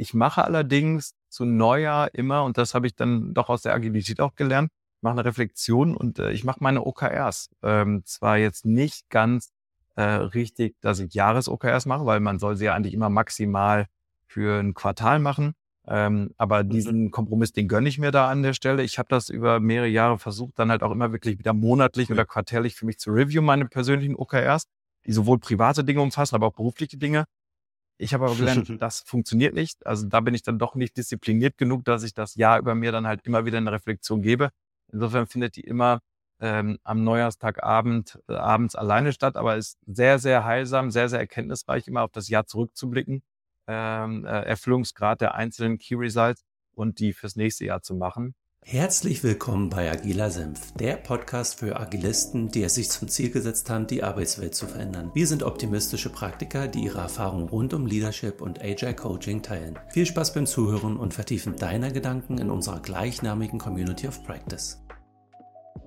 Ich 0.00 0.14
mache 0.14 0.42
allerdings 0.42 1.14
zu 1.28 1.44
Neujahr 1.44 2.14
immer, 2.14 2.44
und 2.44 2.56
das 2.56 2.74
habe 2.74 2.86
ich 2.86 2.96
dann 2.96 3.34
doch 3.34 3.50
aus 3.50 3.60
der 3.60 3.74
Agilität 3.74 4.18
auch 4.20 4.34
gelernt, 4.34 4.70
mache 5.02 5.12
eine 5.12 5.26
Reflexion 5.26 5.94
und 5.94 6.18
äh, 6.18 6.30
ich 6.30 6.42
mache 6.42 6.58
meine 6.62 6.86
OKRs. 6.86 7.50
Ähm, 7.62 8.02
zwar 8.06 8.38
jetzt 8.38 8.64
nicht 8.64 9.10
ganz 9.10 9.50
äh, 9.96 10.02
richtig, 10.02 10.76
dass 10.80 11.00
ich 11.00 11.12
Jahres-OKRs 11.12 11.84
mache, 11.84 12.06
weil 12.06 12.20
man 12.20 12.38
soll 12.38 12.56
sie 12.56 12.64
ja 12.64 12.74
eigentlich 12.74 12.94
immer 12.94 13.10
maximal 13.10 13.86
für 14.26 14.58
ein 14.60 14.72
Quartal 14.72 15.18
machen. 15.18 15.52
Ähm, 15.86 16.30
aber 16.38 16.64
mhm. 16.64 16.70
diesen 16.70 17.10
Kompromiss, 17.10 17.52
den 17.52 17.68
gönne 17.68 17.88
ich 17.88 17.98
mir 17.98 18.10
da 18.10 18.30
an 18.30 18.42
der 18.42 18.54
Stelle. 18.54 18.82
Ich 18.82 18.98
habe 18.98 19.08
das 19.10 19.28
über 19.28 19.60
mehrere 19.60 19.88
Jahre 19.88 20.18
versucht, 20.18 20.58
dann 20.58 20.70
halt 20.70 20.82
auch 20.82 20.92
immer 20.92 21.12
wirklich 21.12 21.38
wieder 21.38 21.52
monatlich 21.52 22.10
oder 22.10 22.24
quartärlich 22.24 22.74
für 22.74 22.86
mich 22.86 22.98
zu 22.98 23.10
review, 23.10 23.42
meine 23.42 23.66
persönlichen 23.66 24.16
OKRs, 24.16 24.64
die 25.04 25.12
sowohl 25.12 25.38
private 25.38 25.84
Dinge 25.84 26.00
umfassen, 26.00 26.36
aber 26.36 26.46
auch 26.46 26.54
berufliche 26.54 26.96
Dinge. 26.96 27.26
Ich 28.00 28.14
habe 28.14 28.24
aber 28.24 28.36
gelernt, 28.36 28.70
das 28.80 29.00
funktioniert 29.00 29.54
nicht. 29.54 29.86
Also 29.86 30.06
da 30.08 30.20
bin 30.20 30.34
ich 30.34 30.42
dann 30.42 30.58
doch 30.58 30.74
nicht 30.74 30.96
diszipliniert 30.96 31.58
genug, 31.58 31.84
dass 31.84 32.02
ich 32.02 32.14
das 32.14 32.34
Jahr 32.34 32.58
über 32.58 32.74
mir 32.74 32.92
dann 32.92 33.06
halt 33.06 33.26
immer 33.26 33.44
wieder 33.44 33.58
eine 33.58 33.72
Reflexion 33.72 34.22
gebe. 34.22 34.50
Insofern 34.92 35.26
findet 35.26 35.56
die 35.56 35.60
immer 35.60 36.00
ähm, 36.40 36.78
am 36.82 37.04
Neujahrstagabend 37.04 38.18
äh, 38.28 38.34
abends 38.34 38.74
alleine 38.74 39.12
statt, 39.12 39.36
aber 39.36 39.56
ist 39.56 39.78
sehr, 39.86 40.18
sehr 40.18 40.44
heilsam, 40.44 40.90
sehr, 40.90 41.10
sehr 41.10 41.20
erkenntnisreich, 41.20 41.86
immer 41.86 42.02
auf 42.02 42.12
das 42.12 42.28
Jahr 42.30 42.46
zurückzublicken, 42.46 43.22
ähm, 43.66 44.24
äh, 44.24 44.44
Erfüllungsgrad 44.44 45.20
der 45.20 45.34
einzelnen 45.34 45.78
Key 45.78 45.96
Results 45.96 46.42
und 46.74 46.98
die 46.98 47.12
fürs 47.12 47.36
nächste 47.36 47.66
Jahr 47.66 47.82
zu 47.82 47.94
machen. 47.94 48.34
Herzlich 48.62 49.24
willkommen 49.24 49.68
bei 49.68 49.90
Agiler 49.90 50.30
Senf, 50.30 50.72
der 50.74 50.96
Podcast 50.96 51.58
für 51.58 51.80
Agilisten, 51.80 52.50
die 52.50 52.62
es 52.62 52.76
sich 52.76 52.88
zum 52.90 53.08
Ziel 53.08 53.30
gesetzt 53.30 53.68
haben, 53.68 53.86
die 53.86 54.04
Arbeitswelt 54.04 54.54
zu 54.54 54.68
verändern. 54.68 55.10
Wir 55.14 55.26
sind 55.26 55.42
optimistische 55.42 56.10
Praktiker, 56.10 56.68
die 56.68 56.84
ihre 56.84 57.00
Erfahrungen 57.00 57.48
rund 57.48 57.74
um 57.74 57.86
Leadership 57.86 58.40
und 58.40 58.62
Agile 58.62 58.94
Coaching 58.94 59.42
teilen. 59.42 59.78
Viel 59.88 60.06
Spaß 60.06 60.34
beim 60.34 60.46
Zuhören 60.46 60.98
und 60.98 61.14
Vertiefen 61.14 61.56
deiner 61.56 61.90
Gedanken 61.90 62.38
in 62.38 62.50
unserer 62.50 62.80
gleichnamigen 62.80 63.58
Community 63.58 64.06
of 64.06 64.22
Practice. 64.24 64.80
Ich 65.74 65.82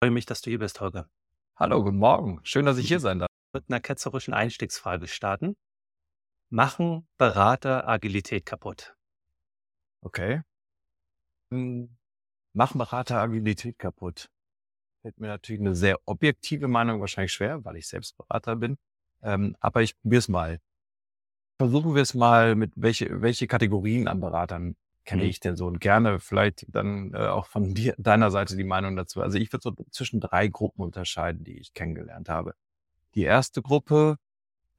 freue 0.00 0.10
mich, 0.12 0.26
dass 0.26 0.40
du 0.40 0.50
hier 0.50 0.60
bist, 0.60 0.80
Holger. 0.80 1.10
Hallo, 1.56 1.82
guten 1.82 1.98
Morgen. 1.98 2.40
Schön, 2.44 2.64
dass 2.64 2.78
ich 2.78 2.88
hier 2.88 3.00
sein 3.00 3.18
darf. 3.18 3.28
Mit 3.52 3.64
einer 3.68 3.80
ketzerischen 3.80 4.32
Einstiegsfrage 4.32 5.06
starten. 5.06 5.56
Machen 6.48 7.06
Berater 7.18 7.86
Agilität 7.86 8.46
kaputt? 8.46 8.96
Okay. 10.00 10.42
Machen 11.52 12.78
Berater 12.78 13.20
Agilität 13.20 13.78
kaputt? 13.78 14.30
Fällt 15.02 15.18
mir 15.18 15.28
natürlich 15.28 15.60
eine 15.60 15.74
sehr 15.74 15.98
objektive 16.04 16.68
Meinung 16.68 17.00
wahrscheinlich 17.00 17.32
schwer, 17.32 17.64
weil 17.64 17.76
ich 17.76 17.88
selbst 17.88 18.16
Berater 18.16 18.56
bin. 18.56 18.78
Ähm, 19.22 19.56
aber 19.60 19.82
ich 19.82 19.98
probiere 20.00 20.18
es 20.18 20.28
mal. 20.28 20.58
Versuchen 21.58 21.94
wir 21.94 22.02
es 22.02 22.14
mal 22.14 22.54
mit 22.54 22.72
welche, 22.76 23.22
welche 23.22 23.46
Kategorien 23.46 24.08
an 24.08 24.20
Beratern 24.20 24.76
kenne 25.04 25.24
mhm. 25.24 25.28
ich 25.30 25.40
denn 25.40 25.56
so 25.56 25.66
und 25.66 25.80
gerne 25.80 26.20
vielleicht 26.20 26.66
dann 26.68 27.12
äh, 27.14 27.26
auch 27.26 27.46
von 27.46 27.74
dir, 27.74 27.94
deiner 27.98 28.30
Seite 28.30 28.56
die 28.56 28.64
Meinung 28.64 28.96
dazu. 28.96 29.20
Also 29.20 29.38
ich 29.38 29.52
würde 29.52 29.62
so 29.62 29.74
zwischen 29.90 30.20
drei 30.20 30.48
Gruppen 30.48 30.82
unterscheiden, 30.82 31.44
die 31.44 31.58
ich 31.58 31.74
kennengelernt 31.74 32.28
habe. 32.28 32.54
Die 33.14 33.22
erste 33.22 33.62
Gruppe 33.62 34.16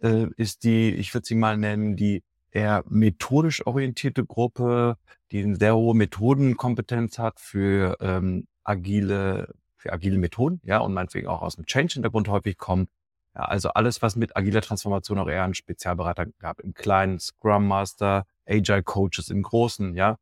äh, 0.01 0.27
ist 0.37 0.63
die, 0.63 0.91
ich 0.91 1.13
würde 1.13 1.25
sie 1.25 1.35
mal 1.35 1.57
nennen, 1.57 1.95
die 1.95 2.23
eher 2.53 2.83
methodisch 2.87 3.65
orientierte 3.65 4.25
Gruppe, 4.25 4.97
die 5.31 5.43
eine 5.43 5.55
sehr 5.55 5.75
hohe 5.75 5.95
Methodenkompetenz 5.95 7.17
hat 7.17 7.39
für 7.39 7.97
ähm, 7.99 8.47
agile, 8.63 9.53
für 9.75 9.91
agile 9.91 10.17
Methoden, 10.17 10.61
ja, 10.63 10.77
und 10.77 10.93
meinetwegen 10.93 11.27
auch 11.27 11.41
aus 11.41 11.55
dem 11.55 11.65
Change-Hintergrund 11.65 12.29
häufig 12.29 12.57
kommt. 12.57 12.89
Ja, 13.35 13.45
also 13.45 13.69
alles, 13.69 14.03
was 14.03 14.15
mit 14.15 14.37
agiler 14.37 14.61
Transformation 14.61 15.17
auch 15.17 15.27
eher 15.27 15.43
einen 15.43 15.55
Spezialberater 15.55 16.27
gab, 16.37 16.59
im 16.59 16.75
kleinen 16.75 17.19
Scrum 17.19 17.67
Master, 17.67 18.25
Agile 18.47 18.83
Coaches 18.83 19.29
im 19.29 19.41
Großen, 19.41 19.95
ja. 19.95 20.17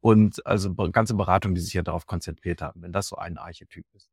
Und 0.00 0.44
also 0.46 0.74
ganze 0.74 1.14
Beratungen, 1.14 1.54
die 1.54 1.60
sich 1.60 1.74
ja 1.74 1.82
darauf 1.82 2.06
konzentriert 2.06 2.62
haben, 2.62 2.82
wenn 2.82 2.92
das 2.92 3.08
so 3.08 3.16
ein 3.16 3.38
Archetyp 3.38 3.86
ist. 3.94 4.08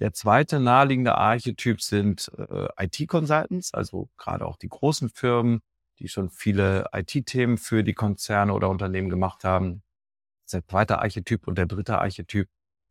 Der 0.00 0.12
zweite 0.12 0.58
naheliegende 0.58 1.16
Archetyp 1.16 1.80
sind 1.80 2.30
äh, 2.36 2.66
IT-Consultants, 2.84 3.72
also 3.72 4.08
gerade 4.16 4.44
auch 4.46 4.56
die 4.56 4.68
großen 4.68 5.08
Firmen, 5.08 5.60
die 5.98 6.08
schon 6.08 6.30
viele 6.30 6.86
IT-Themen 6.92 7.58
für 7.58 7.84
die 7.84 7.94
Konzerne 7.94 8.52
oder 8.52 8.68
Unternehmen 8.68 9.08
gemacht 9.08 9.44
haben. 9.44 9.82
Der 10.52 10.66
zweite 10.66 10.98
Archetyp 10.98 11.46
und 11.46 11.56
der 11.56 11.66
dritte 11.66 11.98
Archetyp 11.98 12.48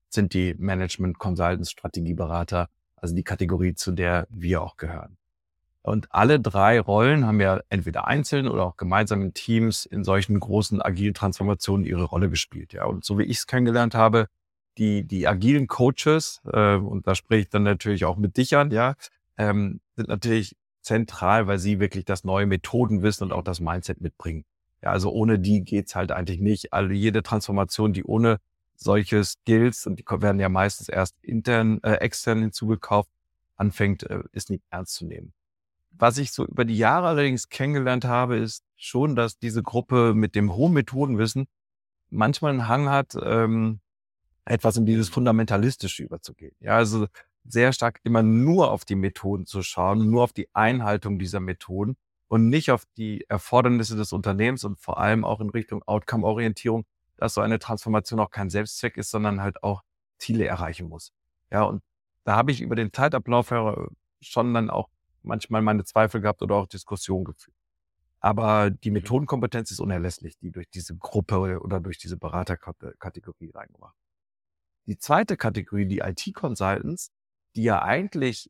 sind 0.10 0.34
die 0.34 0.56
Management 0.58 1.20
Consultants, 1.20 1.72
Strategieberater, 1.72 2.70
also 2.96 3.16
die 3.16 3.24
Kategorie, 3.24 3.76
zu 3.76 3.92
der 3.92 4.28
wir 4.30 4.62
auch 4.62 4.78
gehören. 4.78 5.18
Und 5.82 6.08
alle 6.12 6.40
drei 6.40 6.80
Rollen 6.80 7.28
haben 7.28 7.42
ja 7.42 7.60
entweder 7.70 8.08
einzeln 8.08 8.48
oder 8.48 8.64
auch 8.64 8.78
gemeinsam 8.78 9.22
in 9.22 9.34
Teams 9.34 9.86
in 9.86 10.06
solchen 10.06 10.40
großen 10.40 10.82
agilen 10.82 11.14
Transformationen 11.14 11.86
ihre 11.86 12.06
Rolle 12.06 12.30
gespielt. 12.30 12.72
Ja, 12.72 12.86
und 12.86 13.04
so 13.04 13.20
wie 13.20 13.24
ich 13.24 13.40
es 13.40 13.48
kennengelernt 13.48 13.94
habe, 13.94 14.28
die, 14.78 15.04
die 15.04 15.28
agilen 15.28 15.68
Coaches, 15.68 16.42
äh, 16.52 16.76
und 16.76 17.06
da 17.06 17.16
spreche 17.16 17.42
ich 17.42 17.50
dann 17.50 17.64
natürlich 17.64 18.06
auch 18.06 18.16
mit 18.16 18.38
dich 18.38 18.56
an, 18.56 18.72
ja, 18.72 18.96
ähm, 19.38 19.82
sind 19.96 20.08
natürlich 20.08 20.56
zentral, 20.84 21.48
weil 21.48 21.60
sie 21.60 21.80
wirklich 21.80 22.06
das 22.06 22.24
neue 22.24 22.46
Methodenwissen 22.46 23.26
und 23.26 23.32
auch 23.32 23.44
das 23.44 23.60
Mindset 23.60 24.02
mitbringen. 24.02 24.46
Ja, 24.82 24.92
also 24.92 25.12
ohne 25.12 25.40
die 25.40 25.64
geht's 25.64 25.96
halt 25.96 26.12
eigentlich 26.12 26.40
nicht. 26.40 26.74
Also 26.74 26.92
jede 26.92 27.24
Transformation, 27.24 27.94
die 27.94 28.04
ohne 28.04 28.40
solche 28.76 29.24
Skills, 29.24 29.88
und 29.88 29.98
die 29.98 30.06
werden 30.06 30.40
ja 30.40 30.50
meistens 30.50 30.90
erst 30.90 31.16
intern, 31.22 31.82
äh, 31.84 31.94
extern 31.96 32.42
hinzugekauft, 32.42 33.10
anfängt, 33.56 34.04
äh, 34.04 34.24
ist 34.34 34.50
nicht 34.50 34.64
ernst 34.70 34.96
zu 34.96 35.06
nehmen. 35.06 35.34
Was 35.92 36.18
ich 36.18 36.32
so 36.32 36.46
über 36.46 36.66
die 36.66 36.78
Jahre 36.78 37.08
allerdings 37.08 37.50
kennengelernt 37.50 38.04
habe, 38.04 38.38
ist 38.38 38.64
schon, 38.76 39.16
dass 39.16 39.38
diese 39.38 39.64
Gruppe 39.64 40.14
mit 40.14 40.36
dem 40.36 40.54
hohen 40.54 40.74
Methodenwissen 40.74 41.48
manchmal 42.10 42.52
einen 42.52 42.68
Hang 42.68 42.90
hat, 42.90 43.16
ähm, 43.22 43.80
etwas 44.46 44.76
in 44.76 44.86
dieses 44.86 45.08
Fundamentalistische 45.10 46.04
überzugehen. 46.04 46.56
Ja, 46.60 46.76
also 46.76 47.08
sehr 47.46 47.74
stark 47.74 48.00
immer 48.04 48.24
nur 48.24 48.72
auf 48.72 48.86
die 48.86 48.96
Methoden 48.96 49.46
zu 49.46 49.64
schauen, 49.64 50.10
nur 50.10 50.24
auf 50.24 50.34
die 50.34 50.48
Einhaltung 50.54 51.20
dieser 51.20 51.40
Methoden 51.40 51.98
und 52.28 52.50
nicht 52.50 52.72
auf 52.72 52.86
die 52.98 53.26
Erfordernisse 53.30 53.96
des 53.96 54.14
Unternehmens 54.14 54.64
und 54.64 54.80
vor 54.80 54.98
allem 54.98 55.26
auch 55.26 55.42
in 55.42 55.50
Richtung 55.50 55.84
Outcome-Orientierung, 55.84 56.86
dass 57.18 57.34
so 57.34 57.42
eine 57.42 57.60
Transformation 57.60 58.20
auch 58.20 58.32
kein 58.32 58.50
Selbstzweck 58.50 58.98
ist, 58.98 59.12
sondern 59.12 59.42
halt 59.42 59.64
auch 59.64 59.84
Ziele 60.18 60.46
erreichen 60.46 60.88
muss. 60.88 61.12
Ja, 61.52 61.64
und 61.64 61.84
da 62.24 62.36
habe 62.36 62.52
ich 62.52 62.62
über 62.62 62.76
den 62.76 62.94
Zeitablauf 62.94 63.54
schon 64.22 64.54
dann 64.54 64.70
auch 64.70 64.90
manchmal 65.22 65.62
meine 65.62 65.84
Zweifel 65.84 66.22
gehabt 66.22 66.42
oder 66.42 66.56
auch 66.56 66.68
Diskussionen 66.68 67.26
geführt. 67.26 67.56
Aber 68.20 68.70
die 68.70 68.90
mhm. 68.90 68.96
Methodenkompetenz 68.96 69.72
ist 69.72 69.82
unerlässlich, 69.82 70.38
die 70.38 70.52
durch 70.52 70.70
diese 70.70 70.96
Gruppe 70.96 71.60
oder 71.60 71.80
durch 71.80 71.98
diese 71.98 72.18
Beraterkategorie 72.18 73.52
reingemacht. 73.52 73.96
Die 74.86 74.98
zweite 74.98 75.38
Kategorie, 75.38 75.86
die 75.86 76.00
IT-Consultants, 76.00 77.12
die 77.56 77.64
ja 77.64 77.82
eigentlich 77.82 78.50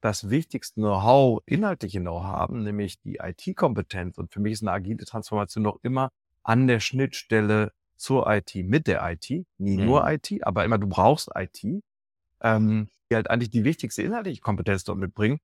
das 0.00 0.28
wichtigste 0.28 0.80
Know-how, 0.80 1.42
inhaltliche 1.46 2.00
Know-how 2.00 2.24
haben, 2.24 2.62
nämlich 2.62 3.00
die 3.00 3.20
IT-Kompetenz. 3.22 4.18
Und 4.18 4.32
für 4.32 4.40
mich 4.40 4.54
ist 4.54 4.62
eine 4.62 4.72
agile 4.72 5.04
Transformation 5.04 5.62
noch 5.62 5.78
immer 5.82 6.10
an 6.42 6.66
der 6.66 6.80
Schnittstelle 6.80 7.72
zur 7.96 8.30
IT, 8.30 8.54
mit 8.54 8.86
der 8.86 9.02
IT, 9.10 9.30
nie 9.56 9.78
mhm. 9.78 9.84
nur 9.86 10.10
IT, 10.10 10.46
aber 10.46 10.64
immer 10.64 10.78
du 10.78 10.88
brauchst 10.88 11.30
IT, 11.34 11.82
ähm, 12.42 12.88
die 13.10 13.14
halt 13.14 13.30
eigentlich 13.30 13.50
die 13.50 13.64
wichtigste 13.64 14.02
inhaltliche 14.02 14.42
Kompetenz 14.42 14.84
dort 14.84 14.98
mitbringen 14.98 15.38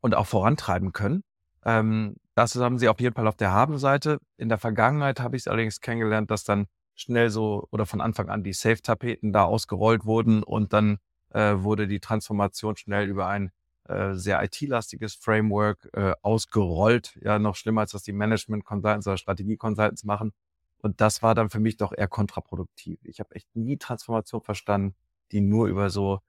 und 0.00 0.14
auch 0.14 0.26
vorantreiben 0.26 0.92
können. 0.92 1.22
Ähm, 1.64 2.16
das 2.34 2.54
haben 2.56 2.78
sie 2.78 2.88
auf 2.88 3.00
jeden 3.00 3.14
Fall 3.14 3.28
auf 3.28 3.36
der 3.36 3.52
Habenseite. 3.52 4.18
In 4.36 4.50
der 4.50 4.58
Vergangenheit 4.58 5.20
habe 5.20 5.36
ich 5.36 5.44
es 5.44 5.48
allerdings 5.48 5.80
kennengelernt, 5.80 6.30
dass 6.30 6.44
dann 6.44 6.66
schnell 6.94 7.30
so 7.30 7.66
oder 7.70 7.86
von 7.86 8.00
Anfang 8.00 8.28
an 8.28 8.42
die 8.42 8.52
Safe-Tapeten 8.52 9.32
da 9.32 9.44
ausgerollt 9.44 10.04
wurden 10.04 10.42
und 10.42 10.72
dann 10.72 10.98
äh, 11.34 11.62
wurde 11.62 11.86
die 11.86 12.00
Transformation 12.00 12.76
schnell 12.76 13.08
über 13.08 13.26
ein 13.26 13.50
äh, 13.88 14.14
sehr 14.14 14.42
IT-lastiges 14.42 15.14
Framework 15.14 15.90
äh, 15.92 16.14
ausgerollt. 16.22 17.18
Ja, 17.22 17.38
noch 17.38 17.56
schlimmer 17.56 17.82
als 17.82 17.92
das 17.92 18.02
die 18.02 18.12
Management 18.12 18.64
Consultants 18.64 19.06
oder 19.06 19.18
Strategie 19.18 19.56
Consultants 19.56 20.04
machen. 20.04 20.32
Und 20.78 21.00
das 21.00 21.22
war 21.22 21.34
dann 21.34 21.50
für 21.50 21.60
mich 21.60 21.76
doch 21.76 21.92
eher 21.92 22.08
kontraproduktiv. 22.08 22.98
Ich 23.04 23.20
habe 23.20 23.34
echt 23.34 23.54
nie 23.54 23.76
Transformation 23.76 24.40
verstanden, 24.42 24.94
die 25.32 25.40
nur 25.40 25.66
über 25.66 25.90
so 25.90 26.20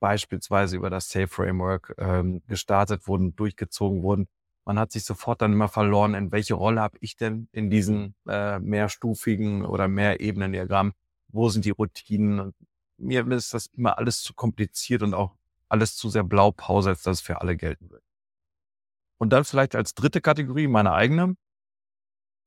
beispielsweise 0.00 0.76
über 0.76 0.90
das 0.90 1.08
Safe 1.10 1.28
Framework 1.28 1.94
ähm, 1.98 2.42
gestartet 2.48 3.06
wurden, 3.06 3.36
durchgezogen 3.36 4.02
wurden. 4.02 4.28
Man 4.64 4.78
hat 4.78 4.92
sich 4.92 5.04
sofort 5.04 5.42
dann 5.42 5.52
immer 5.52 5.68
verloren, 5.68 6.14
in 6.14 6.32
welche 6.32 6.54
Rolle 6.54 6.80
habe 6.80 6.98
ich 7.00 7.16
denn 7.16 7.48
in 7.52 7.70
diesen 7.70 8.14
äh, 8.28 8.58
mehrstufigen 8.58 9.64
oder 9.64 9.88
mehr 9.88 10.20
Ebenen 10.20 10.52
Diagramm? 10.52 10.92
Wo 11.28 11.48
sind 11.48 11.64
die 11.64 11.70
Routinen? 11.70 12.52
Mir 13.02 13.26
ist 13.32 13.54
das 13.54 13.66
immer 13.66 13.98
alles 13.98 14.22
zu 14.22 14.34
kompliziert 14.34 15.02
und 15.02 15.14
auch 15.14 15.36
alles 15.68 15.96
zu 15.96 16.08
sehr 16.10 16.24
Blaupause, 16.24 16.90
als 16.90 17.02
dass 17.02 17.18
es 17.18 17.22
für 17.22 17.40
alle 17.40 17.56
gelten 17.56 17.90
wird. 17.90 18.02
Und 19.18 19.30
dann 19.32 19.44
vielleicht 19.44 19.74
als 19.76 19.94
dritte 19.94 20.20
Kategorie 20.20 20.68
meine 20.68 20.92
eigene. 20.92 21.36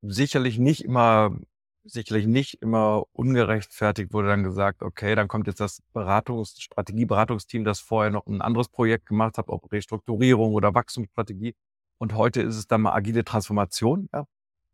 Sicherlich 0.02 0.58
nicht 0.58 0.84
immer, 0.84 1.36
sicherlich 1.84 2.26
nicht 2.26 2.62
immer 2.62 3.04
ungerechtfertigt 3.12 4.12
wurde 4.12 4.28
dann 4.28 4.44
gesagt, 4.44 4.82
okay, 4.82 5.14
dann 5.14 5.28
kommt 5.28 5.46
jetzt 5.48 5.60
das 5.60 5.82
Beratungs-, 5.94 6.60
Strategieberatungsteam, 6.60 7.64
das 7.64 7.80
vorher 7.80 8.10
noch 8.12 8.26
ein 8.26 8.42
anderes 8.42 8.68
Projekt 8.68 9.06
gemacht 9.06 9.38
hat, 9.38 9.48
ob 9.48 9.72
Restrukturierung 9.72 10.52
oder 10.54 10.74
Wachstumsstrategie. 10.74 11.54
Und 11.98 12.14
heute 12.14 12.42
ist 12.42 12.56
es 12.56 12.66
dann 12.66 12.82
mal 12.82 12.92
agile 12.94 13.24
Transformation. 13.24 14.08
Ja. 14.12 14.26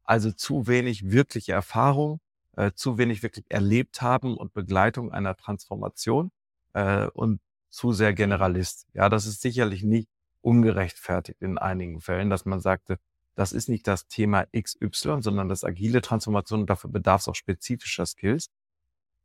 also 0.05 0.32
zu 0.32 0.67
wenig 0.67 1.11
wirkliche 1.11 1.52
Erfahrung, 1.52 2.20
äh, 2.56 2.72
zu 2.75 2.99
wenig 2.99 3.22
wirklich 3.22 3.46
erlebt 3.49 4.02
haben 4.02 4.37
und 4.37 4.52
Begleitung 4.52 5.12
einer 5.12 5.37
Transformation 5.37 6.31
äh, 6.75 7.06
und 7.08 7.40
zu 7.70 7.93
sehr 7.93 8.12
Generalist. 8.12 8.87
Ja, 8.93 9.08
das 9.08 9.26
ist 9.26 9.40
sicherlich 9.40 9.82
nicht 9.82 10.08
ungerechtfertigt 10.43 11.40
in 11.40 11.58
einigen 11.58 12.00
Fällen, 12.00 12.28
dass 12.28 12.44
man 12.44 12.60
sagte, 12.60 12.99
das 13.34 13.52
ist 13.52 13.69
nicht 13.69 13.87
das 13.87 14.08
Thema 14.08 14.46
XY, 14.54 15.22
sondern 15.22 15.49
das 15.49 15.64
agile 15.64 16.02
Transformation 16.02 16.60
und 16.60 16.70
dafür 16.70 16.90
bedarf 16.90 17.22
es 17.22 17.28
auch 17.28 17.34
spezifischer 17.34 18.04
Skills. 18.04 18.50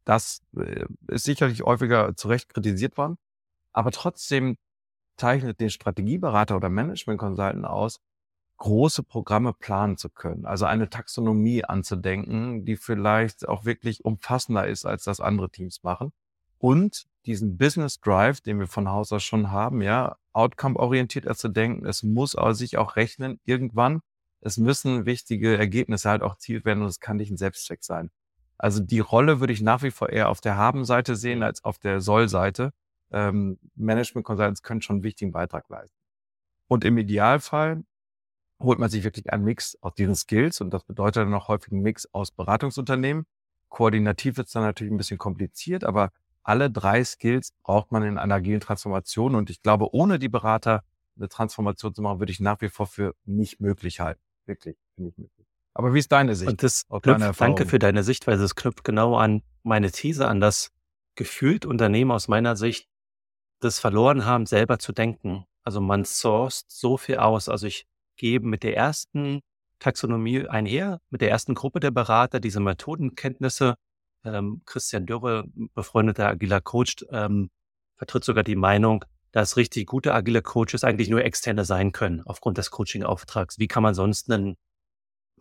Das 0.06 0.42
äh, 0.56 0.86
ist 1.08 1.26
sicherlich 1.26 1.64
häufiger 1.64 2.16
zu 2.16 2.30
Recht 2.30 2.50
kritisiert 2.50 2.98
worden, 2.98 3.18
aber 3.74 3.92
trotzdem 3.92 4.58
zeichnet 5.18 5.60
den 5.60 5.70
Strategieberater 5.70 6.56
oder 6.56 6.70
Management 6.70 7.20
Consultant 7.20 7.66
aus, 7.66 8.00
große 8.58 9.04
Programme 9.04 9.54
planen 9.54 9.98
zu 9.98 10.10
können. 10.10 10.46
Also 10.46 10.66
eine 10.66 10.90
Taxonomie 10.90 11.64
anzudenken, 11.64 12.66
die 12.66 12.76
vielleicht 12.76 13.48
auch 13.48 13.66
wirklich 13.66 14.04
umfassender 14.04 14.68
ist, 14.68 14.86
als 14.86 15.04
das 15.04 15.20
andere 15.20 15.50
Teams 15.50 15.84
machen. 15.84 16.12
Und 16.60 17.06
diesen 17.26 17.58
Business 17.58 18.00
Drive, 18.00 18.42
den 18.42 18.60
wir 18.60 18.68
von 18.68 18.90
Haus 18.90 19.12
aus 19.12 19.24
schon 19.24 19.52
haben, 19.52 19.82
ja, 19.82 20.18
outcome-orientierter 20.34 21.36
zu 21.36 21.50
denken. 21.50 21.86
Es 21.86 22.04
muss 22.04 22.36
sich 22.52 22.78
auch 22.78 22.96
rechnen 22.96 23.40
irgendwann. 23.44 24.02
Es 24.42 24.58
müssen 24.58 25.06
wichtige 25.06 25.58
Ergebnisse 25.58 26.10
halt 26.10 26.22
auch 26.22 26.34
erzielt 26.34 26.66
werden 26.66 26.84
und 26.84 26.90
es 26.90 27.00
kann 27.00 27.18
nicht 27.18 27.32
ein 27.32 27.38
Selbstzweck 27.38 27.84
sein. 27.84 28.12
Also 28.58 28.82
die 28.82 29.00
Rolle 29.00 29.40
würde 29.40 29.54
ich 29.54 29.62
nach 29.62 29.84
wie 29.84 29.92
vor 29.92 30.10
eher 30.10 30.30
auf 30.30 30.42
der 30.42 30.58
Haben-Seite 30.58 31.16
sehen 31.16 31.44
als 31.44 31.64
auf 31.64 31.78
der 31.80 32.02
Soll-Seite. 32.02 32.74
Ähm, 33.12 33.60
Management 33.76 34.26
Consultants 34.26 34.64
können 34.64 34.82
schon 34.82 34.98
einen 34.98 35.04
wichtigen 35.04 35.32
Beitrag 35.32 35.70
leisten. 35.70 35.98
Und 36.68 36.84
im 36.86 36.98
Idealfall 36.98 37.84
holt 38.60 38.80
man 38.80 38.90
sich 38.90 39.04
wirklich 39.04 39.32
einen 39.32 39.44
Mix 39.44 39.78
aus 39.82 39.94
diesen 39.94 40.16
Skills 40.16 40.62
und 40.62 40.72
das 40.72 40.84
bedeutet 40.84 41.24
dann 41.24 41.34
auch 41.34 41.48
häufig 41.48 41.72
einen 41.72 41.82
Mix 41.82 42.08
aus 42.12 42.32
Beratungsunternehmen. 42.32 43.26
Koordinativ 43.70 44.38
wird 44.38 44.48
es 44.48 44.54
dann 44.54 44.64
natürlich 44.64 44.92
ein 44.92 44.98
bisschen 44.98 45.18
kompliziert, 45.18 45.84
aber 45.84 46.12
alle 46.44 46.72
drei 46.72 47.04
Skills 47.04 47.52
braucht 47.64 47.92
man 47.92 48.04
in 48.04 48.18
einer 48.18 48.36
agilen 48.36 48.62
Transformation 48.62 49.36
und 49.36 49.50
ich 49.50 49.62
glaube, 49.62 49.94
ohne 49.94 50.18
die 50.18 50.30
Berater 50.30 50.84
eine 51.18 51.30
Transformation 51.30 51.94
zu 51.94 52.02
machen, 52.02 52.20
würde 52.20 52.32
ich 52.32 52.40
nach 52.40 52.62
wie 52.62 52.70
vor 52.70 52.88
für 52.88 53.16
nicht 53.26 53.60
möglich 53.60 54.00
halten. 54.00 54.22
Wirklich 54.46 54.78
nicht 54.96 55.18
möglich. 55.18 55.46
Aber 55.74 55.94
wie 55.94 56.00
ist 56.00 56.12
deine 56.12 56.36
Sicht? 56.36 56.50
Und 56.50 56.64
das 56.64 56.88
knüpft, 56.88 57.40
danke 57.42 57.66
für 57.66 57.80
deine 57.80 58.04
Sichtweise. 58.04 58.44
Es 58.44 58.56
knüpft 58.56 58.84
genau 58.84 59.16
an 59.16 59.44
meine 59.64 59.92
These 59.92 60.28
an, 60.28 60.40
dass 60.40 60.72
gefühlt 61.16 61.66
Unternehmen 61.66 62.12
aus 62.12 62.28
meiner 62.28 62.56
Sicht 62.56 62.88
das 63.60 63.80
verloren 63.80 64.26
haben, 64.26 64.46
selber 64.46 64.80
zu 64.80 64.92
denken. 64.92 65.46
Also 65.64 65.82
man 65.82 66.06
sourced 66.06 66.72
so 66.72 66.98
viel 66.98 67.18
aus. 67.18 67.50
Also 67.50 67.68
ich 67.68 67.86
gebe 68.18 68.48
mit 68.48 68.64
der 68.64 68.76
ersten 68.76 69.42
Taxonomie 69.80 70.48
einher, 70.48 71.00
mit 71.10 71.22
der 71.22 71.30
ersten 71.30 71.54
Gruppe 71.54 71.80
der 71.80 71.92
Berater 71.92 72.40
diese 72.40 72.60
Methodenkenntnisse. 72.60 73.76
Ähm, 74.24 74.62
Christian 74.66 75.06
Dürre, 75.06 75.46
befreundeter 75.74 76.28
agiler 76.28 76.62
Coach, 76.62 77.06
ähm, 77.12 77.50
vertritt 77.96 78.24
sogar 78.24 78.44
die 78.44 78.56
Meinung, 78.56 79.06
dass 79.32 79.58
richtig 79.58 79.88
gute 79.88 80.14
agile 80.14 80.42
Coaches 80.42 80.84
eigentlich 80.84 81.10
nur 81.10 81.24
externe 81.24 81.66
sein 81.66 81.92
können 81.92 82.22
aufgrund 82.26 82.58
des 82.58 82.72
Coaching-Auftrags. 82.72 83.60
Wie 83.60 83.68
kann 83.68 83.84
man 83.84 83.94
sonst 83.94 84.32
einen 84.32 84.56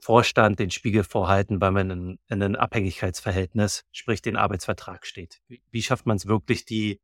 Vorstand 0.01 0.59
den 0.59 0.71
Spiegel 0.71 1.05
vorhalten, 1.05 1.61
weil 1.61 1.71
man 1.71 1.91
in, 1.91 2.19
in 2.29 2.43
einem 2.43 2.57
Abhängigkeitsverhältnis, 2.57 3.85
sprich 3.93 4.21
den 4.21 4.37
Arbeitsvertrag 4.37 5.07
steht? 5.07 5.41
Wie, 5.49 5.63
wie 5.71 5.83
schafft 5.83 6.05
man 6.05 6.19
es 6.19 6.27
wirklich, 6.27 6.67
die 6.67 7.01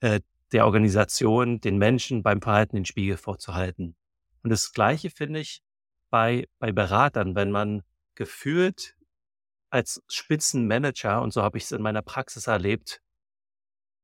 äh, 0.00 0.20
der 0.52 0.66
Organisation, 0.66 1.60
den 1.60 1.78
Menschen 1.78 2.22
beim 2.22 2.42
Verhalten 2.42 2.76
den 2.76 2.84
Spiegel 2.84 3.16
vorzuhalten. 3.16 3.94
Und 4.42 4.50
das 4.50 4.72
Gleiche 4.72 5.10
finde 5.10 5.40
ich 5.40 5.62
bei, 6.10 6.48
bei 6.58 6.72
Beratern, 6.72 7.34
wenn 7.34 7.50
man 7.50 7.82
gefühlt 8.14 8.96
als 9.70 10.02
Spitzenmanager, 10.08 11.22
und 11.22 11.32
so 11.32 11.42
habe 11.42 11.58
ich 11.58 11.64
es 11.64 11.72
in 11.72 11.82
meiner 11.82 12.02
Praxis 12.02 12.46
erlebt, 12.46 13.00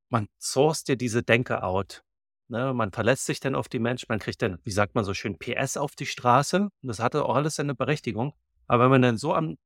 man 0.08 0.28
sourced 0.38 0.88
dir 0.88 0.96
diese 0.96 1.22
Denke 1.22 1.62
out. 1.62 2.02
Ne, 2.48 2.72
man 2.72 2.92
verlässt 2.92 3.26
sich 3.26 3.40
dann 3.40 3.56
auf 3.56 3.68
die 3.68 3.80
Menschen, 3.80 4.06
man 4.08 4.20
kriegt 4.20 4.40
dann, 4.40 4.60
wie 4.62 4.70
sagt 4.70 4.94
man 4.94 5.04
so 5.04 5.14
schön, 5.14 5.36
PS 5.36 5.76
auf 5.76 5.96
die 5.96 6.06
Straße. 6.06 6.62
Und 6.62 6.88
das 6.88 7.00
hatte 7.00 7.24
auch 7.24 7.34
alles 7.34 7.56
seine 7.56 7.74
Berechtigung. 7.74 8.34
Aber 8.68 8.84
wenn 8.84 8.90
man 8.90 9.02
dann 9.02 9.16
so 9.18 9.34
am, 9.34 9.56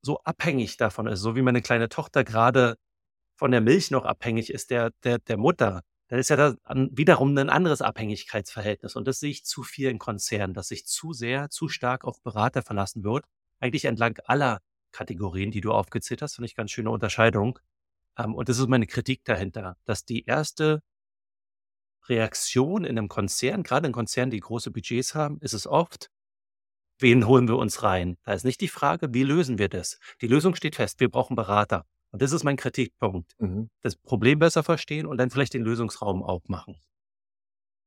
so 0.00 0.18
abhängig 0.20 0.78
davon 0.78 1.06
ist, 1.06 1.20
so 1.20 1.36
wie 1.36 1.42
meine 1.42 1.60
kleine 1.60 1.90
Tochter 1.90 2.24
gerade 2.24 2.76
von 3.36 3.50
der 3.50 3.60
Milch 3.60 3.90
noch 3.90 4.06
abhängig 4.06 4.50
ist, 4.50 4.70
der, 4.70 4.92
der, 5.02 5.18
der 5.18 5.36
Mutter, 5.36 5.82
dann 6.08 6.18
ist 6.18 6.30
ja 6.30 6.36
da 6.36 6.54
wiederum 6.90 7.36
ein 7.36 7.48
anderes 7.48 7.80
Abhängigkeitsverhältnis. 7.82 8.96
Und 8.96 9.08
das 9.08 9.20
sehe 9.20 9.30
ich 9.30 9.44
zu 9.44 9.62
viel 9.62 9.88
in 9.88 9.98
Konzernen, 9.98 10.54
dass 10.54 10.68
sich 10.68 10.86
zu 10.86 11.12
sehr, 11.12 11.50
zu 11.50 11.68
stark 11.68 12.04
auf 12.04 12.22
Berater 12.22 12.62
verlassen 12.62 13.04
wird. 13.04 13.24
Eigentlich 13.58 13.86
entlang 13.86 14.18
aller 14.26 14.60
Kategorien, 14.92 15.50
die 15.50 15.60
du 15.60 15.72
aufgezählt 15.72 16.22
hast, 16.22 16.36
finde 16.36 16.46
ich 16.46 16.54
ganz 16.54 16.70
schöne 16.70 16.90
Unterscheidung. 16.90 17.58
Ähm, 18.18 18.34
und 18.34 18.48
das 18.48 18.58
ist 18.58 18.68
meine 18.68 18.86
Kritik 18.86 19.24
dahinter, 19.24 19.76
dass 19.84 20.04
die 20.04 20.24
erste 20.24 20.82
Reaktion 22.08 22.84
in 22.84 22.98
einem 22.98 23.08
Konzern, 23.08 23.62
gerade 23.62 23.86
in 23.86 23.92
Konzernen, 23.92 24.30
die 24.30 24.40
große 24.40 24.70
Budgets 24.70 25.14
haben, 25.14 25.38
ist 25.40 25.54
es 25.54 25.66
oft, 25.66 26.10
wen 26.98 27.26
holen 27.26 27.48
wir 27.48 27.56
uns 27.56 27.82
rein? 27.82 28.18
Da 28.24 28.34
ist 28.34 28.44
nicht 28.44 28.60
die 28.60 28.68
Frage, 28.68 29.14
wie 29.14 29.24
lösen 29.24 29.58
wir 29.58 29.68
das? 29.68 29.98
Die 30.20 30.26
Lösung 30.26 30.54
steht 30.54 30.76
fest, 30.76 31.00
wir 31.00 31.10
brauchen 31.10 31.36
Berater. 31.36 31.86
Und 32.14 32.22
das 32.22 32.30
ist 32.30 32.44
mein 32.44 32.56
Kritikpunkt. 32.56 33.34
Mhm. 33.40 33.70
Das 33.82 33.96
Problem 33.96 34.38
besser 34.38 34.62
verstehen 34.62 35.04
und 35.04 35.18
dann 35.18 35.30
vielleicht 35.30 35.52
den 35.52 35.64
Lösungsraum 35.64 36.22
aufmachen. 36.22 36.76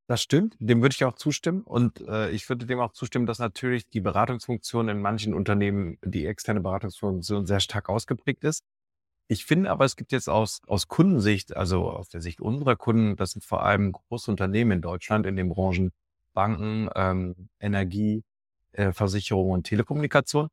Das 0.07 0.21
stimmt, 0.21 0.57
dem 0.59 0.81
würde 0.81 0.93
ich 0.93 1.05
auch 1.05 1.15
zustimmen. 1.15 1.61
Und 1.61 2.01
äh, 2.01 2.29
ich 2.31 2.49
würde 2.49 2.65
dem 2.65 2.81
auch 2.81 2.91
zustimmen, 2.91 3.25
dass 3.25 3.39
natürlich 3.39 3.87
die 3.87 4.01
Beratungsfunktion 4.01 4.89
in 4.89 4.99
manchen 4.99 5.33
Unternehmen, 5.33 5.97
die 6.03 6.25
externe 6.25 6.59
Beratungsfunktion 6.59 7.45
sehr 7.45 7.61
stark 7.61 7.87
ausgeprägt 7.87 8.43
ist. 8.43 8.65
Ich 9.29 9.45
finde 9.45 9.71
aber, 9.71 9.85
es 9.85 9.95
gibt 9.95 10.11
jetzt 10.11 10.27
aus, 10.27 10.59
aus 10.67 10.89
Kundensicht, 10.89 11.55
also 11.55 11.89
aus 11.89 12.09
der 12.09 12.19
Sicht 12.19 12.41
unserer 12.41 12.75
Kunden, 12.75 13.15
das 13.15 13.31
sind 13.31 13.45
vor 13.45 13.63
allem 13.63 13.93
große 13.93 14.29
Unternehmen 14.29 14.71
in 14.71 14.81
Deutschland 14.81 15.25
in 15.25 15.37
den 15.37 15.47
Branchen 15.47 15.93
Banken, 16.33 16.89
ähm, 16.95 17.47
Energie, 17.61 18.25
äh, 18.73 18.91
Versicherung 18.91 19.51
und 19.51 19.63
Telekommunikation, 19.63 20.49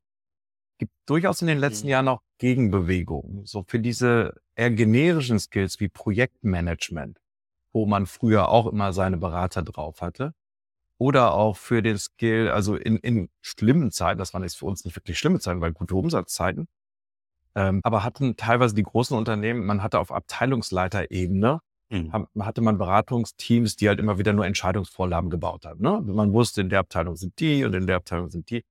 gibt 0.77 0.93
durchaus 1.05 1.41
in 1.41 1.47
den 1.47 1.57
letzten 1.57 1.87
mhm. 1.87 1.91
Jahren 1.91 2.07
auch 2.07 2.21
Gegenbewegungen. 2.37 3.45
So 3.45 3.63
für 3.67 3.79
diese 3.79 4.35
eher 4.55 4.71
generischen 4.71 5.39
Skills 5.39 5.79
wie 5.79 5.89
Projektmanagement, 5.89 7.19
wo 7.73 7.85
man 7.85 8.05
früher 8.05 8.49
auch 8.49 8.67
immer 8.67 8.93
seine 8.93 9.17
Berater 9.17 9.63
drauf 9.63 10.01
hatte. 10.01 10.33
Oder 10.97 11.33
auch 11.33 11.57
für 11.57 11.81
den 11.81 11.97
Skill, 11.97 12.49
also 12.49 12.75
in, 12.75 12.97
in 12.97 13.29
schlimmen 13.41 13.91
Zeiten, 13.91 14.17
das 14.17 14.33
waren 14.33 14.43
jetzt 14.43 14.57
für 14.57 14.65
uns 14.65 14.85
nicht 14.85 14.95
wirklich 14.95 15.19
schlimme 15.19 15.39
Zeiten, 15.39 15.59
weil 15.59 15.73
gute 15.73 15.93
Umsatzzeiten, 15.95 16.67
ähm, 17.55 17.79
aber 17.83 18.03
hatten 18.03 18.35
teilweise 18.35 18.75
die 18.75 18.83
großen 18.83 19.17
Unternehmen, 19.17 19.65
man 19.65 19.81
hatte 19.81 19.99
auf 19.99 20.11
Abteilungsleiterebene, 20.11 21.61
mhm. 21.89 22.27
hatte 22.39 22.61
man 22.61 22.77
Beratungsteams, 22.77 23.77
die 23.77 23.87
halt 23.87 23.99
immer 23.99 24.17
wieder 24.17 24.33
nur 24.33 24.45
Entscheidungsvorlagen 24.45 25.29
gebaut 25.29 25.65
haben. 25.65 25.81
Ne? 25.81 26.01
Man 26.01 26.33
wusste, 26.33 26.61
in 26.61 26.69
der 26.69 26.79
Abteilung 26.79 27.15
sind 27.15 27.39
die 27.39 27.63
und 27.63 27.73
in 27.73 27.87
der 27.87 27.95
Abteilung 27.97 28.29
sind 28.29 28.49
die. 28.49 28.63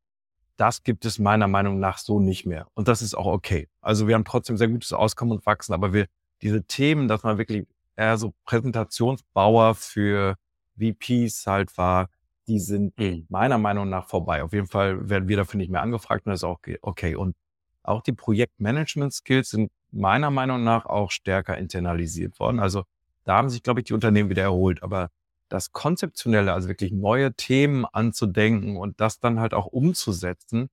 Das 0.56 0.82
gibt 0.82 1.04
es 1.04 1.18
meiner 1.18 1.48
Meinung 1.48 1.80
nach 1.80 1.98
so 1.98 2.20
nicht 2.20 2.46
mehr. 2.46 2.68
Und 2.74 2.88
das 2.88 3.02
ist 3.02 3.14
auch 3.14 3.26
okay. 3.26 3.68
Also 3.80 4.06
wir 4.06 4.14
haben 4.14 4.24
trotzdem 4.24 4.56
sehr 4.56 4.68
gutes 4.68 4.92
Auskommen 4.92 5.32
und 5.32 5.46
Wachsen, 5.46 5.74
aber 5.74 5.92
wir, 5.92 6.06
diese 6.42 6.64
Themen, 6.64 7.08
dass 7.08 7.22
man 7.22 7.38
wirklich 7.38 7.66
eher 7.96 8.16
so 8.16 8.34
Präsentationsbauer 8.44 9.74
für 9.74 10.36
VPs 10.78 11.46
halt 11.46 11.76
war, 11.76 12.08
die 12.46 12.58
sind 12.58 12.98
mhm. 12.98 13.26
meiner 13.28 13.58
Meinung 13.58 13.88
nach 13.88 14.06
vorbei. 14.06 14.42
Auf 14.42 14.52
jeden 14.52 14.66
Fall 14.66 15.08
werden 15.08 15.28
wir 15.28 15.36
dafür 15.36 15.58
nicht 15.58 15.70
mehr 15.70 15.82
angefragt 15.82 16.26
und 16.26 16.30
das 16.30 16.40
ist 16.40 16.44
auch 16.44 16.60
okay. 16.82 17.16
Und 17.16 17.34
auch 17.82 18.02
die 18.02 18.12
Projektmanagement-Skills 18.12 19.50
sind 19.50 19.72
meiner 19.90 20.30
Meinung 20.30 20.64
nach 20.64 20.86
auch 20.86 21.10
stärker 21.10 21.56
internalisiert 21.56 22.38
worden. 22.40 22.58
Also 22.60 22.84
da 23.24 23.36
haben 23.36 23.48
sich, 23.48 23.62
glaube 23.62 23.80
ich, 23.80 23.86
die 23.86 23.94
Unternehmen 23.94 24.30
wieder 24.30 24.42
erholt. 24.42 24.82
Aber 24.82 25.10
das 25.48 25.72
Konzeptionelle, 25.72 26.52
also 26.52 26.68
wirklich 26.68 26.92
neue 26.92 27.34
Themen 27.34 27.84
anzudenken 27.84 28.76
und 28.76 29.00
das 29.00 29.20
dann 29.20 29.40
halt 29.40 29.54
auch 29.54 29.66
umzusetzen, 29.66 30.70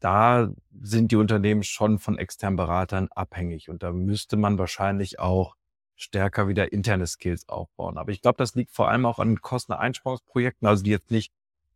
da 0.00 0.50
sind 0.82 1.12
die 1.12 1.16
Unternehmen 1.16 1.62
schon 1.62 1.98
von 1.98 2.18
externen 2.18 2.56
Beratern 2.56 3.08
abhängig. 3.14 3.68
Und 3.68 3.82
da 3.82 3.92
müsste 3.92 4.36
man 4.36 4.58
wahrscheinlich 4.58 5.20
auch 5.20 5.54
stärker 5.94 6.48
wieder 6.48 6.72
interne 6.72 7.06
Skills 7.06 7.48
aufbauen. 7.48 7.96
Aber 7.98 8.10
ich 8.10 8.20
glaube, 8.20 8.38
das 8.38 8.54
liegt 8.56 8.72
vor 8.72 8.88
allem 8.88 9.06
auch 9.06 9.20
an 9.20 9.40
Kosteneinsparungsprojekten, 9.40 10.66
also 10.66 10.82
die 10.82 10.90
jetzt 10.90 11.12
nicht 11.12 11.32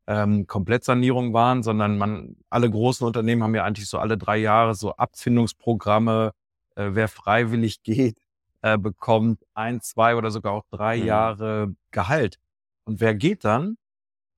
ähm, 0.09 0.47
Komplettsanierung 0.47 1.33
waren, 1.33 1.63
sondern 1.63 1.99
man, 1.99 2.37
alle 2.51 2.71
großen 2.71 3.07
Unternehmen 3.07 3.43
haben 3.43 3.55
ja 3.55 3.65
eigentlich 3.65 3.89
so 3.89 3.99
alle 3.99 4.19
drei 4.19 4.39
Jahre 4.39 4.75
so 4.75 4.97
Abfindungsprogramme, 4.97 6.33
äh, 6.75 6.91
wer 6.93 7.09
freiwillig 7.09 7.83
geht, 7.83 8.19
äh, 8.63 8.79
bekommt 8.79 9.45
ein, 9.55 9.81
zwei 9.81 10.17
oder 10.17 10.31
sogar 10.31 10.53
auch 10.53 10.65
drei 10.71 10.99
mhm. 10.99 11.07
Jahre 11.07 11.75
Gehalt. 11.91 12.39
Und 12.85 13.01
wer 13.01 13.15
geht 13.15 13.45
dann? 13.45 13.77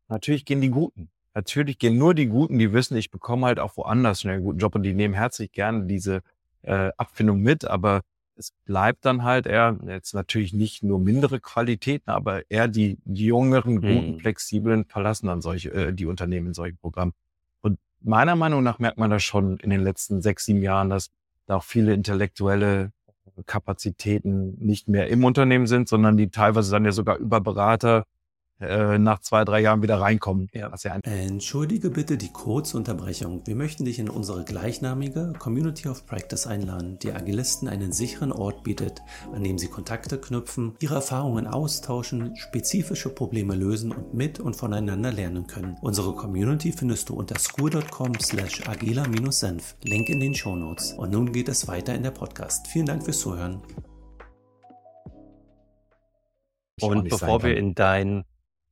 Natürlich 0.08 0.44
gehen 0.44 0.60
die 0.60 0.70
Guten. 0.70 1.10
Natürlich 1.34 1.78
gehen 1.78 1.98
nur 1.98 2.14
die 2.14 2.26
Guten, 2.26 2.58
die 2.58 2.72
wissen, 2.72 2.96
ich 2.96 3.10
bekomme 3.10 3.46
halt 3.46 3.60
auch 3.60 3.76
woanders 3.76 4.22
schnell 4.22 4.34
einen 4.34 4.44
guten 4.44 4.58
Job 4.58 4.74
und 4.74 4.82
die 4.82 4.94
nehmen 4.94 5.14
herzlich 5.14 5.52
gerne 5.52 5.86
diese 5.86 6.22
äh, 6.62 6.90
Abfindung 6.96 7.40
mit, 7.40 7.64
aber 7.64 8.02
es 8.34 8.52
bleibt 8.64 9.04
dann 9.04 9.24
halt 9.24 9.46
eher, 9.46 9.78
jetzt 9.86 10.14
natürlich 10.14 10.52
nicht 10.52 10.82
nur 10.82 10.98
mindere 10.98 11.40
Qualitäten, 11.40 12.10
aber 12.10 12.48
eher 12.50 12.68
die, 12.68 12.98
die 13.04 13.26
jüngeren, 13.26 13.76
guten, 13.76 14.12
mhm. 14.12 14.18
flexiblen 14.20 14.84
verlassen 14.84 15.26
dann 15.26 15.42
solche, 15.42 15.70
äh, 15.72 15.92
die 15.92 16.06
Unternehmen 16.06 16.48
in 16.48 16.54
solchen 16.54 16.78
Programmen. 16.78 17.12
Und 17.60 17.78
meiner 18.00 18.36
Meinung 18.36 18.62
nach 18.62 18.78
merkt 18.78 18.98
man 18.98 19.10
das 19.10 19.22
schon 19.22 19.58
in 19.58 19.70
den 19.70 19.82
letzten 19.82 20.22
sechs, 20.22 20.44
sieben 20.44 20.62
Jahren, 20.62 20.88
dass 20.88 21.10
da 21.46 21.56
auch 21.56 21.64
viele 21.64 21.94
intellektuelle 21.94 22.92
Kapazitäten 23.46 24.56
nicht 24.58 24.88
mehr 24.88 25.08
im 25.08 25.24
Unternehmen 25.24 25.66
sind, 25.66 25.88
sondern 25.88 26.16
die 26.16 26.30
teilweise 26.30 26.70
dann 26.70 26.84
ja 26.84 26.92
sogar 26.92 27.16
über 27.16 27.40
Berater 27.40 28.04
äh, 28.60 28.98
nach 28.98 29.20
zwei, 29.20 29.44
drei 29.44 29.60
Jahren 29.60 29.82
wieder 29.82 30.00
reinkommen. 30.00 30.48
Ja. 30.52 30.72
ja 30.82 30.98
Entschuldige 31.02 31.90
bitte 31.90 32.16
die 32.16 32.32
kurze 32.32 32.76
Unterbrechung. 32.76 33.42
Wir 33.46 33.54
möchten 33.54 33.84
dich 33.84 33.98
in 33.98 34.08
unsere 34.08 34.44
gleichnamige 34.44 35.32
Community 35.38 35.88
of 35.88 36.06
Practice 36.06 36.46
einladen, 36.46 36.98
die 36.98 37.12
Agilisten 37.12 37.68
einen 37.68 37.92
sicheren 37.92 38.32
Ort 38.32 38.64
bietet, 38.64 39.00
an 39.32 39.44
dem 39.44 39.58
sie 39.58 39.68
Kontakte 39.68 40.18
knüpfen, 40.18 40.74
ihre 40.80 40.96
Erfahrungen 40.96 41.46
austauschen, 41.46 42.36
spezifische 42.36 43.10
Probleme 43.10 43.54
lösen 43.54 43.92
und 43.92 44.14
mit 44.14 44.40
und 44.40 44.56
voneinander 44.56 45.12
lernen 45.12 45.46
können. 45.46 45.76
Unsere 45.80 46.14
Community 46.14 46.72
findest 46.72 47.08
du 47.08 47.14
unter 47.14 47.38
school.com 47.38 48.14
slash 48.20 48.66
agila-senf. 48.66 49.76
Link 49.84 50.08
in 50.08 50.20
den 50.20 50.34
Show 50.34 50.56
Notes. 50.56 50.92
Und 50.94 51.12
nun 51.12 51.32
geht 51.32 51.48
es 51.48 51.68
weiter 51.68 51.94
in 51.94 52.02
der 52.02 52.10
Podcast. 52.10 52.66
Vielen 52.66 52.86
Dank 52.86 53.04
fürs 53.04 53.20
Zuhören. 53.20 53.62
Und 56.80 57.08
bevor 57.08 57.42
wir 57.42 57.56
in 57.56 57.74
dein 57.74 58.24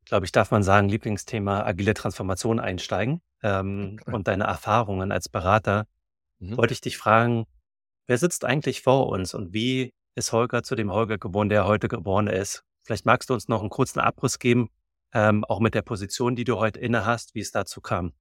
glaube 0.07 0.25
ich, 0.25 0.33
darf 0.33 0.51
man 0.51 0.63
sagen, 0.63 0.89
Lieblingsthema 0.89 1.65
agile 1.65 1.95
Transformation 1.95 2.59
einsteigen 2.59 3.21
ähm, 3.43 4.01
und 4.07 4.29
deine 4.29 4.45
Erfahrungen 4.45 5.13
als 5.13 5.29
Berater, 5.29 5.87
mhm. 6.39 6.57
wollte 6.57 6.73
ich 6.73 6.81
dich 6.81 6.97
fragen, 6.97 7.45
wer 8.07 8.17
sitzt 8.17 8.45
eigentlich 8.45 8.83
vor 8.83 9.09
uns 9.09 9.35
und 9.35 9.53
wie 9.53 9.93
ist 10.15 10.33
Holger 10.33 10.63
zu 10.63 10.77
dem 10.77 10.91
Holger 10.91 11.19
geworden, 11.19 11.49
der 11.49 11.67
heute 11.67 11.89
geboren 11.89 12.29
ist? 12.29 12.65
Vielleicht 12.83 13.05
magst 13.05 13.29
du 13.29 13.35
uns 13.35 13.49
noch 13.49 13.61
einen 13.61 13.71
kurzen 13.71 14.01
Abriss 14.01 14.39
geben, 14.39 14.71
ähm, 15.13 15.45
auch 15.45 15.61
mit 15.61 15.75
der 15.75 15.83
Position, 15.83 16.37
die 16.37 16.45
du 16.45 16.57
heute 16.57 16.81
inne 16.81 17.05
hast, 17.05 17.35
wie 17.35 17.41
es 17.41 17.51
dazu 17.51 17.81
kam. 17.81 18.13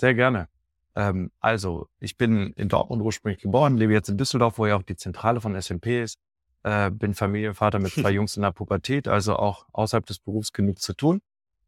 Sehr 0.00 0.14
gerne. 0.14 0.48
Ähm, 0.94 1.30
also, 1.40 1.88
ich 1.98 2.16
bin 2.16 2.52
in 2.54 2.68
Dortmund 2.68 3.02
ursprünglich 3.02 3.40
geboren, 3.40 3.76
lebe 3.76 3.92
jetzt 3.92 4.08
in 4.08 4.18
Düsseldorf, 4.18 4.58
wo 4.58 4.66
ja 4.66 4.76
auch 4.76 4.82
die 4.82 4.96
Zentrale 4.96 5.40
von 5.40 5.60
SMP 5.60 6.02
ist. 6.02 6.18
Äh, 6.64 6.90
bin 6.90 7.14
Familienvater 7.14 7.78
mit 7.78 7.92
zwei 7.92 8.10
Jungs 8.10 8.36
in 8.36 8.42
der 8.42 8.52
Pubertät, 8.52 9.08
also 9.08 9.36
auch 9.36 9.66
außerhalb 9.72 10.06
des 10.06 10.18
Berufs 10.18 10.52
genug 10.52 10.80
zu 10.80 10.94
tun. 10.94 11.20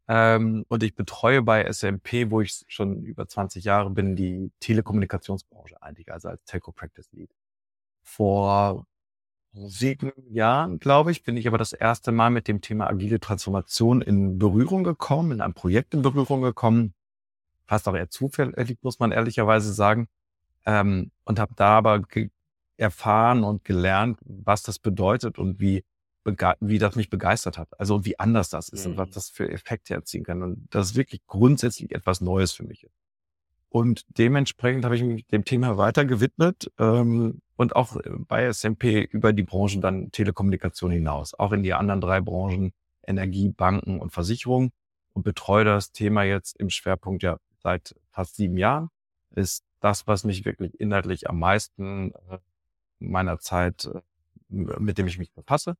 Ähm, 0.07 0.65
und 0.67 0.83
ich 0.83 0.95
betreue 0.95 1.41
bei 1.41 1.71
SMP, 1.71 2.29
wo 2.29 2.41
ich 2.41 2.65
schon 2.67 3.03
über 3.03 3.27
20 3.27 3.63
Jahre 3.63 3.89
bin, 3.89 4.15
die 4.15 4.51
Telekommunikationsbranche 4.59 5.81
eigentlich, 5.81 6.11
also 6.11 6.29
als 6.29 6.43
Telco 6.43 6.71
Practice 6.71 7.09
Lead. 7.13 7.31
Vor 8.03 8.85
sieben 9.53 10.11
Jahren, 10.29 10.79
glaube 10.79 11.11
ich, 11.11 11.23
bin 11.23 11.37
ich 11.37 11.47
aber 11.47 11.57
das 11.57 11.73
erste 11.73 12.11
Mal 12.11 12.29
mit 12.29 12.47
dem 12.47 12.61
Thema 12.61 12.87
agile 12.87 13.19
Transformation 13.19 14.01
in 14.01 14.37
Berührung 14.37 14.83
gekommen, 14.83 15.31
in 15.31 15.41
einem 15.41 15.53
Projekt 15.53 15.93
in 15.93 16.01
Berührung 16.01 16.41
gekommen. 16.41 16.93
Fast 17.65 17.87
auch 17.87 17.95
eher 17.95 18.09
zufällig, 18.09 18.79
muss 18.81 18.99
man 18.99 19.11
ehrlicherweise 19.11 19.73
sagen. 19.73 20.07
Ähm, 20.65 21.11
und 21.23 21.39
habe 21.39 21.53
da 21.55 21.77
aber 21.77 22.01
erfahren 22.81 23.43
und 23.43 23.63
gelernt, 23.63 24.19
was 24.25 24.63
das 24.63 24.79
bedeutet 24.79 25.37
und 25.37 25.59
wie, 25.59 25.85
wie 26.59 26.79
das 26.79 26.95
mich 26.95 27.09
begeistert 27.09 27.57
hat. 27.57 27.79
Also 27.79 28.05
wie 28.05 28.19
anders 28.19 28.49
das 28.49 28.69
ist 28.69 28.85
mhm. 28.85 28.91
und 28.91 28.97
was 28.97 29.09
mhm. 29.09 29.13
das 29.13 29.29
für 29.29 29.49
Effekte 29.49 29.93
erzielen 29.93 30.23
kann. 30.23 30.41
Und 30.41 30.67
das 30.71 30.87
ist 30.87 30.95
wirklich 30.95 31.21
grundsätzlich 31.27 31.93
etwas 31.93 32.21
Neues 32.21 32.51
für 32.51 32.63
mich. 32.63 32.87
Und 33.69 34.03
dementsprechend 34.17 34.83
habe 34.83 34.97
ich 34.97 35.03
mich 35.03 35.25
dem 35.27 35.45
Thema 35.45 35.77
weiter 35.77 36.03
gewidmet 36.03 36.71
ähm, 36.77 37.41
und 37.55 37.75
auch 37.75 37.95
bei 38.27 38.51
SMP 38.51 39.01
über 39.01 39.31
die 39.31 39.43
Branchen 39.43 39.79
dann 39.79 40.11
Telekommunikation 40.11 40.91
hinaus, 40.91 41.33
auch 41.33 41.53
in 41.53 41.63
die 41.63 41.73
anderen 41.73 42.01
drei 42.01 42.19
Branchen 42.19 42.73
Energie, 43.03 43.49
Banken 43.49 43.99
und 43.99 44.11
Versicherung 44.11 44.71
und 45.13 45.23
betreue 45.23 45.63
das 45.63 45.91
Thema 45.91 46.23
jetzt 46.23 46.57
im 46.59 46.69
Schwerpunkt 46.69 47.23
ja 47.23 47.37
seit 47.59 47.95
fast 48.09 48.35
sieben 48.35 48.57
Jahren. 48.57 48.89
Ist 49.35 49.63
das, 49.79 50.05
was 50.05 50.23
mich 50.23 50.43
wirklich 50.43 50.79
inhaltlich 50.79 51.29
am 51.29 51.39
meisten 51.39 52.11
äh, 52.29 52.39
meiner 53.09 53.39
Zeit, 53.39 53.85
äh, 53.85 54.01
mit 54.49 54.97
dem 54.97 55.07
ich 55.07 55.17
mich 55.17 55.31
befasse. 55.31 55.75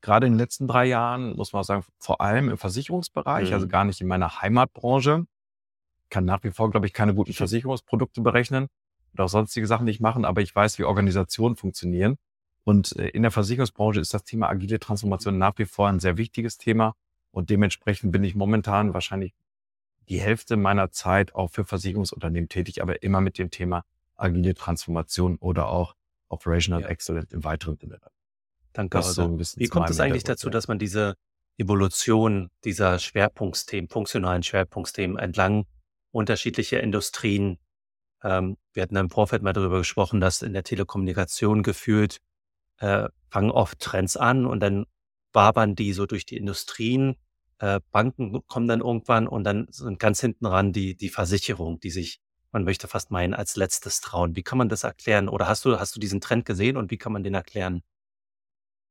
Gerade 0.00 0.26
in 0.26 0.34
den 0.34 0.38
letzten 0.38 0.68
drei 0.68 0.86
Jahren, 0.86 1.34
muss 1.36 1.52
man 1.52 1.60
auch 1.60 1.64
sagen, 1.64 1.84
vor 1.98 2.20
allem 2.20 2.48
im 2.48 2.58
Versicherungsbereich, 2.58 3.46
also 3.46 3.50
mhm. 3.50 3.54
also 3.54 3.68
gar 3.68 3.84
nicht 3.84 4.00
in 4.00 4.06
meiner 4.06 4.40
Heimatbranche. 4.40 5.26
Kann 6.10 6.24
nach 6.24 6.42
wie 6.44 6.50
vor, 6.50 6.70
glaube 6.70 6.86
ich, 6.86 6.92
keine 6.92 7.14
guten 7.14 7.32
Versicherungsprodukte 7.32 8.20
berechnen 8.20 8.68
oder 9.12 9.24
auch 9.24 9.28
sonstige 9.28 9.66
Sachen 9.66 9.84
nicht 9.84 10.00
machen, 10.00 10.24
aber 10.24 10.40
ich 10.40 10.54
weiß, 10.54 10.78
wie 10.78 10.84
Organisationen 10.84 11.56
funktionieren. 11.56 12.16
Und 12.64 12.96
äh, 12.96 13.08
in 13.08 13.22
der 13.22 13.30
Versicherungsbranche 13.30 14.00
ist 14.00 14.14
das 14.14 14.24
Thema 14.24 14.48
agile 14.48 14.78
Transformation 14.78 15.38
nach 15.38 15.54
wie 15.56 15.64
vor 15.64 15.88
ein 15.88 16.00
sehr 16.00 16.16
wichtiges 16.16 16.58
Thema. 16.58 16.94
Und 17.30 17.50
dementsprechend 17.50 18.12
bin 18.12 18.24
ich 18.24 18.34
momentan 18.34 18.94
wahrscheinlich 18.94 19.34
die 20.08 20.20
Hälfte 20.20 20.56
meiner 20.56 20.90
Zeit 20.90 21.34
auch 21.34 21.50
für 21.50 21.64
Versicherungsunternehmen 21.64 22.48
tätig, 22.48 22.82
aber 22.82 23.02
immer 23.02 23.20
mit 23.20 23.38
dem 23.38 23.50
Thema 23.50 23.84
agile 24.16 24.54
Transformation 24.54 25.36
oder 25.36 25.68
auch 25.68 25.94
Operational 26.28 26.82
ja. 26.82 26.88
Excellence 26.88 27.32
im 27.32 27.44
weiteren 27.44 27.76
Sinne. 27.76 27.98
Danke. 28.72 29.02
So 29.02 29.22
ein 29.22 29.36
bisschen 29.36 29.60
Wie 29.60 29.68
kommt 29.68 29.90
es 29.90 30.00
eigentlich 30.00 30.24
dazu, 30.24 30.50
dass 30.50 30.68
man 30.68 30.78
diese 30.78 31.14
Evolution 31.56 32.50
dieser 32.64 32.98
Schwerpunktsthemen, 32.98 33.88
funktionalen 33.88 34.42
Schwerpunktsthemen 34.42 35.18
entlang 35.18 35.66
unterschiedlicher 36.10 36.80
Industrien, 36.80 37.58
ähm, 38.22 38.56
wir 38.72 38.82
hatten 38.82 38.96
im 38.96 39.10
Vorfeld 39.10 39.42
mal 39.42 39.52
darüber 39.52 39.78
gesprochen, 39.78 40.20
dass 40.20 40.42
in 40.42 40.52
der 40.52 40.64
Telekommunikation 40.64 41.62
gefühlt 41.62 42.18
äh, 42.78 43.08
fangen 43.30 43.50
oft 43.50 43.78
Trends 43.80 44.16
an 44.16 44.46
und 44.46 44.60
dann 44.60 44.86
wabern 45.32 45.74
die 45.74 45.92
so 45.92 46.06
durch 46.06 46.26
die 46.26 46.36
Industrien. 46.36 47.16
Äh, 47.58 47.80
Banken 47.90 48.40
kommen 48.46 48.68
dann 48.68 48.80
irgendwann 48.80 49.28
und 49.28 49.44
dann 49.44 49.66
sind 49.70 49.98
ganz 49.98 50.20
hinten 50.20 50.46
ran 50.46 50.72
die, 50.72 50.96
die 50.96 51.08
Versicherung, 51.08 51.80
die 51.80 51.90
sich 51.90 52.20
man 52.52 52.64
möchte 52.64 52.88
fast 52.88 53.10
meinen, 53.10 53.34
als 53.34 53.56
letztes 53.56 54.00
trauen. 54.00 54.36
Wie 54.36 54.42
kann 54.42 54.58
man 54.58 54.68
das 54.68 54.84
erklären? 54.84 55.28
Oder 55.28 55.48
hast 55.48 55.64
du, 55.64 55.78
hast 55.78 55.96
du 55.96 56.00
diesen 56.00 56.20
Trend 56.20 56.44
gesehen 56.44 56.76
und 56.76 56.90
wie 56.90 56.96
kann 56.96 57.12
man 57.12 57.22
den 57.22 57.34
erklären? 57.34 57.82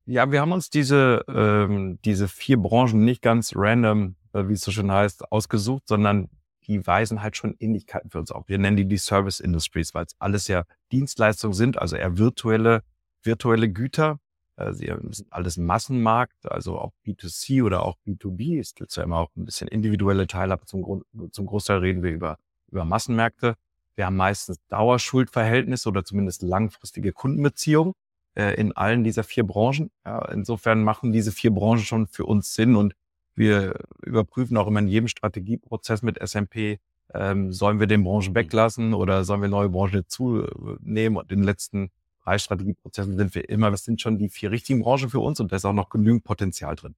Ja, 0.05 0.31
wir 0.31 0.39
haben 0.39 0.53
uns 0.53 0.69
diese, 0.69 1.25
ähm, 1.27 1.99
diese 2.05 2.27
vier 2.27 2.57
Branchen 2.57 3.03
nicht 3.03 3.21
ganz 3.21 3.51
random, 3.55 4.15
äh, 4.33 4.47
wie 4.47 4.53
es 4.53 4.61
so 4.61 4.71
schön 4.71 4.91
heißt, 4.91 5.31
ausgesucht, 5.31 5.83
sondern 5.85 6.29
die 6.65 6.85
weisen 6.85 7.21
halt 7.21 7.35
schon 7.35 7.55
Ähnlichkeiten 7.59 8.09
für 8.09 8.19
uns 8.19 8.31
auf. 8.31 8.47
Wir 8.47 8.57
nennen 8.57 8.77
die 8.77 8.87
die 8.87 8.97
Service 8.97 9.39
Industries, 9.39 9.93
weil 9.93 10.05
es 10.05 10.15
alles 10.19 10.47
ja 10.47 10.63
Dienstleistungen 10.91 11.53
sind, 11.53 11.77
also 11.77 11.95
eher 11.95 12.17
virtuelle, 12.17 12.83
virtuelle 13.23 13.69
Güter. 13.69 14.19
Äh, 14.55 14.73
sie 14.73 14.93
sind 15.11 15.27
alles 15.31 15.57
Massenmarkt, 15.57 16.49
also 16.49 16.79
auch 16.79 16.93
B2C 17.05 17.63
oder 17.63 17.83
auch 17.83 17.97
B2B. 18.05 18.59
Es 18.59 18.75
gibt 18.75 18.95
ja 18.95 19.03
immer 19.03 19.17
auch 19.17 19.35
ein 19.35 19.45
bisschen 19.45 19.67
individuelle 19.67 20.27
Teile, 20.27 20.53
aber 20.53 20.65
zum, 20.65 20.83
Grund, 20.83 21.03
zum 21.31 21.47
Großteil 21.47 21.79
reden 21.79 22.03
wir 22.03 22.11
über 22.11 22.37
über 22.71 22.86
Massenmärkte. 22.86 23.55
Wir 23.95 24.05
haben 24.05 24.15
meistens 24.15 24.57
Dauerschuldverhältnisse 24.69 25.89
oder 25.89 26.03
zumindest 26.03 26.41
langfristige 26.41 27.13
Kundenbeziehungen 27.13 27.93
äh, 28.36 28.53
in 28.59 28.75
allen 28.75 29.03
dieser 29.03 29.24
vier 29.24 29.45
Branchen. 29.45 29.89
Ja, 30.05 30.25
insofern 30.29 30.83
machen 30.83 31.12
diese 31.12 31.31
vier 31.31 31.51
Branchen 31.51 31.83
schon 31.83 32.07
für 32.07 32.25
uns 32.25 32.53
Sinn 32.53 32.75
und 32.75 32.93
wir 33.36 33.75
überprüfen 34.03 34.57
auch 34.57 34.67
immer 34.67 34.79
in 34.79 34.88
jedem 34.88 35.07
Strategieprozess 35.07 36.01
mit 36.01 36.19
SMP, 36.19 36.79
ähm, 37.13 37.53
sollen 37.53 37.79
wir 37.79 37.88
den 37.88 38.03
Branchen 38.03 38.36
weglassen 38.36 38.93
oder 38.93 39.24
sollen 39.24 39.41
wir 39.41 39.50
neue 39.50 39.69
Branchen 39.69 40.03
zunehmen? 40.07 41.17
Und 41.17 41.31
in 41.31 41.39
den 41.39 41.45
letzten 41.45 41.91
drei 42.24 42.38
Strategieprozessen 42.38 43.17
sind 43.17 43.36
wir 43.36 43.47
immer, 43.50 43.71
das 43.71 43.86
sind 43.86 44.01
schon 44.01 44.17
die 44.17 44.29
vier 44.29 44.51
richtigen 44.51 44.81
Branchen 44.81 45.09
für 45.09 45.19
uns 45.19 45.39
und 45.39 45.51
da 45.51 45.55
ist 45.55 45.65
auch 45.65 45.74
noch 45.74 45.89
genügend 45.89 46.24
Potenzial 46.24 46.75
drin. 46.75 46.95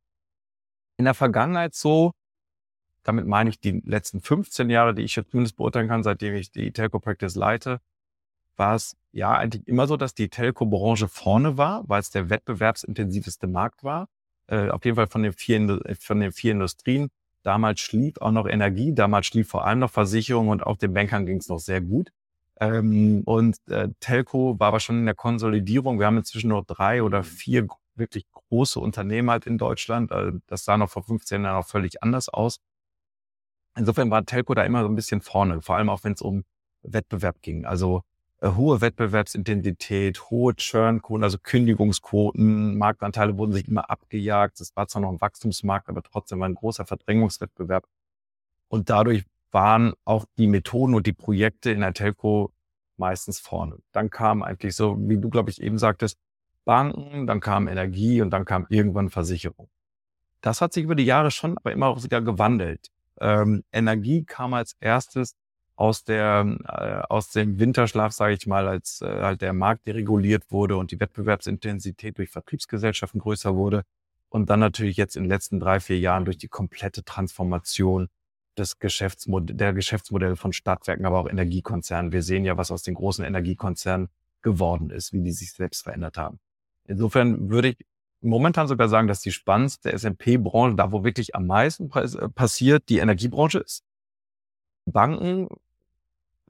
In 0.98 1.06
der 1.06 1.14
Vergangenheit 1.14 1.76
so, 1.76 2.12
damit 3.04 3.26
meine 3.26 3.50
ich 3.50 3.60
die 3.60 3.82
letzten 3.86 4.22
15 4.22 4.70
Jahre, 4.70 4.94
die 4.94 5.04
ich 5.04 5.16
jetzt 5.16 5.32
zumindest 5.32 5.58
beurteilen 5.58 5.88
kann, 5.88 6.04
seitdem 6.04 6.36
ich 6.36 6.52
die 6.52 6.72
Telco 6.72 7.00
Practice 7.00 7.36
leite, 7.36 7.80
war 8.60 8.76
es 8.76 8.96
ja 9.12 9.32
eigentlich 9.32 9.68
immer 9.68 9.88
so, 9.88 9.98
dass 9.98 10.14
die 10.14 10.30
Telco-Branche 10.30 11.08
vorne 11.08 11.58
war, 11.58 11.84
weil 11.88 12.02
es 12.02 12.12
der 12.12 12.30
wettbewerbsintensivste 12.30 13.48
Markt 13.48 13.84
war. 13.84 14.08
Äh, 14.48 14.70
auf 14.70 14.86
jeden 14.86 14.96
Fall 14.96 15.08
von 15.08 15.24
den 15.24 15.34
vier, 15.34 15.80
von 16.00 16.20
den 16.20 16.32
vier 16.32 16.52
Industrien. 16.52 17.10
Damals 17.44 17.80
schlief 17.80 18.18
auch 18.20 18.32
noch 18.32 18.48
Energie, 18.48 18.94
damals 18.94 19.28
schlief 19.28 19.48
vor 19.48 19.66
allem 19.66 19.80
noch 19.80 19.92
Versicherung 19.92 20.50
und 20.50 20.66
auch 20.66 20.78
den 20.78 20.94
Bankern 20.94 21.26
ging 21.26 21.38
es 21.38 21.48
noch 21.48 21.60
sehr 21.60 21.82
gut. 21.82 22.12
Ähm, 22.60 23.22
und 23.26 23.58
äh, 23.70 23.88
Telco 24.02 24.60
war 24.60 24.68
aber 24.68 24.82
schon 24.82 25.00
in 25.00 25.06
der 25.06 25.16
Konsolidierung. 25.16 26.00
Wir 26.00 26.08
haben 26.08 26.18
inzwischen 26.18 26.50
noch 26.50 26.66
drei 26.66 27.02
oder 27.02 27.24
vier 27.24 27.68
wirklich 27.96 28.26
große 28.32 28.80
Unternehmen 28.80 29.30
halt 29.30 29.46
in 29.46 29.58
Deutschland. 29.58 30.12
Äh, 30.12 30.34
das 30.48 30.66
sah 30.66 30.78
noch 30.78 30.90
vor 30.90 31.04
15 31.04 31.44
Jahren 31.44 31.56
noch 31.56 31.68
völlig 31.68 32.04
anders 32.04 32.28
aus. 32.28 32.60
Insofern 33.80 34.12
war 34.12 34.26
Telco 34.26 34.54
da 34.54 34.64
immer 34.64 34.84
so 34.84 34.90
ein 34.90 34.96
bisschen 34.96 35.22
vorne, 35.22 35.62
vor 35.62 35.78
allem 35.78 35.90
auch 35.90 36.04
wenn 36.04 36.12
es 36.12 36.22
um 36.22 36.44
Wettbewerb 36.84 37.42
ging. 37.42 37.66
Also 37.66 38.04
äh, 38.42 38.50
hohe 38.50 38.82
Wettbewerbsintensität, 38.82 40.30
hohe 40.30 40.54
Churnquoten, 40.56 41.24
also 41.24 41.38
Kündigungsquoten, 41.42 42.78
Marktanteile 42.78 43.38
wurden 43.38 43.54
sich 43.54 43.70
immer 43.70 43.90
abgejagt. 43.90 44.60
Es 44.60 44.76
war 44.76 44.90
zwar 44.90 45.02
noch 45.02 45.12
ein 45.12 45.22
Wachstumsmarkt, 45.22 45.88
aber 45.88 46.04
trotzdem 46.04 46.42
war 46.42 46.50
ein 46.50 46.56
großer 46.56 46.86
Verdrängungswettbewerb. 46.86 47.88
Und 48.68 48.90
dadurch 48.90 49.24
waren 49.52 49.94
auch 50.04 50.26
die 50.38 50.48
Methoden 50.48 50.94
und 50.94 51.08
die 51.08 51.14
Projekte 51.14 51.72
in 51.72 51.80
der 51.80 51.94
Telco 51.94 52.52
meistens 52.98 53.40
vorne. 53.40 53.78
Dann 53.94 54.10
kam 54.10 54.44
eigentlich 54.44 54.76
so, 54.76 54.98
wie 55.00 55.18
du, 55.18 55.30
glaube 55.30 55.52
ich, 55.52 55.62
eben 55.62 55.78
sagtest, 55.78 56.18
Banken, 56.66 57.28
dann 57.28 57.40
kam 57.40 57.70
Energie 57.70 58.22
und 58.22 58.30
dann 58.32 58.44
kam 58.44 58.68
irgendwann 58.70 59.10
Versicherung. 59.10 59.70
Das 60.42 60.60
hat 60.60 60.74
sich 60.74 60.84
über 60.84 60.96
die 60.96 61.06
Jahre 61.06 61.32
schon 61.32 61.58
aber 61.58 61.72
immer 61.72 61.88
auch 61.88 62.04
wieder 62.04 62.22
gewandelt. 62.22 62.92
Ähm, 63.20 63.64
Energie 63.72 64.24
kam 64.24 64.54
als 64.54 64.76
erstes 64.80 65.36
aus 65.76 66.04
der 66.04 66.58
äh, 66.68 67.08
aus 67.12 67.30
dem 67.30 67.60
Winterschlaf, 67.60 68.12
sage 68.12 68.34
ich 68.34 68.48
mal, 68.48 68.68
als 68.68 69.02
äh, 69.02 69.22
halt 69.22 69.42
der 69.42 69.54
Markt 69.54 69.88
dereguliert 69.88 70.44
wurde 70.50 70.76
und 70.78 70.92
die 70.92 71.00
Wettbewerbsintensität 71.00 72.18
durch 72.18 72.30
Vertriebsgesellschaften 72.30 73.22
größer 73.22 73.56
wurde 73.56 73.84
und 74.30 74.50
dann 74.50 74.60
natürlich 74.60 74.98
jetzt 74.98 75.16
in 75.16 75.24
den 75.24 75.30
letzten 75.30 75.60
drei 75.60 75.80
vier 75.80 76.00
Jahren 76.00 76.26
durch 76.26 76.38
die 76.38 76.48
komplette 76.48 77.04
Transformation 77.04 78.10
des 78.58 78.80
Geschäftsmod 78.80 79.60
der 79.60 79.74
Geschäftsmodelle 79.74 80.36
von 80.36 80.54
Stadtwerken, 80.54 81.06
aber 81.06 81.20
auch 81.20 81.30
Energiekonzernen. 81.30 82.12
Wir 82.12 82.24
sehen 82.24 82.46
ja, 82.46 82.58
was 82.58 82.72
aus 82.72 82.84
den 82.84 82.96
großen 82.96 83.24
Energiekonzernen 83.24 84.10
geworden 84.42 84.90
ist, 84.90 85.14
wie 85.14 85.22
die 85.22 85.32
sich 85.32 85.54
selbst 85.54 85.84
verändert 85.84 86.18
haben. 86.18 86.40
Insofern 86.86 87.50
würde 87.50 87.70
ich 87.70 87.78
momentan 88.22 88.68
sogar 88.68 88.90
sagen, 88.90 89.08
dass 89.08 89.22
die 89.22 89.32
spannendste 89.32 89.92
S&P-Branche, 89.94 90.76
da 90.76 90.92
wo 90.92 91.04
wirklich 91.04 91.36
am 91.36 91.48
meisten 91.48 91.90
passiert, 91.90 92.90
die 92.90 93.00
Energiebranche 93.00 93.60
ist. 93.60 93.84
Banken 94.86 95.48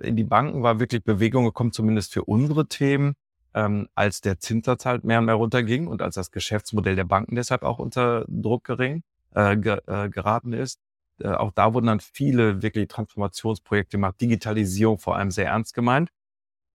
in 0.01 0.15
die 0.15 0.23
Banken 0.23 0.63
war 0.63 0.79
wirklich 0.79 1.03
Bewegung 1.03 1.45
gekommen, 1.45 1.71
zumindest 1.71 2.13
für 2.13 2.23
unsere 2.23 2.67
Themen, 2.67 3.15
ähm, 3.53 3.87
als 3.95 4.21
der 4.21 4.39
Zinssatz 4.39 4.85
halt 4.85 5.03
mehr 5.03 5.19
und 5.19 5.25
mehr 5.25 5.35
runterging 5.35 5.87
und 5.87 6.01
als 6.01 6.15
das 6.15 6.31
Geschäftsmodell 6.31 6.95
der 6.95 7.03
Banken 7.03 7.35
deshalb 7.35 7.63
auch 7.63 7.79
unter 7.79 8.25
Druck 8.27 8.63
gering, 8.63 9.03
äh, 9.33 9.57
ge, 9.57 9.79
äh, 9.87 10.09
geraten 10.09 10.53
ist. 10.53 10.79
Äh, 11.19 11.29
auch 11.29 11.51
da 11.51 11.73
wurden 11.73 11.87
dann 11.87 11.99
viele 11.99 12.61
wirklich 12.61 12.87
Transformationsprojekte 12.87 13.97
gemacht, 13.97 14.21
Digitalisierung 14.21 14.99
vor 14.99 15.15
allem 15.15 15.31
sehr 15.31 15.47
ernst 15.47 15.73
gemeint. 15.73 16.09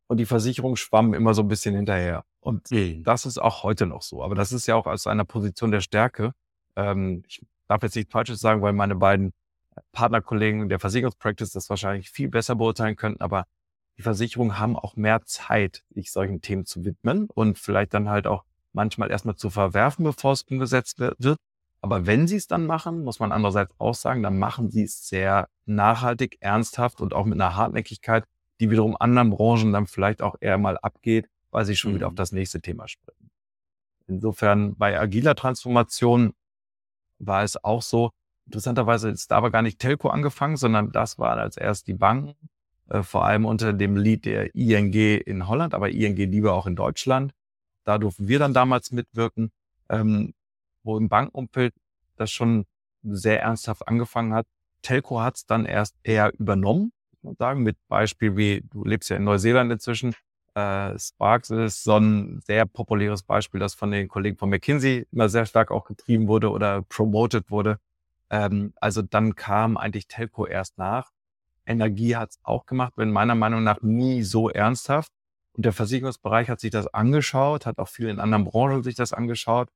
Und 0.06 0.18
die 0.18 0.26
Versicherung 0.26 0.76
schwamm 0.76 1.14
immer 1.14 1.34
so 1.34 1.42
ein 1.42 1.48
bisschen 1.48 1.74
hinterher. 1.74 2.24
Und 2.44 2.70
mhm. 2.70 3.02
das 3.04 3.24
ist 3.24 3.40
auch 3.40 3.62
heute 3.62 3.86
noch 3.86 4.02
so. 4.02 4.22
Aber 4.22 4.34
das 4.34 4.52
ist 4.52 4.66
ja 4.66 4.74
auch 4.74 4.86
aus 4.86 5.06
einer 5.06 5.24
Position 5.24 5.70
der 5.70 5.80
Stärke. 5.80 6.34
Ähm, 6.76 7.24
ich 7.26 7.40
darf 7.68 7.82
jetzt 7.82 7.96
nichts 7.96 8.12
Falsches 8.12 8.40
sagen, 8.40 8.60
weil 8.60 8.74
meine 8.74 8.96
beiden 8.96 9.32
Partnerkollegen 9.92 10.68
der 10.68 10.78
Versicherungspractice 10.78 11.52
das 11.52 11.70
wahrscheinlich 11.70 12.10
viel 12.10 12.28
besser 12.28 12.54
beurteilen 12.54 12.96
könnten, 12.96 13.22
aber 13.22 13.46
die 13.96 14.02
Versicherungen 14.02 14.58
haben 14.58 14.76
auch 14.76 14.94
mehr 14.94 15.22
Zeit, 15.24 15.84
sich 15.90 16.12
solchen 16.12 16.42
Themen 16.42 16.66
zu 16.66 16.84
widmen 16.84 17.28
und 17.32 17.58
vielleicht 17.58 17.94
dann 17.94 18.10
halt 18.10 18.26
auch 18.26 18.44
manchmal 18.74 19.10
erstmal 19.10 19.36
zu 19.36 19.48
verwerfen, 19.48 20.04
bevor 20.04 20.32
es 20.32 20.42
umgesetzt 20.42 20.98
wird. 20.98 21.38
Aber 21.80 22.06
wenn 22.06 22.28
sie 22.28 22.36
es 22.36 22.46
dann 22.46 22.66
machen, 22.66 23.04
muss 23.04 23.20
man 23.20 23.32
andererseits 23.32 23.72
auch 23.78 23.94
sagen, 23.94 24.22
dann 24.22 24.38
machen 24.38 24.70
sie 24.70 24.82
es 24.82 25.08
sehr 25.08 25.48
nachhaltig, 25.64 26.36
ernsthaft 26.40 27.00
und 27.00 27.14
auch 27.14 27.24
mit 27.24 27.40
einer 27.40 27.56
Hartnäckigkeit, 27.56 28.24
die 28.60 28.70
wiederum 28.70 28.96
anderen 28.98 29.30
Branchen 29.30 29.72
dann 29.72 29.86
vielleicht 29.86 30.20
auch 30.20 30.36
eher 30.40 30.58
mal 30.58 30.76
abgeht, 30.76 31.28
weil 31.54 31.64
sie 31.64 31.76
schon 31.76 31.92
mhm. 31.92 31.96
wieder 31.96 32.06
auf 32.08 32.12
mhm. 32.12 32.16
das 32.16 32.32
nächste 32.32 32.61
Thema 32.61 32.88
springen. 32.88 33.30
Insofern 34.06 34.76
bei 34.76 35.00
agiler 35.00 35.34
Transformation 35.34 36.34
war 37.18 37.42
es 37.42 37.62
auch 37.64 37.80
so, 37.80 38.11
Interessanterweise 38.46 39.08
ist 39.08 39.30
da 39.30 39.37
aber 39.37 39.50
gar 39.50 39.62
nicht 39.62 39.78
Telco 39.78 40.08
angefangen, 40.08 40.56
sondern 40.56 40.92
das 40.92 41.18
war 41.18 41.37
als 41.37 41.56
erst 41.56 41.87
die 41.87 41.94
Banken, 41.94 42.34
äh, 42.88 43.02
vor 43.02 43.25
allem 43.25 43.46
unter 43.46 43.73
dem 43.73 43.96
Lied 43.96 44.26
der 44.26 44.54
ING 44.54 44.92
in 44.92 45.49
Holland, 45.49 45.75
aber 45.75 45.90
ING 45.90 46.16
lieber 46.16 46.52
auch 46.52 46.66
in 46.66 46.76
Deutschland. 46.76 47.32
Da 47.84 47.99
durften 47.99 48.28
wir 48.28 48.38
dann 48.38 48.54
damals 48.54 48.90
mitwirken, 48.92 49.50
ähm, 49.88 50.34
wo 50.82 50.99
im 50.99 51.08
Bankenumfeld 51.08 51.75
das 52.16 52.30
schon 52.30 52.66
sehr 53.02 53.42
ernsthaft 53.42 53.88
angefangen 53.88 54.34
hat. 54.34 54.46
Telco 54.82 55.20
hat 55.20 55.37
es 55.37 55.46
dann 55.46 55.64
erst 55.64 55.96
eher 56.02 56.32
übernommen, 56.38 56.92
muss 57.12 57.23
man 57.23 57.37
sagen, 57.37 57.62
mit 57.62 57.76
Beispiel 57.88 58.37
wie, 58.37 58.62
du 58.70 58.84
lebst 58.84 59.08
ja 59.08 59.16
in 59.16 59.25
Neuseeland 59.25 59.73
inzwischen, 59.73 60.14
äh, 60.54 60.99
Sparks 60.99 61.50
ist 61.50 61.84
so 61.84 61.96
ein 61.96 62.40
sehr 62.46 62.66
populäres 62.66 63.23
Beispiel, 63.23 63.61
das 63.61 63.75
von 63.75 63.90
den 63.90 64.08
Kollegen 64.08 64.37
von 64.37 64.50
McKinsey 64.50 65.06
immer 65.12 65.28
sehr 65.28 65.46
stark 65.46 65.70
auch 65.70 65.84
getrieben 65.84 66.28
wurde 66.28 66.50
oder 66.50 66.82
promoted 66.82 67.50
wurde. 67.50 67.78
Ähm, 68.30 68.73
also 68.80 69.02
dann 69.02 69.34
kam 69.34 69.76
eigentlich 69.76 70.08
Telco 70.08 70.46
erst 70.46 70.78
nach. 70.78 71.11
Energie 71.66 72.16
hat 72.16 72.30
es 72.30 72.40
auch 72.42 72.66
gemacht, 72.66 72.94
wenn 72.96 73.11
meiner 73.11 73.34
Meinung 73.34 73.64
nach 73.64 73.80
nie 73.82 74.23
so 74.23 74.50
ernsthaft. 74.50 75.12
Und 75.54 75.64
der 75.64 75.73
Versicherungsbereich 75.73 76.49
hat 76.49 76.61
sich 76.61 76.70
das 76.70 76.92
angeschaut, 76.92 77.67
hat 77.67 77.78
auch 77.78 77.88
viel 77.88 78.08
in 78.08 78.21
anderen 78.21 78.45
Branchen 78.45 78.82
sich 78.82 78.97
das 78.97 79.12
angeschaut 79.12 79.71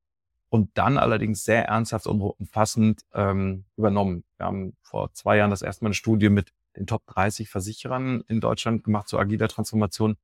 und 0.50 0.70
dann 0.74 0.98
allerdings 0.98 1.44
sehr 1.44 1.66
ernsthaft 1.66 2.06
und 2.06 2.20
umfassend 2.20 3.02
ähm, 3.14 3.64
übernommen. 3.76 4.24
Wir 4.38 4.46
haben 4.46 4.76
vor 4.82 5.12
zwei 5.12 5.36
Jahren 5.36 5.50
das 5.50 5.62
erste 5.62 5.84
Mal 5.84 5.88
eine 5.88 5.94
Studie 5.94 6.30
mit 6.30 6.52
den 6.76 6.86
Top 6.86 7.06
30 7.06 7.48
Versicherern 7.48 8.22
in 8.28 8.40
Deutschland 8.40 8.84
gemacht 8.84 9.08
zur 9.08 9.20
agiler 9.20 9.48
Transformation 9.48 10.16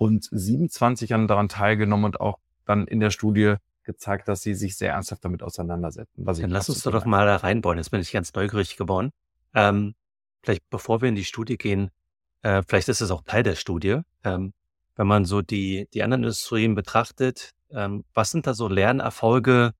und 0.00 0.30
27 0.32 1.12
haben 1.12 1.28
daran 1.28 1.50
teilgenommen 1.50 2.06
und 2.06 2.20
auch 2.22 2.38
dann 2.64 2.86
in 2.86 3.00
der 3.00 3.10
Studie 3.10 3.56
gezeigt, 3.82 4.28
dass 4.28 4.40
sie 4.40 4.54
sich 4.54 4.78
sehr 4.78 4.92
ernsthaft 4.92 5.22
damit 5.22 5.42
auseinandersetzen. 5.42 6.24
Dann 6.24 6.48
lass 6.48 6.70
uns 6.70 6.82
doch 6.82 7.04
mal 7.04 7.26
da 7.26 7.36
reinbauen. 7.36 7.76
Jetzt 7.76 7.90
bin 7.90 8.00
ich 8.00 8.10
ganz 8.10 8.32
neugierig 8.32 8.78
geworden. 8.78 9.10
Ähm, 9.54 9.94
vielleicht 10.42 10.62
bevor 10.70 11.02
wir 11.02 11.10
in 11.10 11.16
die 11.16 11.26
Studie 11.26 11.58
gehen, 11.58 11.90
äh, 12.40 12.62
vielleicht 12.66 12.88
ist 12.88 13.02
es 13.02 13.10
auch 13.10 13.24
Teil 13.24 13.42
der 13.42 13.56
Studie. 13.56 14.00
Ähm, 14.24 14.54
wenn 14.96 15.06
man 15.06 15.26
so 15.26 15.42
die, 15.42 15.86
die 15.92 16.02
anderen 16.02 16.22
Industrien 16.22 16.74
betrachtet, 16.74 17.50
ähm, 17.70 18.06
was 18.14 18.30
sind 18.30 18.46
da 18.46 18.54
so 18.54 18.68
Lernerfolge, 18.68 19.74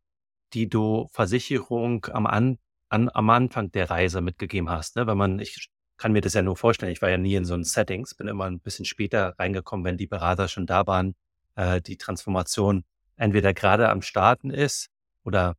die 0.53 0.69
du 0.69 1.09
Versicherung 1.13 2.05
am, 2.13 2.27
an, 2.27 2.59
an, 2.91 3.09
am 3.09 3.31
Anfang 3.31 3.73
der 3.73 3.89
Reise 3.89 4.21
mitgegeben 4.21 4.69
hast? 4.69 4.97
Ne? 4.97 5.07
Wenn 5.07 5.17
man, 5.17 5.39
ich 5.39 5.71
kann 6.01 6.13
mir 6.13 6.23
das 6.23 6.33
ja 6.33 6.41
nur 6.41 6.57
vorstellen, 6.57 6.93
ich 6.93 7.03
war 7.03 7.11
ja 7.11 7.19
nie 7.19 7.35
in 7.35 7.45
so 7.45 7.53
einem 7.53 7.63
Settings, 7.63 8.15
bin 8.15 8.27
immer 8.27 8.47
ein 8.47 8.59
bisschen 8.59 8.87
später 8.87 9.35
reingekommen, 9.39 9.85
wenn 9.85 9.99
die 9.99 10.07
Berater 10.07 10.49
schon 10.49 10.65
da 10.65 10.87
waren, 10.87 11.15
äh, 11.57 11.83
die 11.83 11.99
Transformation 11.99 12.85
entweder 13.17 13.53
gerade 13.53 13.91
am 13.91 14.01
Starten 14.01 14.49
ist 14.49 14.89
oder 15.25 15.57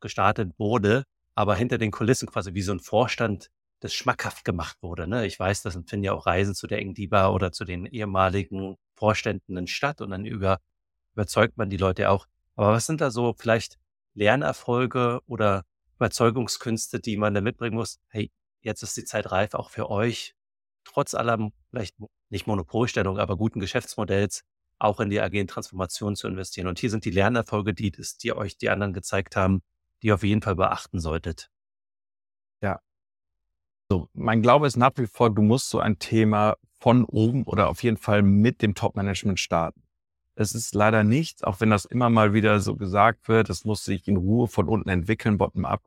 gestartet 0.00 0.52
wurde, 0.58 1.04
aber 1.34 1.56
hinter 1.56 1.78
den 1.78 1.92
Kulissen 1.92 2.28
quasi 2.28 2.52
wie 2.52 2.60
so 2.60 2.72
ein 2.72 2.80
Vorstand 2.80 3.48
das 3.80 3.94
schmackhaft 3.94 4.44
gemacht 4.44 4.76
wurde. 4.82 5.06
Ne? 5.06 5.24
Ich 5.24 5.40
weiß, 5.40 5.62
das 5.62 5.72
finden 5.86 6.04
ja 6.04 6.12
auch 6.12 6.26
Reisen 6.26 6.54
zu 6.54 6.66
der 6.66 6.80
Engdiba 6.80 7.30
oder 7.30 7.50
zu 7.50 7.64
den 7.64 7.86
ehemaligen 7.86 8.76
Vorständen 8.96 9.56
in 9.56 9.66
Stadt 9.66 10.02
und 10.02 10.10
dann 10.10 10.26
über, 10.26 10.60
überzeugt 11.14 11.56
man 11.56 11.70
die 11.70 11.78
Leute 11.78 12.10
auch. 12.10 12.26
Aber 12.54 12.72
was 12.72 12.84
sind 12.84 13.00
da 13.00 13.10
so 13.10 13.32
vielleicht 13.32 13.78
Lernerfolge 14.12 15.20
oder 15.26 15.64
Überzeugungskünste, 15.96 17.00
die 17.00 17.16
man 17.16 17.32
da 17.32 17.40
mitbringen 17.40 17.76
muss? 17.76 17.98
Hey, 18.08 18.30
jetzt 18.62 18.82
ist 18.82 18.96
die 18.96 19.04
Zeit 19.04 19.30
reif 19.30 19.54
auch 19.54 19.70
für 19.70 19.90
euch, 19.90 20.34
trotz 20.84 21.14
aller 21.14 21.50
vielleicht 21.70 21.96
nicht 22.30 22.46
Monopolstellung, 22.46 23.18
aber 23.18 23.36
guten 23.36 23.60
Geschäftsmodells 23.60 24.44
auch 24.78 25.00
in 25.00 25.10
die 25.10 25.20
agilen 25.20 25.46
Transformation 25.46 26.16
zu 26.16 26.26
investieren. 26.26 26.66
Und 26.66 26.78
hier 26.78 26.90
sind 26.90 27.04
die 27.04 27.10
Lernerfolge, 27.10 27.74
die, 27.74 27.92
die 27.92 28.32
euch 28.32 28.56
die 28.56 28.70
anderen 28.70 28.92
gezeigt 28.92 29.36
haben, 29.36 29.62
die 30.02 30.08
ihr 30.08 30.14
auf 30.14 30.22
jeden 30.22 30.40
Fall 30.40 30.56
beachten 30.56 31.00
solltet. 31.00 31.50
Ja. 32.62 32.80
So, 33.90 34.08
mein 34.14 34.40
Glaube 34.40 34.66
ist 34.66 34.76
nach 34.76 34.92
wie 34.96 35.06
vor, 35.06 35.30
du 35.30 35.42
musst 35.42 35.68
so 35.68 35.80
ein 35.80 35.98
Thema 35.98 36.56
von 36.80 37.04
oben 37.04 37.44
oder 37.44 37.68
auf 37.68 37.82
jeden 37.82 37.98
Fall 37.98 38.22
mit 38.22 38.62
dem 38.62 38.74
Top-Management 38.74 39.38
starten. 39.38 39.82
Es 40.34 40.54
ist 40.54 40.74
leider 40.74 41.04
nichts, 41.04 41.44
auch 41.44 41.60
wenn 41.60 41.68
das 41.68 41.84
immer 41.84 42.08
mal 42.08 42.32
wieder 42.32 42.60
so 42.60 42.76
gesagt 42.76 43.28
wird, 43.28 43.50
es 43.50 43.64
muss 43.64 43.84
sich 43.84 44.08
in 44.08 44.16
Ruhe 44.16 44.48
von 44.48 44.68
unten 44.68 44.88
entwickeln, 44.88 45.36
bottom-up. 45.36 45.82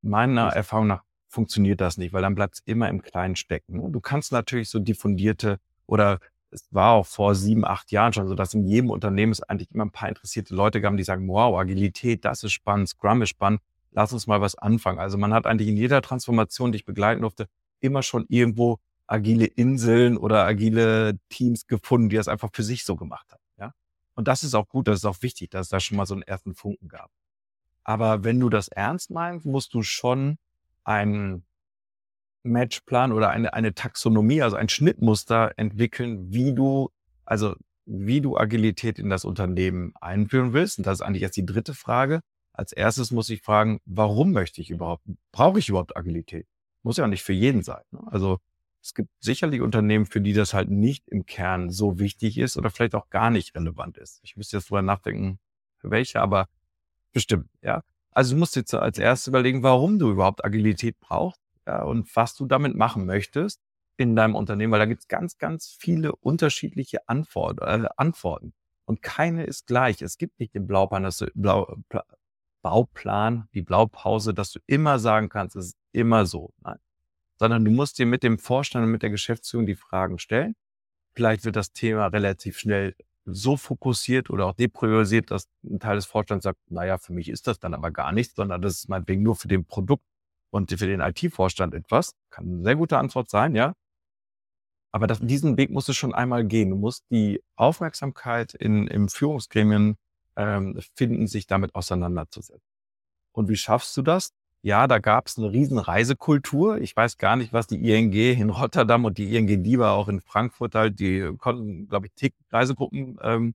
Meiner 0.00 0.48
Erfahrung 0.48 0.86
nach 0.86 1.02
funktioniert 1.36 1.82
das 1.82 1.98
nicht, 1.98 2.14
weil 2.14 2.22
dann 2.22 2.34
bleibt 2.34 2.54
es 2.54 2.62
immer 2.64 2.88
im 2.88 3.02
Kleinen 3.02 3.36
stecken. 3.36 3.92
Du 3.92 4.00
kannst 4.00 4.32
natürlich 4.32 4.70
so 4.70 4.78
diffundierte 4.78 5.60
oder 5.86 6.18
es 6.50 6.66
war 6.70 6.92
auch 6.92 7.06
vor 7.06 7.34
sieben, 7.34 7.66
acht 7.66 7.92
Jahren 7.92 8.14
schon 8.14 8.26
so, 8.26 8.34
dass 8.34 8.54
in 8.54 8.64
jedem 8.64 8.88
Unternehmen 8.88 9.32
es 9.32 9.42
eigentlich 9.42 9.70
immer 9.70 9.84
ein 9.84 9.90
paar 9.90 10.08
interessierte 10.08 10.54
Leute 10.54 10.80
gab, 10.80 10.96
die 10.96 11.02
sagen, 11.02 11.28
wow, 11.28 11.58
Agilität, 11.58 12.24
das 12.24 12.42
ist 12.42 12.52
spannend, 12.52 12.88
Scrum 12.88 13.20
ist 13.20 13.28
spannend, 13.28 13.60
lass 13.92 14.14
uns 14.14 14.26
mal 14.26 14.40
was 14.40 14.54
anfangen. 14.54 14.98
Also 14.98 15.18
man 15.18 15.34
hat 15.34 15.46
eigentlich 15.46 15.68
in 15.68 15.76
jeder 15.76 16.00
Transformation, 16.00 16.72
die 16.72 16.76
ich 16.76 16.86
begleiten 16.86 17.20
durfte, 17.20 17.48
immer 17.80 18.02
schon 18.02 18.24
irgendwo 18.28 18.78
agile 19.06 19.44
Inseln 19.44 20.16
oder 20.16 20.46
agile 20.46 21.18
Teams 21.28 21.66
gefunden, 21.66 22.08
die 22.08 22.16
das 22.16 22.28
einfach 22.28 22.48
für 22.50 22.62
sich 22.62 22.84
so 22.84 22.96
gemacht 22.96 23.30
haben. 23.30 23.42
Ja? 23.58 23.72
Und 24.14 24.26
das 24.26 24.42
ist 24.42 24.54
auch 24.54 24.68
gut, 24.68 24.88
das 24.88 25.00
ist 25.00 25.04
auch 25.04 25.20
wichtig, 25.20 25.50
dass 25.50 25.66
es 25.66 25.68
da 25.68 25.80
schon 25.80 25.98
mal 25.98 26.06
so 26.06 26.14
einen 26.14 26.22
ersten 26.22 26.54
Funken 26.54 26.88
gab. 26.88 27.10
Aber 27.84 28.24
wenn 28.24 28.40
du 28.40 28.48
das 28.48 28.68
ernst 28.68 29.10
meinst, 29.10 29.44
musst 29.44 29.74
du 29.74 29.82
schon 29.82 30.38
einen 30.86 31.44
Matchplan 32.44 33.12
oder 33.12 33.30
eine, 33.30 33.52
eine 33.52 33.74
Taxonomie, 33.74 34.40
also 34.42 34.56
ein 34.56 34.68
Schnittmuster 34.68 35.52
entwickeln, 35.56 36.32
wie 36.32 36.54
du, 36.54 36.90
also 37.24 37.54
wie 37.84 38.20
du 38.20 38.36
Agilität 38.36 38.98
in 38.98 39.10
das 39.10 39.24
Unternehmen 39.24 39.92
einführen 40.00 40.52
willst. 40.52 40.78
Und 40.78 40.86
das 40.86 41.00
ist 41.00 41.02
eigentlich 41.02 41.22
jetzt 41.22 41.36
die 41.36 41.46
dritte 41.46 41.74
Frage. 41.74 42.20
Als 42.52 42.72
erstes 42.72 43.10
muss 43.10 43.28
ich 43.30 43.42
fragen, 43.42 43.80
warum 43.84 44.32
möchte 44.32 44.60
ich 44.60 44.70
überhaupt, 44.70 45.04
brauche 45.32 45.58
ich 45.58 45.68
überhaupt 45.68 45.96
Agilität? 45.96 46.46
Muss 46.82 46.96
ja 46.96 47.06
nicht 47.06 47.22
für 47.22 47.32
jeden 47.32 47.62
sein. 47.62 47.82
Ne? 47.90 48.00
Also 48.06 48.38
es 48.80 48.94
gibt 48.94 49.10
sicherlich 49.18 49.60
Unternehmen, 49.60 50.06
für 50.06 50.20
die 50.20 50.32
das 50.32 50.54
halt 50.54 50.70
nicht 50.70 51.08
im 51.08 51.26
Kern 51.26 51.70
so 51.70 51.98
wichtig 51.98 52.38
ist 52.38 52.56
oder 52.56 52.70
vielleicht 52.70 52.94
auch 52.94 53.10
gar 53.10 53.30
nicht 53.30 53.56
relevant 53.56 53.98
ist. 53.98 54.20
Ich 54.22 54.36
müsste 54.36 54.56
jetzt 54.56 54.70
drüber 54.70 54.82
nachdenken, 54.82 55.40
für 55.78 55.90
welche, 55.90 56.20
aber 56.20 56.48
bestimmt, 57.12 57.48
ja. 57.62 57.82
Also 58.16 58.34
du 58.34 58.38
musst 58.38 58.56
jetzt 58.56 58.72
als 58.72 58.98
erstes 58.98 59.26
überlegen, 59.26 59.62
warum 59.62 59.98
du 59.98 60.10
überhaupt 60.10 60.42
Agilität 60.42 60.98
brauchst 61.00 61.38
ja, 61.66 61.82
und 61.82 62.16
was 62.16 62.34
du 62.34 62.46
damit 62.46 62.74
machen 62.74 63.04
möchtest 63.04 63.60
in 63.98 64.16
deinem 64.16 64.34
Unternehmen, 64.34 64.72
weil 64.72 64.78
da 64.78 64.86
gibt 64.86 65.02
es 65.02 65.08
ganz, 65.08 65.36
ganz 65.36 65.76
viele 65.78 66.16
unterschiedliche 66.16 67.06
Antwort, 67.10 67.60
äh, 67.60 67.86
Antworten. 67.98 68.54
Und 68.86 69.02
keine 69.02 69.44
ist 69.44 69.66
gleich. 69.66 70.00
Es 70.00 70.16
gibt 70.16 70.40
nicht 70.40 70.54
den 70.54 70.66
Blauplan, 70.66 71.02
dass 71.02 71.18
du, 71.18 71.26
Blau, 71.34 71.76
Bauplan, 72.62 73.48
die 73.52 73.62
Blaupause, 73.62 74.32
dass 74.32 74.50
du 74.50 74.60
immer 74.66 74.98
sagen 74.98 75.28
kannst, 75.28 75.56
es 75.56 75.66
ist 75.66 75.76
immer 75.92 76.24
so. 76.24 76.54
Nein. 76.62 76.78
sondern 77.38 77.66
du 77.66 77.70
musst 77.70 77.98
dir 77.98 78.06
mit 78.06 78.22
dem 78.22 78.38
Vorstand 78.38 78.86
und 78.86 78.92
mit 78.92 79.02
der 79.02 79.10
Geschäftsführung 79.10 79.66
die 79.66 79.76
Fragen 79.76 80.18
stellen. 80.18 80.56
Vielleicht 81.14 81.44
wird 81.44 81.56
das 81.56 81.72
Thema 81.72 82.06
relativ 82.06 82.58
schnell 82.58 82.94
so 83.26 83.56
fokussiert 83.56 84.30
oder 84.30 84.46
auch 84.46 84.54
depriorisiert, 84.54 85.30
dass 85.30 85.48
ein 85.64 85.80
Teil 85.80 85.96
des 85.96 86.06
Vorstands 86.06 86.44
sagt, 86.44 86.58
naja, 86.70 86.98
für 86.98 87.12
mich 87.12 87.28
ist 87.28 87.46
das 87.46 87.58
dann 87.58 87.74
aber 87.74 87.90
gar 87.90 88.12
nichts, 88.12 88.34
sondern 88.34 88.62
das 88.62 88.74
ist 88.74 88.88
meinetwegen 88.88 89.22
nur 89.22 89.36
für 89.36 89.48
den 89.48 89.64
Produkt 89.64 90.04
und 90.50 90.70
für 90.70 90.86
den 90.86 91.00
IT-Vorstand 91.00 91.74
etwas. 91.74 92.12
Kann 92.30 92.46
eine 92.46 92.62
sehr 92.62 92.76
gute 92.76 92.98
Antwort 92.98 93.28
sein, 93.28 93.54
ja. 93.54 93.74
Aber 94.92 95.06
das, 95.06 95.20
diesen 95.20 95.56
Weg 95.58 95.70
musst 95.70 95.88
du 95.88 95.92
schon 95.92 96.14
einmal 96.14 96.46
gehen. 96.46 96.70
Du 96.70 96.76
musst 96.76 97.04
die 97.10 97.42
Aufmerksamkeit 97.56 98.54
in, 98.54 98.86
im 98.86 99.08
Führungsgremien 99.08 99.96
ähm, 100.36 100.80
finden, 100.94 101.26
sich 101.26 101.46
damit 101.46 101.74
auseinanderzusetzen. 101.74 102.66
Und 103.32 103.48
wie 103.48 103.56
schaffst 103.56 103.96
du 103.96 104.02
das? 104.02 104.30
Ja, 104.66 104.88
da 104.88 104.98
gab 104.98 105.28
es 105.28 105.38
eine 105.38 105.52
riesen 105.52 105.78
Reisekultur. 105.78 106.78
Ich 106.78 106.96
weiß 106.96 107.18
gar 107.18 107.36
nicht, 107.36 107.52
was 107.52 107.68
die 107.68 107.88
ING 107.88 108.12
in 108.12 108.50
Rotterdam 108.50 109.04
und 109.04 109.16
die 109.16 109.36
ING 109.36 109.46
DIBA 109.46 109.92
auch 109.92 110.08
in 110.08 110.20
Frankfurt 110.20 110.74
halt, 110.74 110.98
die 110.98 111.22
konnten, 111.38 111.86
glaube 111.86 112.06
ich, 112.06 112.12
Tick 112.14 112.34
Reisegruppen 112.50 113.16
ähm, 113.22 113.54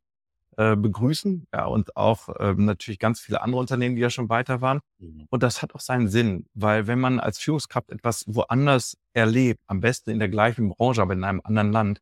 äh, 0.55 0.77
begrüßen. 0.77 1.47
Ja, 1.53 1.65
und 1.65 1.97
auch 1.97 2.29
ähm, 2.39 2.63
natürlich 2.63 2.97
ganz 2.97 3.19
viele 3.19 3.41
andere 3.41 3.59
Unternehmen, 3.59 3.97
die 3.97 4.01
ja 4.01 4.09
schon 4.09 4.29
weiter 4.29 4.61
waren. 4.61 4.79
Mhm. 4.99 5.27
Und 5.29 5.43
das 5.43 5.61
hat 5.61 5.75
auch 5.75 5.81
seinen 5.81 6.07
Sinn, 6.07 6.45
weil 6.53 6.87
wenn 6.87 7.01
man 7.01 7.19
als 7.19 7.39
Führungskraft 7.39 7.89
etwas 7.89 8.23
woanders 8.27 8.95
erlebt, 9.11 9.59
am 9.67 9.81
besten 9.81 10.11
in 10.11 10.19
der 10.19 10.29
gleichen 10.29 10.69
Branche, 10.69 11.01
aber 11.01 11.11
in 11.11 11.25
einem 11.25 11.41
anderen 11.43 11.73
Land, 11.73 11.99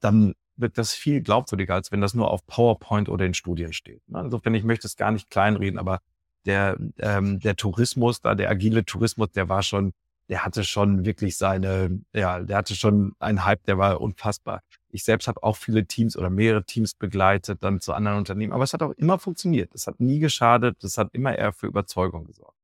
dann 0.00 0.34
wird 0.56 0.76
das 0.76 0.92
viel 0.92 1.20
glaubwürdiger, 1.20 1.74
als 1.74 1.92
wenn 1.92 2.00
das 2.00 2.14
nur 2.14 2.28
auf 2.28 2.44
PowerPoint 2.48 3.10
oder 3.10 3.24
in 3.26 3.34
Studien 3.34 3.72
steht. 3.72 4.02
Ne? 4.08 4.22
Insofern, 4.24 4.54
ich 4.56 4.64
möchte 4.64 4.88
es 4.88 4.96
gar 4.96 5.12
nicht 5.12 5.30
kleinreden, 5.30 5.78
aber 5.78 6.00
der, 6.46 6.78
ähm, 6.98 7.40
der 7.40 7.56
Tourismus, 7.56 8.20
da 8.20 8.34
der 8.34 8.50
agile 8.50 8.84
Tourismus, 8.84 9.30
der 9.32 9.48
war 9.48 9.62
schon, 9.62 9.92
der 10.28 10.44
hatte 10.44 10.64
schon 10.64 11.04
wirklich 11.04 11.36
seine, 11.36 12.00
ja, 12.12 12.40
der 12.40 12.58
hatte 12.58 12.74
schon 12.74 13.14
einen 13.18 13.44
Hype, 13.44 13.64
der 13.64 13.78
war 13.78 14.00
unfassbar. 14.00 14.62
Ich 14.88 15.04
selbst 15.04 15.28
habe 15.28 15.42
auch 15.42 15.56
viele 15.56 15.86
Teams 15.86 16.16
oder 16.16 16.30
mehrere 16.30 16.64
Teams 16.64 16.94
begleitet, 16.94 17.62
dann 17.62 17.80
zu 17.80 17.92
anderen 17.92 18.18
Unternehmen, 18.18 18.52
aber 18.52 18.64
es 18.64 18.72
hat 18.72 18.82
auch 18.82 18.92
immer 18.92 19.18
funktioniert. 19.18 19.74
Es 19.74 19.86
hat 19.86 20.00
nie 20.00 20.18
geschadet, 20.18 20.82
es 20.84 20.98
hat 20.98 21.10
immer 21.12 21.36
eher 21.36 21.52
für 21.52 21.66
Überzeugung 21.66 22.24
gesorgt. 22.24 22.56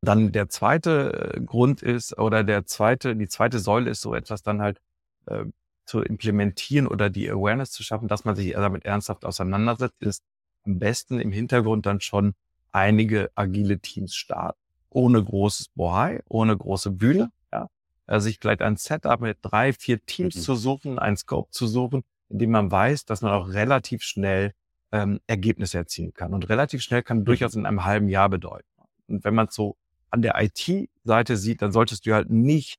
Dann 0.00 0.30
der 0.32 0.48
zweite 0.48 1.34
äh, 1.34 1.40
Grund 1.40 1.82
ist, 1.82 2.16
oder 2.18 2.44
der 2.44 2.66
zweite, 2.66 3.16
die 3.16 3.28
zweite 3.28 3.58
Säule 3.58 3.90
ist 3.90 4.00
so 4.00 4.14
etwas 4.14 4.42
dann 4.42 4.60
halt 4.62 4.80
äh, 5.26 5.44
zu 5.86 6.02
implementieren 6.02 6.86
oder 6.86 7.10
die 7.10 7.30
Awareness 7.30 7.72
zu 7.72 7.82
schaffen, 7.82 8.08
dass 8.08 8.24
man 8.24 8.36
sich 8.36 8.52
damit 8.52 8.84
ernsthaft 8.84 9.24
auseinandersetzt, 9.24 9.96
ist 10.00 10.22
am 10.64 10.78
besten 10.78 11.18
im 11.18 11.32
Hintergrund 11.32 11.86
dann 11.86 12.00
schon 12.00 12.34
einige 12.72 13.30
agile 13.34 13.78
Teams 13.78 14.14
starten. 14.14 14.58
Ohne 14.90 15.22
großes 15.22 15.68
Bohai, 15.68 16.22
ohne 16.28 16.56
große 16.56 16.90
Bühne, 16.90 17.30
ja. 17.52 17.68
Also 18.06 18.24
sich 18.24 18.38
vielleicht 18.40 18.62
ein 18.62 18.76
Setup 18.76 19.20
mit 19.20 19.38
drei, 19.42 19.72
vier 19.72 20.04
Teams 20.04 20.36
mhm. 20.36 20.40
zu 20.40 20.54
suchen, 20.54 20.98
ein 20.98 21.16
Scope 21.16 21.50
zu 21.50 21.66
suchen, 21.66 22.04
in 22.28 22.38
dem 22.38 22.50
man 22.50 22.70
weiß, 22.70 23.04
dass 23.04 23.20
man 23.20 23.32
auch 23.32 23.48
relativ 23.48 24.02
schnell 24.02 24.54
ähm, 24.92 25.20
Ergebnisse 25.26 25.78
erzielen 25.78 26.14
kann. 26.14 26.32
Und 26.32 26.48
relativ 26.48 26.82
schnell 26.82 27.02
kann 27.02 27.20
mhm. 27.20 27.24
durchaus 27.26 27.54
in 27.54 27.66
einem 27.66 27.84
halben 27.84 28.08
Jahr 28.08 28.28
bedeuten. 28.28 28.66
Und 29.08 29.24
wenn 29.24 29.34
man 29.34 29.48
so 29.50 29.76
an 30.10 30.22
der 30.22 30.40
IT-Seite 30.40 31.36
sieht, 31.36 31.60
dann 31.60 31.72
solltest 31.72 32.06
du 32.06 32.14
halt 32.14 32.30
nicht 32.30 32.78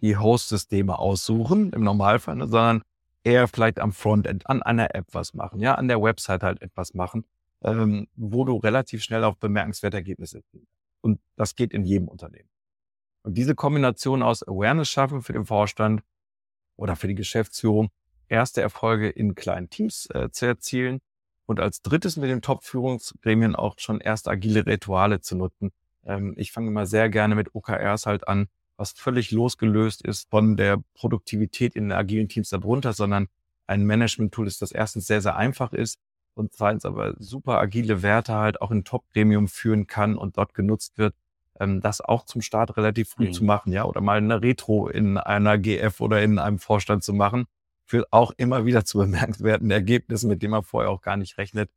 die 0.00 0.16
Host-Systeme 0.16 0.98
aussuchen 0.98 1.72
im 1.72 1.82
Normalfall, 1.82 2.38
sondern 2.38 2.82
eher 3.24 3.48
vielleicht 3.48 3.80
am 3.80 3.92
Frontend, 3.92 4.48
an 4.48 4.62
einer 4.62 4.94
App 4.94 5.06
was 5.12 5.34
machen, 5.34 5.60
ja, 5.60 5.74
an 5.74 5.88
der 5.88 6.00
Website 6.00 6.42
halt 6.42 6.62
etwas 6.62 6.94
machen 6.94 7.24
ähm, 7.62 8.08
wo 8.16 8.44
du 8.44 8.56
relativ 8.56 9.02
schnell 9.02 9.24
auf 9.24 9.36
bemerkenswerte 9.38 9.96
Ergebnisse 9.96 10.42
ziehst. 10.50 10.72
Und 11.00 11.20
das 11.36 11.54
geht 11.54 11.72
in 11.72 11.84
jedem 11.84 12.08
Unternehmen. 12.08 12.48
Und 13.22 13.34
diese 13.34 13.54
Kombination 13.54 14.22
aus 14.22 14.46
Awareness 14.46 14.88
schaffen 14.88 15.22
für 15.22 15.32
den 15.32 15.44
Vorstand 15.44 16.02
oder 16.76 16.96
für 16.96 17.08
die 17.08 17.14
Geschäftsführung, 17.14 17.90
erste 18.28 18.60
Erfolge 18.60 19.08
in 19.08 19.34
kleinen 19.34 19.70
Teams 19.70 20.08
äh, 20.14 20.30
zu 20.30 20.46
erzielen 20.46 21.00
und 21.46 21.60
als 21.60 21.82
drittes 21.82 22.16
mit 22.16 22.30
den 22.30 22.42
Top-Führungsgremien 22.42 23.56
auch 23.56 23.74
schon 23.78 24.00
erste 24.00 24.30
agile 24.30 24.66
Rituale 24.66 25.20
zu 25.20 25.36
nutzen. 25.36 25.72
Ähm, 26.04 26.34
ich 26.36 26.52
fange 26.52 26.68
immer 26.68 26.86
sehr 26.86 27.08
gerne 27.08 27.34
mit 27.34 27.54
OKRs 27.54 28.06
halt 28.06 28.28
an, 28.28 28.48
was 28.76 28.92
völlig 28.92 29.30
losgelöst 29.30 30.02
ist 30.02 30.30
von 30.30 30.56
der 30.56 30.82
Produktivität 30.94 31.74
in 31.74 31.84
den 31.84 31.92
agilen 31.92 32.28
Teams 32.28 32.50
darunter, 32.50 32.92
sondern 32.92 33.28
ein 33.66 33.84
Management-Tool 33.84 34.46
ist, 34.46 34.62
das 34.62 34.72
erstens 34.72 35.06
sehr, 35.06 35.20
sehr 35.20 35.36
einfach 35.36 35.72
ist, 35.72 35.98
und 36.38 36.52
zweitens 36.54 36.84
aber 36.84 37.14
super 37.18 37.58
agile 37.58 38.02
Werte 38.02 38.34
halt 38.34 38.60
auch 38.60 38.70
in 38.70 38.84
Top-Gremium 38.84 39.48
führen 39.48 39.86
kann 39.86 40.16
und 40.16 40.38
dort 40.38 40.54
genutzt 40.54 40.98
wird, 40.98 41.14
ähm, 41.60 41.80
das 41.80 42.00
auch 42.00 42.24
zum 42.24 42.42
Start 42.42 42.76
relativ 42.76 43.10
früh 43.10 43.28
mhm. 43.28 43.32
zu 43.32 43.44
machen, 43.44 43.72
ja, 43.72 43.84
oder 43.84 44.00
mal 44.00 44.18
eine 44.18 44.42
Retro 44.42 44.88
in 44.88 45.18
einer 45.18 45.58
GF 45.58 46.00
oder 46.00 46.22
in 46.22 46.38
einem 46.38 46.58
Vorstand 46.58 47.04
zu 47.04 47.12
machen, 47.12 47.46
führt 47.84 48.12
auch 48.12 48.32
immer 48.36 48.64
wieder 48.64 48.84
zu 48.84 48.98
bemerkenswerten 48.98 49.70
Ergebnissen, 49.70 50.28
mit 50.28 50.42
denen 50.42 50.52
man 50.52 50.62
vorher 50.62 50.90
auch 50.90 51.00
gar 51.02 51.16
nicht 51.16 51.38
rechnet. 51.38 51.70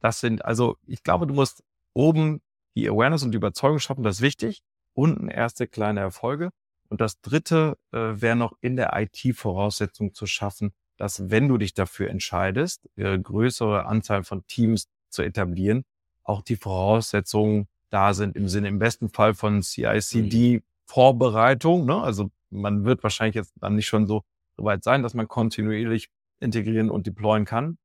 Das 0.00 0.20
sind, 0.20 0.44
also 0.44 0.76
ich 0.86 1.02
glaube, 1.02 1.26
du 1.26 1.34
musst 1.34 1.64
oben 1.94 2.42
die 2.76 2.88
Awareness 2.88 3.22
und 3.22 3.30
die 3.30 3.36
Überzeugung 3.36 3.78
schaffen, 3.78 4.02
das 4.02 4.16
ist 4.16 4.22
wichtig. 4.22 4.62
Unten 4.92 5.28
erste 5.28 5.66
kleine 5.66 6.00
Erfolge. 6.00 6.50
Und 6.88 7.00
das 7.00 7.20
dritte 7.20 7.78
äh, 7.92 8.20
wäre 8.20 8.36
noch 8.36 8.52
in 8.60 8.76
der 8.76 8.92
IT 8.94 9.36
Voraussetzung 9.36 10.12
zu 10.12 10.26
schaffen, 10.26 10.72
dass 10.96 11.30
wenn 11.30 11.48
du 11.48 11.58
dich 11.58 11.74
dafür 11.74 12.08
entscheidest, 12.10 12.88
eine 12.96 13.20
größere 13.20 13.84
Anzahl 13.86 14.22
von 14.24 14.46
Teams 14.46 14.88
zu 15.10 15.22
etablieren, 15.22 15.84
auch 16.22 16.42
die 16.42 16.56
Voraussetzungen 16.56 17.68
da 17.90 18.12
sind 18.12 18.36
im 18.36 18.48
Sinne 18.48 18.68
im 18.68 18.78
besten 18.80 19.08
Fall 19.08 19.34
von 19.34 19.62
CICD-Vorbereitung. 19.62 21.82
Mhm. 21.82 21.86
Ne? 21.86 22.02
Also 22.02 22.32
man 22.50 22.84
wird 22.84 23.04
wahrscheinlich 23.04 23.36
jetzt 23.36 23.52
dann 23.60 23.76
nicht 23.76 23.86
schon 23.86 24.08
so, 24.08 24.24
so 24.56 24.64
weit 24.64 24.82
sein, 24.82 25.04
dass 25.04 25.14
man 25.14 25.28
kontinuierlich 25.28 26.10
integrieren 26.40 26.90
und 26.90 27.06
deployen 27.06 27.44
kann. 27.44 27.78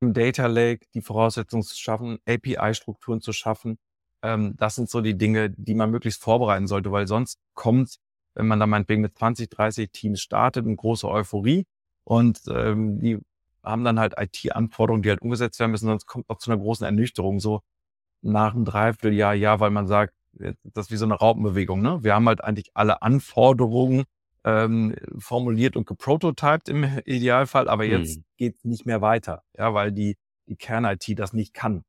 Im 0.00 0.14
Data 0.14 0.46
Lake 0.46 0.84
die 0.94 1.00
Voraussetzungen 1.00 1.62
zu 1.62 1.76
schaffen, 1.76 2.18
API-Strukturen 2.26 3.20
zu 3.20 3.32
schaffen. 3.32 3.78
Ähm, 4.22 4.56
das 4.56 4.74
sind 4.74 4.90
so 4.90 5.00
die 5.00 5.16
Dinge, 5.16 5.50
die 5.50 5.74
man 5.74 5.92
möglichst 5.92 6.20
vorbereiten 6.20 6.66
sollte, 6.66 6.90
weil 6.90 7.06
sonst 7.06 7.38
kommt, 7.54 8.00
wenn 8.34 8.48
man 8.48 8.58
da 8.58 8.66
meinetwegen 8.66 9.02
mit 9.02 9.16
20, 9.16 9.48
30 9.48 9.92
Teams 9.92 10.20
startet, 10.20 10.66
eine 10.66 10.74
große 10.74 11.08
Euphorie 11.08 11.66
und 12.04 12.40
ähm, 12.48 13.00
die 13.00 13.18
haben 13.62 13.84
dann 13.84 13.98
halt 13.98 14.14
IT-Anforderungen, 14.18 15.02
die 15.02 15.10
halt 15.10 15.22
umgesetzt 15.22 15.58
werden 15.58 15.70
müssen, 15.70 15.86
sonst 15.86 16.06
kommt 16.06 16.28
auch 16.28 16.38
zu 16.38 16.50
einer 16.50 16.60
großen 16.60 16.84
Ernüchterung 16.84 17.40
so 17.40 17.62
nach 18.22 18.54
einem 18.54 18.64
Dreivierteljahr, 18.64 19.34
ja, 19.34 19.60
weil 19.60 19.70
man 19.70 19.86
sagt, 19.86 20.14
das 20.32 20.86
ist 20.86 20.90
wie 20.90 20.96
so 20.96 21.04
eine 21.04 21.14
Raupenbewegung. 21.14 21.80
Ne? 21.80 22.02
Wir 22.02 22.14
haben 22.14 22.26
halt 22.28 22.42
eigentlich 22.42 22.70
alle 22.74 23.02
Anforderungen 23.02 24.04
ähm, 24.44 24.94
formuliert 25.18 25.76
und 25.76 25.86
geprototyped 25.86 26.68
im 26.68 26.84
Idealfall, 27.04 27.68
aber 27.68 27.84
jetzt 27.84 28.16
hm. 28.16 28.24
geht 28.36 28.64
nicht 28.64 28.86
mehr 28.86 29.00
weiter, 29.00 29.42
ja, 29.56 29.72
weil 29.74 29.92
die, 29.92 30.16
die 30.46 30.56
Kern-IT 30.56 31.18
das 31.18 31.32
nicht 31.32 31.54
kann. 31.54 31.84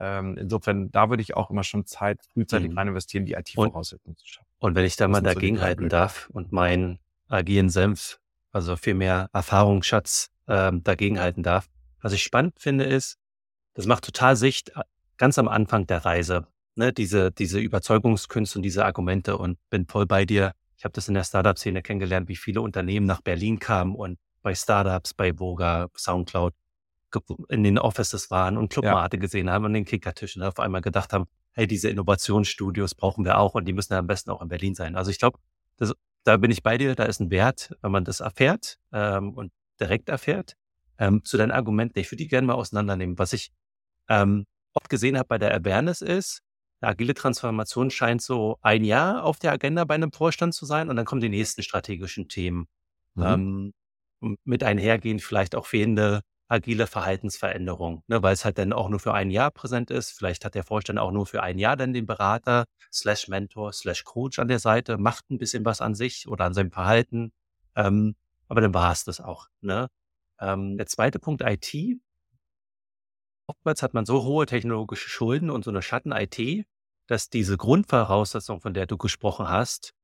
Ähm, 0.00 0.36
insofern, 0.36 0.90
da 0.90 1.10
würde 1.10 1.22
ich 1.22 1.36
auch 1.36 1.50
immer 1.50 1.62
schon 1.62 1.86
Zeit, 1.86 2.20
frühzeitig 2.32 2.70
hm. 2.70 2.78
rein 2.78 2.88
investieren, 2.88 3.24
die 3.24 3.34
IT-Voraussetzungen 3.34 4.16
zu 4.16 4.26
schaffen. 4.26 4.48
Und 4.58 4.74
wenn 4.74 4.84
ich 4.84 4.96
da 4.96 5.06
mal 5.06 5.20
dagegen 5.20 5.56
so 5.56 5.62
halten 5.62 5.88
darf 5.88 6.28
und 6.32 6.50
meinen 6.50 6.98
agilen 7.28 7.70
Senf 7.70 8.18
also 8.52 8.76
viel 8.76 8.94
mehr 8.94 9.28
Erfahrungsschatz 9.32 10.30
ähm, 10.48 10.82
dagegenhalten 10.84 11.42
darf. 11.42 11.68
Was 12.00 12.12
ich 12.12 12.22
spannend 12.22 12.54
finde, 12.58 12.84
ist, 12.84 13.18
das 13.74 13.86
macht 13.86 14.04
total 14.04 14.36
Sicht 14.36 14.70
äh, 14.76 14.82
ganz 15.16 15.38
am 15.38 15.48
Anfang 15.48 15.86
der 15.86 16.04
Reise, 16.04 16.46
ne, 16.74 16.92
diese, 16.92 17.32
diese 17.32 17.58
Überzeugungskünste 17.58 18.58
und 18.58 18.62
diese 18.62 18.84
Argumente 18.84 19.38
und 19.38 19.58
bin 19.70 19.86
voll 19.86 20.06
bei 20.06 20.24
dir. 20.24 20.52
Ich 20.76 20.84
habe 20.84 20.92
das 20.92 21.08
in 21.08 21.14
der 21.14 21.24
Startup-Szene 21.24 21.82
kennengelernt, 21.82 22.28
wie 22.28 22.36
viele 22.36 22.60
Unternehmen 22.60 23.06
nach 23.06 23.20
Berlin 23.20 23.58
kamen 23.58 23.94
und 23.94 24.18
bei 24.42 24.54
Startups, 24.54 25.14
bei 25.14 25.38
Voga, 25.38 25.88
Soundcloud 25.96 26.54
in 27.48 27.62
den 27.62 27.78
Offices 27.78 28.30
waren 28.30 28.56
und 28.56 28.72
Clubmate 28.72 29.16
ja. 29.16 29.20
gesehen 29.20 29.50
haben 29.50 29.64
und 29.64 29.74
den 29.74 29.84
Kickertischen 29.84 30.42
auf 30.42 30.58
einmal 30.58 30.80
gedacht 30.80 31.12
haben, 31.12 31.26
hey, 31.52 31.66
diese 31.66 31.90
Innovationsstudios 31.90 32.94
brauchen 32.94 33.24
wir 33.24 33.38
auch 33.38 33.54
und 33.54 33.66
die 33.66 33.72
müssen 33.72 33.92
ja 33.92 33.98
am 33.98 34.06
besten 34.06 34.30
auch 34.30 34.40
in 34.40 34.48
Berlin 34.48 34.74
sein. 34.74 34.96
Also 34.96 35.10
ich 35.10 35.18
glaube, 35.18 35.38
das 35.76 35.92
da 36.24 36.36
bin 36.36 36.50
ich 36.50 36.62
bei 36.62 36.78
dir, 36.78 36.94
da 36.94 37.04
ist 37.04 37.20
ein 37.20 37.30
Wert, 37.30 37.74
wenn 37.82 37.90
man 37.90 38.04
das 38.04 38.20
erfährt 38.20 38.78
ähm, 38.92 39.34
und 39.34 39.52
direkt 39.80 40.08
erfährt. 40.08 40.56
Ähm, 40.98 41.24
zu 41.24 41.36
deinen 41.36 41.50
Argumenten, 41.50 41.98
ich 41.98 42.10
würde 42.10 42.22
die 42.22 42.28
gerne 42.28 42.46
mal 42.46 42.54
auseinandernehmen. 42.54 43.18
Was 43.18 43.32
ich 43.32 43.52
ähm, 44.08 44.46
oft 44.72 44.88
gesehen 44.88 45.18
habe 45.18 45.28
bei 45.28 45.38
der 45.38 45.54
Awareness 45.54 46.00
ist, 46.00 46.42
eine 46.80 46.92
agile 46.92 47.14
Transformation 47.14 47.90
scheint 47.90 48.22
so 48.22 48.58
ein 48.60 48.84
Jahr 48.84 49.24
auf 49.24 49.38
der 49.38 49.52
Agenda 49.52 49.84
bei 49.84 49.94
einem 49.94 50.12
Vorstand 50.12 50.54
zu 50.54 50.66
sein 50.66 50.90
und 50.90 50.96
dann 50.96 51.04
kommen 51.04 51.20
die 51.20 51.28
nächsten 51.28 51.62
strategischen 51.62 52.28
Themen. 52.28 52.66
Mhm. 53.14 53.72
Ähm, 54.20 54.38
mit 54.44 54.62
einhergehen 54.62 55.18
vielleicht 55.18 55.56
auch 55.56 55.66
fehlende 55.66 56.20
agile 56.52 56.86
Verhaltensveränderung, 56.86 58.04
ne, 58.06 58.22
weil 58.22 58.34
es 58.34 58.44
halt 58.44 58.58
dann 58.58 58.72
auch 58.72 58.88
nur 58.88 59.00
für 59.00 59.14
ein 59.14 59.30
Jahr 59.30 59.50
präsent 59.50 59.90
ist. 59.90 60.10
Vielleicht 60.10 60.44
hat 60.44 60.54
der 60.54 60.64
Vorstand 60.64 60.98
auch 60.98 61.10
nur 61.10 61.26
für 61.26 61.42
ein 61.42 61.58
Jahr 61.58 61.76
dann 61.76 61.92
den 61.92 62.06
Berater 62.06 62.66
slash 62.92 63.28
Mentor 63.28 63.72
slash 63.72 64.04
Coach 64.04 64.38
an 64.38 64.48
der 64.48 64.58
Seite, 64.58 64.98
macht 64.98 65.30
ein 65.30 65.38
bisschen 65.38 65.64
was 65.64 65.80
an 65.80 65.94
sich 65.94 66.28
oder 66.28 66.44
an 66.44 66.54
seinem 66.54 66.70
Verhalten. 66.70 67.32
Ähm, 67.74 68.14
aber 68.48 68.60
dann 68.60 68.74
war 68.74 68.92
es 68.92 69.04
das 69.04 69.20
auch. 69.20 69.48
Ne? 69.62 69.88
Ähm, 70.40 70.76
der 70.76 70.86
zweite 70.86 71.18
Punkt 71.18 71.42
IT. 71.42 71.74
Oftmals 73.46 73.82
hat 73.82 73.94
man 73.94 74.04
so 74.04 74.22
hohe 74.22 74.46
technologische 74.46 75.08
Schulden 75.08 75.50
und 75.50 75.64
so 75.64 75.70
eine 75.70 75.82
Schatten-IT, 75.82 76.66
dass 77.06 77.30
diese 77.30 77.56
Grundvoraussetzung, 77.56 78.60
von 78.60 78.74
der 78.74 78.86
du 78.86 78.98
gesprochen 78.98 79.48
hast, 79.48 79.94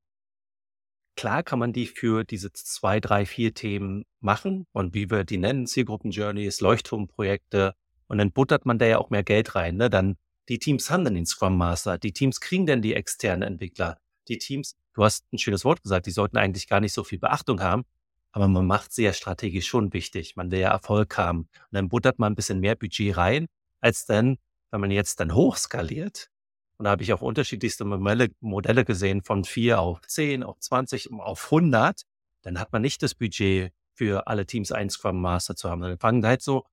klar 1.19 1.43
kann 1.43 1.59
man 1.59 1.73
die 1.73 1.87
für 1.87 2.23
diese 2.23 2.53
zwei, 2.53 3.01
drei, 3.01 3.27
vier 3.27 3.53
Themen 3.53 4.05
machen 4.21 4.67
und 4.71 4.95
wie 4.95 5.11
wir 5.11 5.25
die 5.25 5.37
nennen, 5.37 5.67
Zielgruppen-Journeys, 5.67 6.61
Leuchtturmprojekte 6.61 7.75
und 8.07 8.19
dann 8.19 8.31
buttert 8.31 8.65
man 8.67 8.79
da 8.79 8.87
ja 8.87 8.99
auch 8.99 9.11
mehr 9.11 9.25
Geld 9.25 9.57
rein. 9.57 9.77
Ne? 9.77 9.91
Dann 9.91 10.17
die 10.49 10.61
Teams 10.61 10.91
haben 10.91 11.05
dann 11.05 11.17
den 11.17 11.27
Scrum 11.27 11.57
Master, 11.57 11.99
die 11.99 12.13
Teams 12.13 12.41
kriegen 12.41 12.67
dann 12.67 12.83
die 12.83 12.95
externen 12.95 13.43
Entwickler, 13.43 13.99
die 14.29 14.39
Teams, 14.39 14.77
du 14.95 15.03
hast 15.03 15.25
ein 15.33 15.39
schönes 15.39 15.65
Wort 15.65 15.83
gesagt, 15.83 16.07
die 16.07 16.13
sollten 16.13 16.37
eigentlich 16.37 16.69
gar 16.69 16.79
nicht 16.79 16.93
so 16.93 17.03
viel 17.03 17.19
Beachtung 17.19 17.61
haben, 17.61 17.85
aber 18.31 18.47
man 18.47 18.67
macht 18.67 18.93
sie 18.93 19.03
ja 19.03 19.13
strategisch 19.13 19.67
schon 19.67 19.93
wichtig. 19.93 20.37
Man 20.37 20.53
will 20.53 20.61
ja 20.61 20.71
Erfolg 20.71 21.19
haben. 21.19 21.41
Und 21.41 21.73
dann 21.73 21.89
buttert 21.89 22.21
man 22.21 22.33
ein 22.33 22.37
bisschen 22.37 22.61
mehr 22.61 22.77
Budget 22.77 23.17
rein, 23.17 23.47
als 23.81 24.07
dann, 24.07 24.37
wenn 24.71 24.81
man 24.81 24.93
jetzt 24.93 25.19
dann 25.19 25.35
hochskaliert. 25.35 26.31
Und 26.79 26.85
da 26.85 26.91
habe 26.91 27.03
ich 27.03 27.13
auch 27.13 27.23
unterschiedlichste 27.23 27.85
Modelle, 27.85 28.85
gesehen, 28.85 29.23
von 29.23 29.45
vier 29.45 29.81
auf 29.81 30.01
zehn, 30.07 30.45
auf 30.45 30.61
20, 30.61 31.11
auf 31.13 31.45
100. 31.47 32.03
Dann 32.43 32.61
hat 32.61 32.73
man 32.73 32.83
nicht 32.83 33.03
das 33.03 33.17
Budget 33.17 33.73
für 33.95 34.29
alle 34.29 34.47
Teams 34.47 34.71
ein 34.71 34.89
Scrum 34.89 35.21
Master 35.21 35.57
zu 35.57 35.69
haben. 35.69 35.81
Dann 35.81 35.99
fangen 35.99 36.25
halt 36.25 36.41
so 36.41 36.65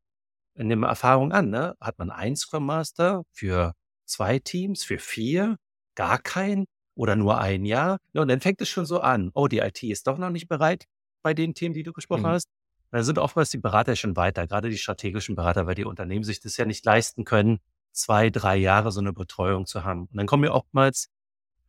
in 0.54 0.70
der 0.70 0.78
Erfahrung 0.88 1.32
an, 1.32 1.50
ne? 1.50 1.76
Hat 1.82 1.98
man 1.98 2.12
ein 2.12 2.36
Scrum 2.36 2.68
Master 2.68 3.24
für 3.32 3.74
zwei 4.06 4.38
Teams, 4.38 4.84
für 4.84 5.00
vier, 5.00 5.58
gar 5.96 6.20
kein 6.20 6.66
oder 6.94 7.16
nur 7.16 7.40
ein 7.40 7.66
Jahr? 7.66 7.98
Ja, 8.14 8.22
und 8.22 8.28
dann 8.28 8.42
fängt 8.42 8.62
es 8.62 8.70
schon 8.70 8.86
so 8.86 9.02
an. 9.02 9.32
Oh, 9.34 9.48
die 9.48 9.58
IT 9.58 9.82
ist 9.82 10.06
doch 10.06 10.20
noch 10.20 10.30
nicht 10.30 10.48
bereit 10.48 10.86
bei 11.24 11.34
den 11.34 11.56
Themen, 11.56 11.74
die 11.74 11.84
du 11.84 11.94
gesprochen 11.94 12.22
mhm. 12.22 12.28
hast. 12.28 12.48
Dann 12.92 13.04
sind 13.04 13.18
oftmals 13.18 13.50
die 13.50 13.58
Berater 13.58 13.96
schon 13.96 14.16
weiter, 14.16 14.46
gerade 14.46 14.70
die 14.70 14.78
strategischen 14.78 15.36
Berater, 15.36 15.66
weil 15.66 15.76
die 15.76 15.84
Unternehmen 15.84 16.24
sich 16.24 16.40
das 16.40 16.56
ja 16.58 16.66
nicht 16.66 16.86
leisten 16.86 17.26
können, 17.26 17.60
zwei, 17.96 18.30
drei 18.30 18.56
Jahre 18.58 18.92
so 18.92 19.00
eine 19.00 19.14
Betreuung 19.14 19.66
zu 19.66 19.84
haben. 19.84 20.02
Und 20.02 20.16
dann 20.16 20.28
kommen 20.28 20.44
wir 20.44 20.54
oftmals, 20.54 21.10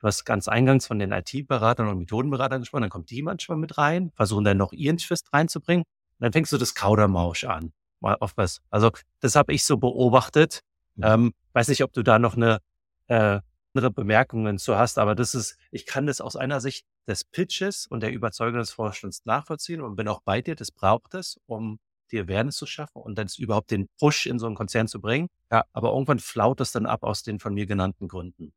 du 0.01 0.07
hast 0.07 0.25
ganz 0.25 0.49
eingangs 0.49 0.87
von 0.87 0.99
den 0.99 1.13
IT-Beratern 1.13 1.89
und 1.89 1.99
Methodenberatern 1.99 2.61
gesprochen, 2.61 2.83
dann 2.83 2.91
kommt 2.91 3.11
die 3.11 3.23
manchmal 3.23 3.59
mit 3.59 3.79
rein, 3.79 4.13
versuchen 4.15 4.45
dann 4.45 4.57
noch 4.57 4.73
ihren 4.73 4.99
Twist 4.99 5.33
reinzubringen. 5.33 5.85
Und 5.85 6.25
dann 6.25 6.33
fängst 6.33 6.53
du 6.53 6.59
das 6.59 6.75
Kaudermausch 6.75 7.45
an 7.45 7.73
mal 8.01 8.17
oftmals. 8.21 8.61
Also 8.71 8.91
das 9.21 9.37
habe 9.37 9.53
ich 9.53 9.65
so 9.65 9.77
beobachtet. 9.77 10.61
Mhm. 10.97 11.05
Ähm, 11.05 11.35
weiß 11.53 11.69
nicht, 11.69 11.83
ob 11.83 11.93
du 11.93 12.03
da 12.03 12.19
noch 12.19 12.37
eine 12.37 12.61
äh, 13.09 13.41
andere 13.75 13.91
Bemerkungen 13.91 14.59
zu 14.59 14.77
hast, 14.77 14.99
aber 14.99 15.15
das 15.15 15.35
ist, 15.35 15.59
ich 15.71 15.85
kann 15.85 16.07
das 16.07 16.21
aus 16.21 16.35
einer 16.37 16.61
Sicht 16.61 16.87
des 17.07 17.25
Pitches 17.25 17.87
und 17.87 18.01
der 18.01 18.13
Überzeugung 18.13 18.59
des 18.59 18.71
Vorstands 18.71 19.25
nachvollziehen 19.27 19.83
und 19.83 19.97
bin 19.97 20.09
auch 20.09 20.23
bei 20.23 20.41
dir, 20.41 20.57
das 20.57 20.71
braucht 20.71 21.15
es, 21.15 21.39
um 21.47 21.79
die 22.13 22.21
Awareness 22.21 22.57
zu 22.57 22.67
schaffen 22.67 23.01
und 23.03 23.17
dann 23.17 23.29
überhaupt 23.39 23.71
den 23.71 23.89
Push 23.99 24.27
in 24.27 24.39
so 24.39 24.47
einen 24.47 24.55
Konzern 24.55 24.89
zu 24.89 25.01
bringen. 25.01 25.29
Ja. 25.51 25.65
Aber 25.73 25.93
irgendwann 25.93 26.19
flaut 26.19 26.61
es 26.61 26.73
dann 26.73 26.87
ab 26.87 27.03
aus 27.03 27.23
den 27.23 27.39
von 27.39 27.55
mir 27.55 27.67
genannten 27.67 28.09
Gründen. 28.09 28.53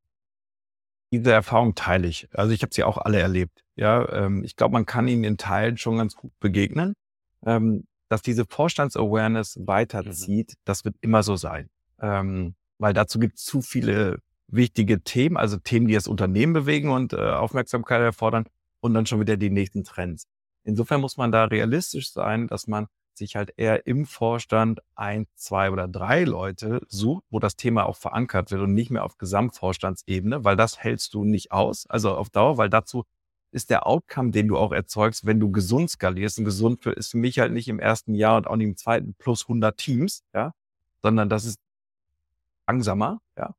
Diese 1.11 1.31
Erfahrung 1.31 1.73
teile 1.75 2.07
ich. 2.07 2.27
Also 2.33 2.53
ich 2.53 2.61
habe 2.61 2.73
sie 2.73 2.83
auch 2.83 2.97
alle 2.97 3.19
erlebt. 3.19 3.63
Ja, 3.75 4.07
ähm, 4.11 4.43
ich 4.43 4.55
glaube, 4.55 4.73
man 4.73 4.85
kann 4.85 5.07
ihnen 5.07 5.23
in 5.23 5.37
Teilen 5.37 5.77
schon 5.77 5.97
ganz 5.97 6.15
gut 6.15 6.31
begegnen. 6.39 6.93
Ähm, 7.45 7.85
dass 8.09 8.21
diese 8.23 8.45
Vorstandsawareness 8.45 9.59
weiterzieht, 9.65 10.51
mhm. 10.51 10.61
das 10.65 10.83
wird 10.83 10.95
immer 11.01 11.23
so 11.23 11.35
sein. 11.35 11.69
Ähm, 12.01 12.55
weil 12.79 12.93
dazu 12.93 13.19
gibt 13.19 13.37
es 13.37 13.45
zu 13.45 13.61
viele 13.61 14.19
wichtige 14.47 15.01
Themen, 15.03 15.37
also 15.37 15.57
Themen, 15.57 15.87
die 15.87 15.93
das 15.93 16.07
Unternehmen 16.07 16.53
bewegen 16.53 16.89
und 16.89 17.13
äh, 17.13 17.17
Aufmerksamkeit 17.17 18.01
erfordern 18.01 18.45
und 18.81 18.93
dann 18.93 19.05
schon 19.05 19.19
wieder 19.19 19.37
die 19.37 19.51
nächsten 19.51 19.83
Trends. 19.83 20.25
Insofern 20.63 21.01
muss 21.01 21.17
man 21.17 21.31
da 21.31 21.45
realistisch 21.45 22.11
sein, 22.11 22.47
dass 22.47 22.67
man 22.67 22.87
sich 23.19 23.35
halt 23.35 23.53
eher 23.57 23.85
im 23.85 24.05
Vorstand 24.05 24.81
ein, 24.95 25.27
zwei 25.35 25.69
oder 25.71 25.87
drei 25.87 26.23
Leute 26.23 26.81
sucht, 26.87 27.23
wo 27.29 27.39
das 27.39 27.55
Thema 27.55 27.85
auch 27.85 27.97
verankert 27.97 28.51
wird 28.51 28.61
und 28.61 28.73
nicht 28.73 28.89
mehr 28.89 29.03
auf 29.03 29.17
Gesamtvorstandsebene, 29.19 30.43
weil 30.43 30.55
das 30.55 30.79
hältst 30.79 31.13
du 31.13 31.23
nicht 31.23 31.51
aus, 31.51 31.85
also 31.87 32.15
auf 32.15 32.31
Dauer, 32.31 32.57
weil 32.57 32.69
dazu 32.69 33.05
ist 33.51 33.69
der 33.69 33.87
Outcome, 33.87 34.31
den 34.31 34.47
du 34.47 34.57
auch 34.57 34.71
erzeugst, 34.71 35.25
wenn 35.25 35.39
du 35.39 35.51
gesund 35.51 35.89
skalierst. 35.89 36.39
Und 36.39 36.45
gesund 36.45 36.83
für, 36.83 36.91
ist 36.91 37.11
für 37.11 37.17
mich 37.17 37.39
halt 37.39 37.51
nicht 37.51 37.67
im 37.67 37.79
ersten 37.79 38.13
Jahr 38.13 38.37
und 38.37 38.47
auch 38.47 38.55
nicht 38.55 38.67
im 38.67 38.77
zweiten 38.77 39.15
plus 39.15 39.43
100 39.43 39.77
Teams, 39.77 40.23
ja, 40.33 40.53
sondern 41.01 41.29
das 41.29 41.45
ist 41.45 41.59
langsamer, 42.67 43.19
ja. 43.37 43.55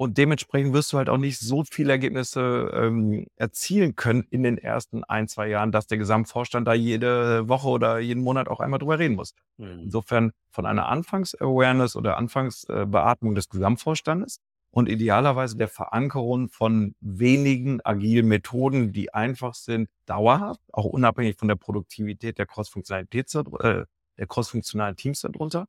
Und 0.00 0.16
dementsprechend 0.16 0.72
wirst 0.72 0.94
du 0.94 0.96
halt 0.96 1.10
auch 1.10 1.18
nicht 1.18 1.38
so 1.38 1.62
viele 1.70 1.92
Ergebnisse 1.92 2.70
ähm, 2.72 3.26
erzielen 3.36 3.96
können 3.96 4.26
in 4.30 4.42
den 4.42 4.56
ersten 4.56 5.04
ein, 5.04 5.28
zwei 5.28 5.48
Jahren, 5.48 5.72
dass 5.72 5.88
der 5.88 5.98
Gesamtvorstand 5.98 6.66
da 6.66 6.72
jede 6.72 7.46
Woche 7.50 7.68
oder 7.68 7.98
jeden 7.98 8.22
Monat 8.22 8.48
auch 8.48 8.60
einmal 8.60 8.78
drüber 8.78 8.98
reden 8.98 9.16
muss. 9.16 9.34
Mhm. 9.58 9.80
Insofern 9.80 10.32
von 10.48 10.64
einer 10.64 10.88
Anfangs-Awareness 10.88 11.96
oder 11.96 12.16
Anfangsbeatmung 12.16 13.34
des 13.34 13.50
Gesamtvorstandes 13.50 14.40
und 14.70 14.88
idealerweise 14.88 15.58
der 15.58 15.68
Verankerung 15.68 16.48
von 16.48 16.94
wenigen 17.02 17.82
agilen 17.84 18.26
Methoden, 18.26 18.94
die 18.94 19.12
einfach 19.12 19.52
sind, 19.52 19.90
dauerhaft, 20.06 20.62
auch 20.72 20.86
unabhängig 20.86 21.36
von 21.36 21.48
der 21.48 21.56
Produktivität 21.56 22.38
der 22.38 22.46
äh, 22.46 23.84
der 24.16 24.26
cross-funktionalen 24.26 24.96
Teams 24.96 25.20
darunter 25.20 25.66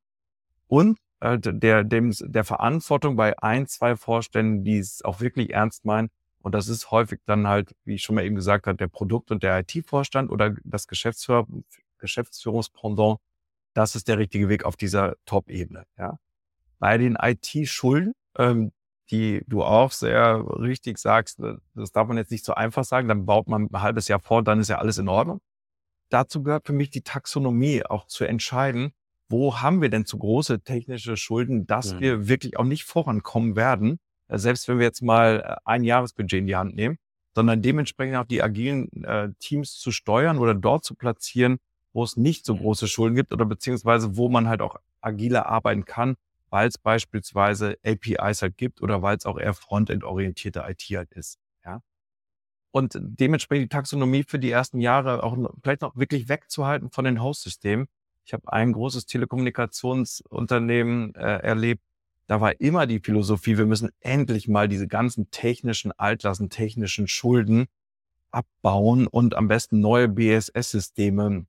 und 0.67 0.98
äh, 1.22 1.40
der, 1.40 1.84
dem, 1.84 2.14
der 2.20 2.44
Verantwortung 2.44 3.16
bei 3.16 3.38
ein, 3.40 3.68
zwei 3.68 3.96
Vorständen, 3.96 4.64
die 4.64 4.80
es 4.80 5.04
auch 5.04 5.22
wirklich 5.22 5.52
ernst 5.52 5.86
meinen. 5.86 6.10
Und 6.42 6.56
das 6.56 6.68
ist 6.68 6.90
häufig 6.92 7.22
dann 7.26 7.48
halt, 7.48 7.76
wie 7.86 7.96
ich 7.96 8.02
schon 8.02 8.16
mal 8.16 8.26
eben 8.26 8.36
gesagt 8.36 8.68
habe, 8.68 8.78
der 8.78 8.88
Produkt- 8.88 9.32
und 9.32 9.44
der 9.44 9.60
IT-Vorstand 9.60 10.32
oder 10.32 10.56
das 10.64 10.88
Geschäftsführer, 10.88 11.46
Geschäftsführungspendant. 12.00 13.20
Das 13.74 13.96
ist 13.96 14.08
der 14.08 14.18
richtige 14.18 14.50
Weg 14.50 14.66
auf 14.66 14.76
dieser 14.76 15.16
Top-Ebene. 15.26 15.86
Ja. 15.98 16.18
Bei 16.80 16.98
den 16.98 17.16
IT-Schulden, 17.16 18.14
ähm, 18.38 18.72
die 19.12 19.44
du 19.48 19.64
auch 19.64 19.92
sehr 19.92 20.44
richtig 20.60 20.98
sagst, 20.98 21.40
äh, 21.40 21.58
das 21.76 21.92
darf 21.92 22.08
man 22.08 22.18
jetzt 22.18 22.32
nicht 22.32 22.44
so 22.44 22.56
einfach 22.56 22.84
sagen, 22.84 23.08
dann 23.08 23.28
baut 23.28 23.48
man 23.48 23.70
ein 23.72 23.82
halbes 23.82 24.08
Jahr 24.08 24.20
vor, 24.20 24.44
dann 24.44 24.60
ist 24.60 24.70
ja 24.70 24.80
alles 24.80 24.98
in 24.98 25.08
Ordnung. 25.08 25.40
Dazu 26.10 26.42
gehört 26.42 26.66
für 26.66 26.74
mich 26.74 26.90
die 26.90 27.04
Taxonomie 27.04 27.86
auch 27.86 28.08
zu 28.08 28.26
entscheiden, 28.26 28.94
wo 29.32 29.60
haben 29.62 29.82
wir 29.82 29.89
denn 29.89 30.06
zu 30.06 30.17
große 30.17 30.62
technische 30.62 31.17
Schulden, 31.17 31.65
dass 31.65 31.94
mhm. 31.94 32.00
wir 32.00 32.28
wirklich 32.28 32.58
auch 32.58 32.63
nicht 32.63 32.84
vorankommen 32.84 33.56
werden, 33.56 34.00
äh, 34.28 34.38
selbst 34.38 34.67
wenn 34.67 34.78
wir 34.78 34.86
jetzt 34.86 35.02
mal 35.02 35.39
äh, 35.39 35.56
ein 35.65 35.84
Jahresbudget 35.84 36.39
in 36.39 36.48
die 36.48 36.56
Hand 36.56 36.76
nehmen, 36.76 36.98
sondern 37.34 37.62
dementsprechend 37.62 38.17
auch 38.17 38.26
die 38.26 38.44
agilen 38.44 39.04
äh, 39.04 39.30
Teams 39.39 39.78
zu 39.78 39.91
steuern 39.91 40.38
oder 40.38 40.54
dort 40.54 40.84
zu 40.84 40.96
platzieren, 40.96 41.58
wo 41.94 42.04
es 42.04 42.17
nicht 42.17 42.46
so 42.46 42.56
mhm. 42.56 42.60
große 42.60 42.88
Schulden 42.88 43.15
gibt 43.15 43.34
oder 43.34 43.46
beziehungsweise 43.46 44.17
wo 44.17 44.30
man 44.30 44.48
halt 44.48 44.62
auch 44.62 44.76
agiler 45.02 45.48
arbeiten 45.48 45.86
kann, 45.86 46.15
weil 46.50 46.67
es 46.67 46.78
beispielsweise 46.78 47.78
APIs 47.86 48.41
halt 48.41 48.58
gibt 48.58 48.82
oder 48.82 49.02
weil 49.02 49.17
es 49.17 49.26
auch 49.26 49.39
eher 49.39 49.54
Frontend-orientierte 49.54 50.63
IT 50.67 50.82
halt 50.96 51.12
ist. 51.13 51.39
Ja. 51.65 51.82
Und 52.72 52.98
dementsprechend 53.02 53.65
die 53.65 53.76
Taxonomie 53.76 54.24
für 54.28 54.39
die 54.39 54.52
ersten 54.52 54.80
Jahre 54.80 55.24
auch 55.24 55.38
vielleicht 55.63 55.82
noch 55.82 55.96
wirklich 55.96 56.30
wegzuhalten 56.30 56.91
von 56.91 57.06
den 57.06 57.22
Host-Systemen. 57.22 57.88
Ich 58.26 58.34
habe 58.34 58.52
ein 58.52 58.74
großes 58.74 59.06
Telekommunikationsunternehmen 59.06 61.16
äh, 61.16 61.38
erlebt. 61.38 61.82
Da 62.28 62.40
war 62.40 62.60
immer 62.62 62.88
die 62.88 63.00
Philosophie, 63.00 63.58
wir 63.58 63.66
müssen 63.66 63.90
endlich 64.00 64.48
mal 64.48 64.68
diese 64.68 64.88
ganzen 64.88 65.32
technischen 65.32 65.92
Altlassen, 65.92 66.50
technischen 66.50 67.08
Schulden 67.08 67.68
abbauen 68.32 69.08
und 69.08 69.36
am 69.36 69.48
besten 69.48 69.80
neue 69.80 70.08
BSS-Systeme 70.08 71.46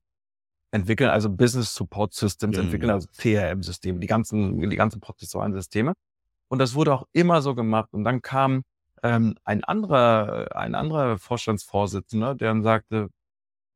entwickeln, 0.71 1.09
also 1.09 1.29
Business 1.29 1.73
Support 1.75 2.13
Systems 2.13 2.57
mhm. 2.57 2.63
entwickeln, 2.63 2.89
also 2.89 3.07
CRM-Systeme, 3.15 3.99
die 3.99 4.07
ganzen, 4.07 4.69
die 4.69 4.75
ganzen 4.75 4.99
prozessualen 4.99 5.53
Systeme. 5.53 5.93
Und 6.49 6.59
das 6.59 6.75
wurde 6.75 6.93
auch 6.93 7.07
immer 7.13 7.41
so 7.41 7.55
gemacht. 7.55 7.93
Und 7.93 8.03
dann 8.03 8.21
kam 8.21 8.63
ähm, 9.03 9.35
ein 9.43 9.63
anderer, 9.63 10.55
ein 10.55 10.75
anderer 10.75 11.17
Vorstandsvorsitzender, 11.17 12.35
der 12.35 12.49
dann 12.49 12.63
sagte, 12.63 13.09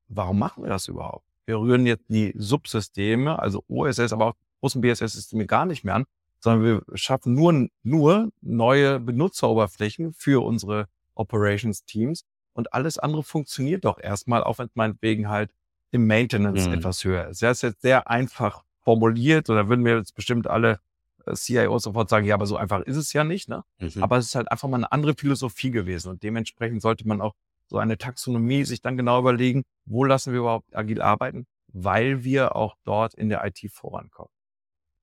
warum 0.07 0.39
machen 0.39 0.63
wir 0.63 0.69
das 0.69 0.87
überhaupt? 0.87 1.26
Wir 1.47 1.59
rühren 1.59 1.85
jetzt 1.85 2.05
die 2.09 2.33
Subsysteme, 2.37 3.39
also 3.39 3.63
OSS, 3.67 4.11
aber 4.13 4.27
auch 4.27 4.33
großen 4.59 4.81
BSS-Systeme 4.81 5.45
gar 5.45 5.65
nicht 5.65 5.83
mehr 5.83 5.95
an, 5.95 6.05
sondern 6.39 6.63
wir 6.63 6.97
schaffen 6.97 7.33
nur, 7.33 7.69
nur 7.83 8.29
neue 8.41 8.99
Benutzeroberflächen 8.99 10.13
für 10.13 10.45
unsere 10.45 10.87
Operations-Teams 11.15 12.25
und 12.53 12.73
alles 12.73 12.97
andere 12.97 13.23
funktioniert 13.23 13.85
doch 13.85 13.97
erstmal, 13.99 14.43
auch 14.43 14.59
wenn 14.59 14.67
es 14.67 14.75
meinetwegen 14.75 15.29
halt 15.29 15.51
im 15.91 16.05
Maintenance 16.05 16.67
mhm. 16.67 16.73
etwas 16.73 17.03
höher 17.03 17.29
ist. 17.29 17.41
Das 17.41 17.59
ist 17.59 17.61
jetzt 17.61 17.81
sehr 17.81 18.09
einfach 18.09 18.63
formuliert 18.81 19.49
oder 19.49 19.69
würden 19.69 19.85
wir 19.85 19.97
jetzt 19.97 20.15
bestimmt 20.15 20.47
alle 20.47 20.79
äh, 21.25 21.33
CIOs 21.33 21.83
sofort 21.83 22.09
sagen, 22.09 22.25
ja, 22.25 22.35
aber 22.35 22.45
so 22.45 22.57
einfach 22.57 22.81
ist 22.81 22.97
es 22.97 23.13
ja 23.13 23.23
nicht. 23.23 23.47
Ne? 23.47 23.63
Mhm. 23.79 24.03
Aber 24.03 24.17
es 24.17 24.25
ist 24.25 24.35
halt 24.35 24.51
einfach 24.51 24.67
mal 24.67 24.77
eine 24.77 24.91
andere 24.91 25.13
Philosophie 25.13 25.71
gewesen 25.71 26.09
und 26.09 26.23
dementsprechend 26.23 26.81
sollte 26.81 27.07
man 27.07 27.21
auch 27.21 27.35
so 27.67 27.77
eine 27.77 27.97
Taxonomie 27.97 28.63
sich 28.63 28.81
dann 28.81 28.97
genau 28.97 29.19
überlegen, 29.19 29.63
wo 29.85 30.03
lassen 30.03 30.33
wir 30.33 30.39
überhaupt 30.39 30.75
agil 30.75 31.01
arbeiten, 31.01 31.45
weil 31.67 32.23
wir 32.23 32.55
auch 32.55 32.75
dort 32.83 33.13
in 33.13 33.29
der 33.29 33.45
IT 33.45 33.59
vorankommen. 33.71 34.31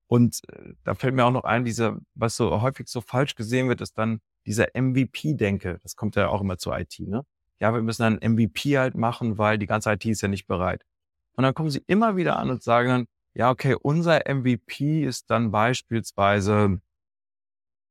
Und 0.07 0.41
äh, 0.49 0.73
da 0.83 0.95
fällt 0.95 1.15
mir 1.15 1.25
auch 1.25 1.31
noch 1.31 1.43
ein, 1.43 1.65
dieser, 1.65 1.97
was 2.13 2.35
so 2.35 2.61
häufig 2.61 2.87
so 2.87 3.01
falsch 3.01 3.35
gesehen 3.35 3.69
wird, 3.69 3.81
ist 3.81 3.97
dann 3.97 4.19
dieser 4.45 4.67
MVP-Denke. 4.75 5.79
Das 5.81 5.95
kommt 5.95 6.15
ja 6.15 6.29
auch 6.29 6.41
immer 6.41 6.57
zur 6.57 6.77
IT, 6.77 6.99
ne? 6.99 7.25
ja, 7.59 7.73
wir 7.73 7.81
müssen 7.81 8.03
einen 8.03 8.33
MVP 8.33 8.77
halt 8.77 8.95
machen, 8.95 9.37
weil 9.37 9.57
die 9.57 9.65
ganze 9.65 9.91
IT 9.91 10.05
ist 10.05 10.21
ja 10.21 10.27
nicht 10.27 10.47
bereit. 10.47 10.85
Und 11.35 11.43
dann 11.43 11.53
kommen 11.53 11.69
sie 11.69 11.83
immer 11.87 12.15
wieder 12.15 12.37
an 12.37 12.49
und 12.49 12.63
sagen 12.63 12.89
dann, 12.89 13.05
ja, 13.33 13.49
okay, 13.49 13.75
unser 13.75 14.21
MVP 14.27 15.03
ist 15.03 15.29
dann 15.29 15.51
beispielsweise 15.51 16.79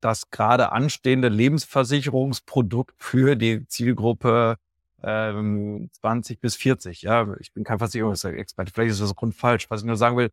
das 0.01 0.31
gerade 0.31 0.73
anstehende 0.73 1.29
Lebensversicherungsprodukt 1.29 2.95
für 3.03 3.37
die 3.37 3.67
Zielgruppe 3.67 4.57
ähm, 5.05 5.91
20 5.93 6.41
bis 6.41 6.57
40. 6.57 7.03
Ja, 7.03 7.35
ich 7.41 7.53
bin 7.53 7.65
kein 7.65 7.79
Versicherungsexperte. 7.79 8.73
Vielleicht 8.73 8.93
ist 8.93 9.01
das 9.01 9.15
grundfalsch. 9.15 9.71
Was 9.71 9.83
ich 9.83 9.87
nur 9.87 9.97
sagen 9.97 10.17
will, 10.17 10.31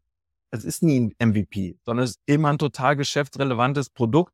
es 0.52 0.66
ist 0.66 0.84
nie 0.84 1.00
ein 1.00 1.32
MVP, 1.32 1.78
sondern 1.84 2.04
es 2.04 2.12
ist 2.12 2.22
immer 2.26 2.50
ein 2.50 2.58
total 2.58 2.96
geschäftsrelevantes 2.96 3.90
Produkt, 3.90 4.34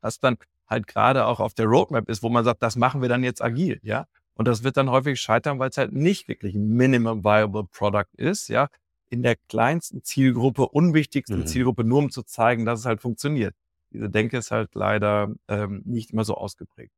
das 0.00 0.18
dann 0.20 0.36
halt 0.66 0.86
gerade 0.86 1.26
auch 1.26 1.40
auf 1.40 1.54
der 1.54 1.66
Roadmap 1.66 2.08
ist, 2.08 2.22
wo 2.22 2.28
man 2.28 2.44
sagt, 2.44 2.62
das 2.62 2.76
machen 2.76 3.02
wir 3.02 3.08
dann 3.08 3.24
jetzt 3.24 3.42
agil, 3.42 3.80
ja. 3.82 4.06
Und 4.34 4.46
das 4.46 4.62
wird 4.62 4.76
dann 4.76 4.90
häufig 4.90 5.20
scheitern, 5.20 5.58
weil 5.58 5.70
es 5.70 5.78
halt 5.78 5.92
nicht 5.92 6.28
wirklich 6.28 6.54
ein 6.54 6.68
Minimum 6.68 7.24
Viable 7.24 7.64
Product 7.64 8.08
ist, 8.16 8.48
ja. 8.48 8.68
In 9.10 9.22
der 9.22 9.36
kleinsten 9.48 10.02
Zielgruppe, 10.04 10.68
unwichtigsten 10.68 11.40
mhm. 11.40 11.46
Zielgruppe, 11.46 11.84
nur 11.84 11.98
um 11.98 12.10
zu 12.10 12.22
zeigen, 12.22 12.66
dass 12.66 12.80
es 12.80 12.86
halt 12.86 13.00
funktioniert. 13.00 13.54
Diese 13.90 14.10
Denke 14.10 14.36
ist 14.36 14.50
halt 14.50 14.74
leider 14.74 15.34
ähm, 15.48 15.82
nicht 15.86 16.10
immer 16.10 16.24
so 16.24 16.34
ausgeprägt. 16.34 16.92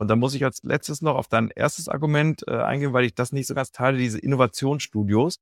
Und 0.00 0.08
dann 0.08 0.18
muss 0.18 0.34
ich 0.34 0.44
als 0.44 0.62
letztes 0.62 1.02
noch 1.02 1.14
auf 1.14 1.28
dein 1.28 1.50
erstes 1.50 1.86
Argument 1.86 2.42
äh, 2.48 2.56
eingehen, 2.56 2.94
weil 2.94 3.04
ich 3.04 3.14
das 3.14 3.32
nicht 3.32 3.46
so 3.46 3.54
ganz 3.54 3.70
teile, 3.70 3.98
diese 3.98 4.18
Innovationsstudios. 4.18 5.40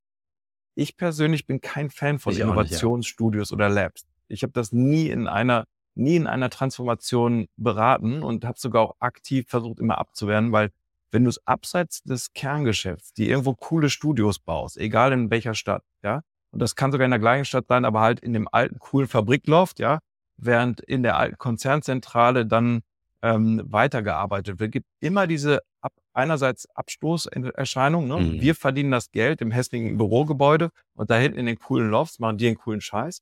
Ich 0.75 0.97
persönlich 0.97 1.47
bin 1.47 1.61
kein 1.61 1.89
Fan 1.89 2.19
von 2.19 2.33
ich 2.33 2.41
Innovationsstudios 2.41 3.51
ja. 3.51 3.55
oder 3.55 3.69
Labs. 3.69 4.05
Ich 4.27 4.43
habe 4.43 4.51
das 4.51 4.73
nie 4.73 5.07
in 5.07 5.29
einer 5.29 5.65
nie 5.95 6.17
in 6.17 6.27
einer 6.27 6.49
Transformation 6.49 7.47
beraten 7.55 8.21
und 8.21 8.43
habe 8.43 8.59
sogar 8.59 8.81
auch 8.81 8.95
aktiv 8.99 9.47
versucht, 9.47 9.79
immer 9.79 9.97
abzuwehren, 9.97 10.51
weil 10.51 10.71
wenn 11.09 11.23
du 11.23 11.29
es 11.29 11.45
abseits 11.47 12.03
des 12.03 12.33
Kerngeschäfts, 12.33 13.13
die 13.13 13.29
irgendwo 13.29 13.53
coole 13.53 13.89
Studios 13.89 14.39
baust, 14.39 14.77
egal 14.77 15.13
in 15.13 15.31
welcher 15.31 15.53
Stadt, 15.53 15.83
ja, 16.03 16.21
und 16.51 16.61
das 16.61 16.75
kann 16.75 16.91
sogar 16.91 17.05
in 17.05 17.11
der 17.11 17.19
gleichen 17.19 17.45
Stadt 17.45 17.67
sein, 17.69 17.85
aber 17.85 18.01
halt 18.01 18.19
in 18.19 18.33
dem 18.33 18.49
alten 18.51 18.77
coolen 18.79 19.07
Fabrikloft, 19.07 19.79
ja, 19.79 19.99
während 20.35 20.81
in 20.81 21.01
der 21.01 21.17
alten 21.17 21.37
Konzernzentrale 21.37 22.45
dann 22.45 22.81
ähm, 23.21 23.61
weitergearbeitet 23.65 24.59
wird, 24.59 24.71
gibt 24.71 24.87
immer 24.99 25.27
diese 25.27 25.61
ab, 25.81 25.93
einerseits 26.13 26.67
Abstoßerscheinung. 26.75 28.07
Ne? 28.07 28.17
Mhm. 28.17 28.41
Wir 28.41 28.55
verdienen 28.55 28.91
das 28.91 29.11
Geld 29.11 29.41
im 29.41 29.51
hässlichen 29.51 29.97
Bürogebäude 29.97 30.71
und 30.93 31.09
da 31.09 31.17
hinten 31.17 31.39
in 31.39 31.45
den 31.45 31.59
coolen 31.59 31.89
Lofts 31.89 32.19
machen 32.19 32.37
die 32.37 32.47
einen 32.47 32.57
coolen 32.57 32.81
Scheiß. 32.81 33.21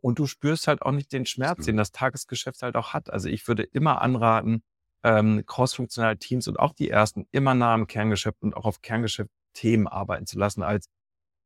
Und 0.00 0.18
du 0.18 0.26
spürst 0.26 0.68
halt 0.68 0.82
auch 0.82 0.92
nicht 0.92 1.12
den 1.12 1.26
Schmerz, 1.26 1.64
den 1.64 1.76
das 1.76 1.90
Tagesgeschäft 1.90 2.62
halt 2.62 2.76
auch 2.76 2.92
hat. 2.92 3.10
Also 3.10 3.28
ich 3.28 3.48
würde 3.48 3.64
immer 3.64 4.00
anraten, 4.00 4.62
ähm, 5.02 5.44
crossfunktionale 5.44 6.18
Teams 6.18 6.48
und 6.48 6.58
auch 6.58 6.72
die 6.72 6.88
ersten 6.88 7.26
immer 7.32 7.54
nah 7.54 7.74
am 7.74 7.86
Kerngeschäft 7.86 8.40
und 8.40 8.56
auch 8.56 8.64
auf 8.64 8.80
Kerngeschäft-Themen 8.80 9.88
arbeiten 9.88 10.26
zu 10.26 10.38
lassen, 10.38 10.62
als 10.62 10.88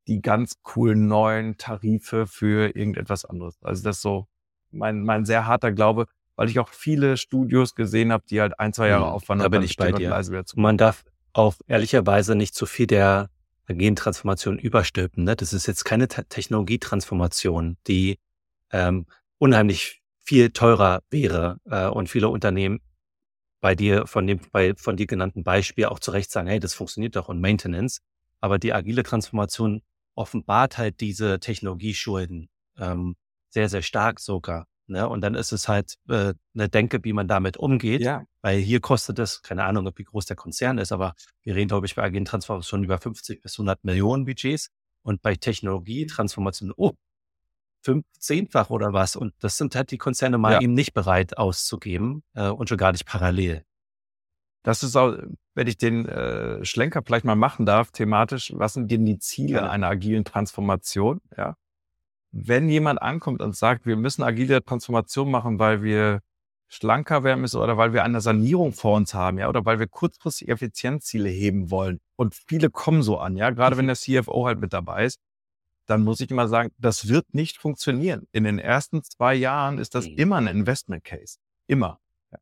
die 0.06 0.20
ganz 0.20 0.54
coolen 0.62 1.06
neuen 1.06 1.56
Tarife 1.56 2.26
für 2.26 2.74
irgendetwas 2.76 3.24
anderes. 3.24 3.56
Also 3.62 3.82
das 3.84 3.96
ist 3.96 4.02
so 4.02 4.26
mein, 4.70 5.02
mein 5.02 5.24
sehr 5.24 5.46
harter 5.46 5.72
Glaube, 5.72 6.06
weil 6.36 6.48
ich 6.48 6.58
auch 6.58 6.68
viele 6.68 7.16
Studios 7.16 7.74
gesehen 7.74 8.12
habe, 8.12 8.24
die 8.28 8.40
halt 8.40 8.58
ein, 8.58 8.72
zwei 8.72 8.88
Jahre 8.88 9.06
mhm, 9.06 9.12
Aufwand 9.12 9.42
da 9.42 9.48
bin 9.48 9.62
ich 9.62 9.76
bei 9.76 9.92
dir. 9.92 10.14
Man 10.56 10.78
darf 10.78 11.04
auch 11.32 11.54
ehrlicherweise 11.66 12.34
nicht 12.34 12.54
zu 12.54 12.66
viel 12.66 12.86
der 12.86 13.30
Gentransformation 13.68 14.58
überstülpen. 14.58 15.24
Ne? 15.24 15.36
Das 15.36 15.52
ist 15.52 15.66
jetzt 15.66 15.84
keine 15.84 16.08
Technologietransformation, 16.08 17.76
die 17.86 18.18
ähm, 18.70 19.06
unheimlich 19.38 20.02
viel 20.18 20.50
teurer 20.50 21.02
wäre 21.10 21.58
äh, 21.64 21.86
und 21.86 22.08
viele 22.08 22.28
Unternehmen 22.28 22.80
bei 23.60 23.74
dir 23.74 24.06
von 24.06 24.26
dem 24.26 24.40
bei 24.50 24.74
von 24.74 24.96
dir 24.96 25.06
genannten 25.06 25.44
Beispiel 25.44 25.86
auch 25.86 26.00
zu 26.00 26.10
Recht 26.10 26.30
sagen, 26.30 26.48
hey, 26.48 26.58
das 26.58 26.74
funktioniert 26.74 27.16
doch 27.16 27.28
und 27.28 27.40
Maintenance. 27.40 28.00
Aber 28.40 28.58
die 28.58 28.72
agile 28.72 29.04
Transformation 29.04 29.82
offenbart 30.14 30.78
halt 30.78 31.00
diese 31.00 31.38
Technologieschulden 31.38 32.48
ähm, 32.78 33.16
sehr, 33.48 33.68
sehr 33.68 33.82
stark 33.82 34.20
sogar. 34.20 34.66
Ne? 34.86 35.08
Und 35.08 35.20
dann 35.20 35.34
ist 35.34 35.52
es 35.52 35.68
halt 35.68 35.94
äh, 36.08 36.34
eine 36.54 36.68
Denke, 36.68 37.00
wie 37.02 37.12
man 37.12 37.28
damit 37.28 37.56
umgeht. 37.56 38.02
Ja. 38.02 38.24
Weil 38.40 38.58
hier 38.58 38.80
kostet 38.80 39.18
es, 39.18 39.42
keine 39.42 39.64
Ahnung, 39.64 39.90
wie 39.94 40.04
groß 40.04 40.26
der 40.26 40.36
Konzern 40.36 40.78
ist, 40.78 40.92
aber 40.92 41.14
wir 41.42 41.54
reden, 41.54 41.68
glaube 41.68 41.86
ich, 41.86 41.94
bei 41.94 42.02
agilen 42.02 42.24
Transformation 42.24 42.84
über 42.84 42.98
50 42.98 43.40
bis 43.40 43.54
100 43.54 43.84
Millionen 43.84 44.24
Budgets. 44.24 44.68
Und 45.04 45.20
bei 45.20 45.34
Technologietransformation, 45.34 46.72
oh, 46.76 46.92
fünf, 47.82 48.06
zehnfach 48.18 48.70
oder 48.70 48.92
was. 48.92 49.16
Und 49.16 49.34
das 49.40 49.56
sind 49.56 49.74
halt 49.74 49.90
die 49.90 49.98
Konzerne 49.98 50.38
mal 50.38 50.54
ja. 50.54 50.60
eben 50.60 50.74
nicht 50.74 50.94
bereit 50.94 51.36
auszugeben 51.36 52.22
äh, 52.34 52.48
und 52.48 52.68
schon 52.68 52.78
gar 52.78 52.92
nicht 52.92 53.06
parallel. 53.06 53.64
Das 54.62 54.84
ist 54.84 54.94
auch, 54.94 55.16
wenn 55.54 55.66
ich 55.66 55.76
den 55.76 56.06
äh, 56.06 56.64
Schlenker 56.64 57.02
vielleicht 57.04 57.24
mal 57.24 57.34
machen 57.34 57.66
darf, 57.66 57.90
thematisch, 57.90 58.52
was 58.54 58.74
sind 58.74 58.90
denn 58.90 59.04
die 59.04 59.18
Ziele 59.18 59.56
ja. 59.56 59.70
einer 59.70 59.88
agilen 59.88 60.24
Transformation? 60.24 61.20
Ja. 61.36 61.56
Wenn 62.32 62.68
jemand 62.68 63.00
ankommt 63.00 63.42
und 63.42 63.54
sagt, 63.54 63.86
wir 63.86 63.96
müssen 63.96 64.22
agile 64.22 64.64
Transformation 64.64 65.30
machen, 65.30 65.58
weil 65.58 65.82
wir 65.82 66.20
schlanker 66.68 67.22
werden 67.22 67.42
müssen 67.42 67.60
oder 67.60 67.76
weil 67.76 67.92
wir 67.92 68.02
eine 68.02 68.22
Sanierung 68.22 68.72
vor 68.72 68.96
uns 68.96 69.12
haben, 69.12 69.38
ja, 69.38 69.48
oder 69.48 69.66
weil 69.66 69.78
wir 69.78 69.86
kurzfristig 69.86 70.48
Effizienzziele 70.48 71.28
heben 71.28 71.70
wollen. 71.70 72.00
Und 72.16 72.34
viele 72.34 72.70
kommen 72.70 73.02
so 73.02 73.18
an, 73.18 73.36
ja, 73.36 73.50
gerade 73.50 73.76
wenn 73.76 73.86
der 73.86 73.96
CFO 73.96 74.46
halt 74.46 74.58
mit 74.58 74.72
dabei 74.72 75.04
ist, 75.04 75.20
dann 75.86 76.02
muss 76.02 76.20
ich 76.20 76.30
immer 76.30 76.48
sagen, 76.48 76.70
das 76.78 77.08
wird 77.08 77.34
nicht 77.34 77.58
funktionieren. 77.58 78.26
In 78.32 78.44
den 78.44 78.58
ersten 78.58 79.02
zwei 79.02 79.34
Jahren 79.34 79.78
ist 79.78 79.94
das 79.94 80.06
mhm. 80.08 80.16
immer 80.16 80.36
ein 80.36 80.46
Investment 80.46 81.04
Case. 81.04 81.38
Immer. 81.66 82.00
Ja. 82.30 82.38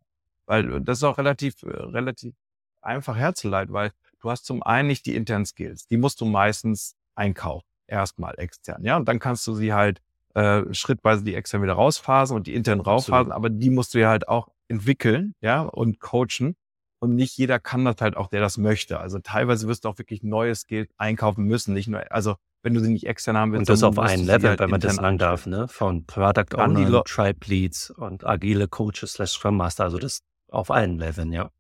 Weil 0.47 0.75
äh, 0.75 0.81
das 0.81 0.99
ist 0.99 1.05
auch 1.05 1.19
relativ, 1.19 1.63
äh, 1.65 1.69
relativ 1.69 2.35
einfach 2.83 3.17
herzuleiten, 3.17 3.75
weil 3.75 3.91
du 4.21 4.31
hast 4.31 4.45
zum 4.45 4.63
einen 4.63 4.89
nicht 4.89 5.07
die 5.07 5.17
internen 5.17 5.47
Skills. 5.47 5.87
Die 5.87 5.97
musst 5.97 6.21
du 6.21 6.25
meistens 6.25 6.95
einkaufen. 7.15 7.67
Erstmal 7.91 8.35
extern. 8.39 8.85
Ja. 8.85 8.97
Und 8.97 9.09
dann 9.09 9.19
kannst 9.19 9.47
du 9.47 9.55
sie 9.55 9.73
halt 9.73 10.01
äh, 10.35 10.63
schrittweise 10.73 11.25
die 11.25 11.35
extern 11.35 11.63
wieder 11.63 11.73
rausphasen 11.73 12.37
und 12.37 12.47
die 12.47 12.55
intern 12.55 12.81
raufphasen. 12.81 13.33
Aber 13.33 13.51
die 13.51 13.71
musst 13.71 13.95
du 13.95 13.99
ja 13.99 14.09
halt 14.09 14.29
auch 14.29 14.49
entwickeln, 14.69 15.35
ja, 15.41 15.63
und 15.63 16.01
coachen. 16.01 16.57
Und 17.01 17.15
nicht 17.15 17.37
jeder 17.37 17.59
kann 17.59 17.85
das 17.85 17.97
halt 18.01 18.17
auch, 18.17 18.29
der 18.29 18.41
das 18.41 18.59
möchte. 18.59 19.01
Also 19.01 19.19
teilweise 19.19 19.67
wirst 19.67 19.85
du 19.85 19.89
auch 19.89 19.99
wirklich 19.99 20.23
neues 20.23 20.67
Geld 20.67 20.91
einkaufen 20.99 21.45
müssen. 21.45 21.73
Nicht 21.75 21.89
nur, 21.89 22.13
also 22.13 22.37
wenn 22.63 22.75
du 22.75 22.81
sie 22.81 22.93
nicht 22.93 23.07
extern 23.07 23.37
haben 23.37 23.53
willst. 23.53 23.69
Und 23.69 23.71
das 23.71 23.83
auf 23.83 23.99
einem 23.99 24.27
Level, 24.27 24.51
halt 24.51 24.61
wenn 24.61 24.71
man 24.71 24.81
das 24.81 24.97
sagen 24.97 25.19
darf, 25.19 25.47
ne? 25.47 25.67
Von 25.67 26.05
Product 26.07 26.55
Owner, 26.57 27.03
Tribe 27.05 27.41
Leads 27.47 27.91
und 27.91 28.27
agile 28.27 28.69
Coaches 28.69 29.15
slash 29.15 29.33
Scrum 29.33 29.57
Master. 29.57 29.85
Also 29.85 29.99
das 29.99 30.21
auf 30.49 30.71
allen 30.71 30.99
Leveln, 30.99 31.33
ja. 31.33 31.51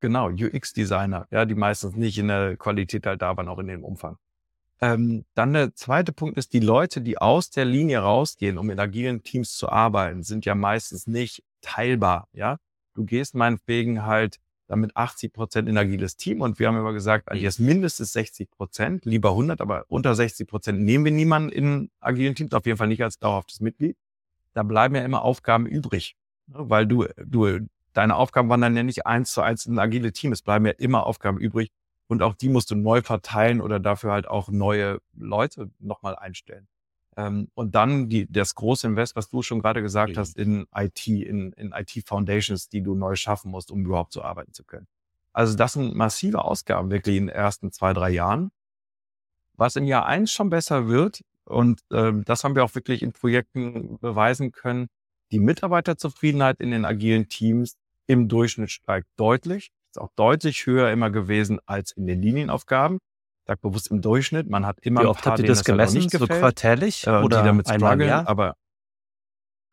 Genau, 0.00 0.30
UX-Designer, 0.30 1.28
ja, 1.30 1.44
die 1.44 1.54
meistens 1.54 1.94
nicht 1.94 2.18
in 2.18 2.28
der 2.28 2.56
Qualität 2.56 3.06
halt 3.06 3.22
da 3.22 3.36
waren, 3.36 3.48
auch 3.48 3.58
in 3.58 3.68
dem 3.68 3.84
Umfang. 3.84 4.16
Ähm, 4.82 5.24
dann 5.34 5.52
der 5.52 5.74
zweite 5.74 6.12
Punkt 6.12 6.38
ist, 6.38 6.52
die 6.54 6.60
Leute, 6.60 7.02
die 7.02 7.18
aus 7.18 7.50
der 7.50 7.66
Linie 7.66 7.98
rausgehen, 7.98 8.56
um 8.56 8.70
in 8.70 8.80
agilen 8.80 9.22
Teams 9.22 9.54
zu 9.54 9.68
arbeiten, 9.68 10.22
sind 10.22 10.46
ja 10.46 10.54
meistens 10.54 11.06
nicht 11.06 11.42
teilbar, 11.60 12.28
ja. 12.32 12.56
Du 12.94 13.04
gehst 13.04 13.34
meinetwegen 13.34 14.04
halt 14.04 14.38
damit 14.70 14.96
80 14.96 15.32
Prozent 15.32 15.68
in 15.68 15.76
agiles 15.76 16.16
Team. 16.16 16.40
Und 16.40 16.58
wir 16.58 16.68
haben 16.68 16.76
immer 16.76 16.92
gesagt, 16.92 17.28
jetzt 17.34 17.58
mindestens 17.58 18.12
60 18.12 18.50
Prozent, 18.50 19.04
lieber 19.04 19.30
100, 19.30 19.60
aber 19.60 19.84
unter 19.88 20.14
60 20.14 20.46
Prozent 20.46 20.80
nehmen 20.80 21.04
wir 21.04 21.12
niemanden 21.12 21.50
in 21.50 21.90
agilen 22.00 22.34
Teams, 22.34 22.52
auf 22.52 22.66
jeden 22.66 22.78
Fall 22.78 22.86
nicht 22.86 23.02
als 23.02 23.18
dauerhaftes 23.18 23.60
Mitglied. 23.60 23.96
Da 24.54 24.62
bleiben 24.62 24.94
ja 24.94 25.04
immer 25.04 25.22
Aufgaben 25.22 25.66
übrig, 25.66 26.16
ne? 26.46 26.56
weil 26.70 26.86
du, 26.86 27.06
du, 27.16 27.66
deine 27.92 28.14
Aufgaben 28.14 28.48
waren 28.48 28.60
dann 28.60 28.76
ja 28.76 28.84
nicht 28.84 29.06
eins 29.06 29.32
zu 29.32 29.42
eins 29.42 29.66
in 29.66 29.78
agile 29.78 30.12
Team. 30.12 30.32
Es 30.32 30.42
bleiben 30.42 30.66
ja 30.66 30.72
immer 30.72 31.04
Aufgaben 31.04 31.38
übrig 31.38 31.72
und 32.10 32.22
auch 32.22 32.34
die 32.34 32.48
musst 32.48 32.72
du 32.72 32.74
neu 32.74 33.02
verteilen 33.02 33.60
oder 33.60 33.78
dafür 33.78 34.10
halt 34.10 34.26
auch 34.26 34.48
neue 34.48 35.00
Leute 35.16 35.70
nochmal 35.78 36.16
einstellen. 36.16 36.66
Ähm, 37.16 37.48
und 37.54 37.76
dann 37.76 38.08
die, 38.08 38.30
das 38.30 38.56
große 38.56 38.88
Invest, 38.88 39.14
was 39.14 39.30
du 39.30 39.42
schon 39.42 39.60
gerade 39.60 39.80
gesagt 39.80 40.14
mhm. 40.14 40.18
hast, 40.18 40.36
in 40.36 40.66
IT, 40.74 41.06
in, 41.06 41.52
in 41.52 41.72
IT-Foundations, 41.72 42.68
die 42.68 42.82
du 42.82 42.96
neu 42.96 43.14
schaffen 43.14 43.52
musst, 43.52 43.70
um 43.70 43.84
überhaupt 43.84 44.12
so 44.12 44.22
arbeiten 44.22 44.52
zu 44.52 44.64
können. 44.64 44.88
Also 45.32 45.56
das 45.56 45.74
sind 45.74 45.94
massive 45.94 46.44
Ausgaben 46.44 46.90
wirklich 46.90 47.16
in 47.16 47.28
den 47.28 47.34
ersten 47.34 47.70
zwei, 47.70 47.92
drei 47.92 48.10
Jahren. 48.10 48.50
Was 49.54 49.76
im 49.76 49.84
Jahr 49.84 50.06
eins 50.06 50.32
schon 50.32 50.50
besser 50.50 50.88
wird, 50.88 51.20
und 51.44 51.80
ähm, 51.92 52.24
das 52.24 52.42
haben 52.42 52.56
wir 52.56 52.64
auch 52.64 52.74
wirklich 52.74 53.02
in 53.02 53.12
Projekten 53.12 53.98
beweisen 54.00 54.50
können, 54.50 54.88
die 55.30 55.38
Mitarbeiterzufriedenheit 55.38 56.58
in 56.58 56.72
den 56.72 56.84
agilen 56.84 57.28
Teams 57.28 57.76
im 58.08 58.28
Durchschnitt 58.28 58.72
steigt 58.72 59.06
deutlich. 59.16 59.70
Ist 59.90 60.00
auch 60.00 60.10
deutlich 60.16 60.66
höher 60.66 60.90
immer 60.90 61.10
gewesen 61.10 61.58
als 61.66 61.92
in 61.92 62.06
den 62.06 62.22
Linienaufgaben 62.22 62.98
sag 63.50 63.60
bewusst 63.62 63.90
im 63.90 64.00
Durchschnitt. 64.00 64.48
Man 64.48 64.64
hat 64.64 64.78
immer 64.80 65.02
Wie 65.02 65.06
oft 65.06 65.26
habt 65.26 65.40
ihr 65.40 65.46
das, 65.46 65.58
das 65.58 65.64
gemessen? 65.64 66.00
Halt 66.00 66.10
so 66.10 66.26
quartärlich 66.26 67.06
äh, 67.06 67.10
oder 67.10 67.38
die 67.38 67.46
damit 67.48 67.68
strugglen, 67.68 68.10
aber 68.10 68.54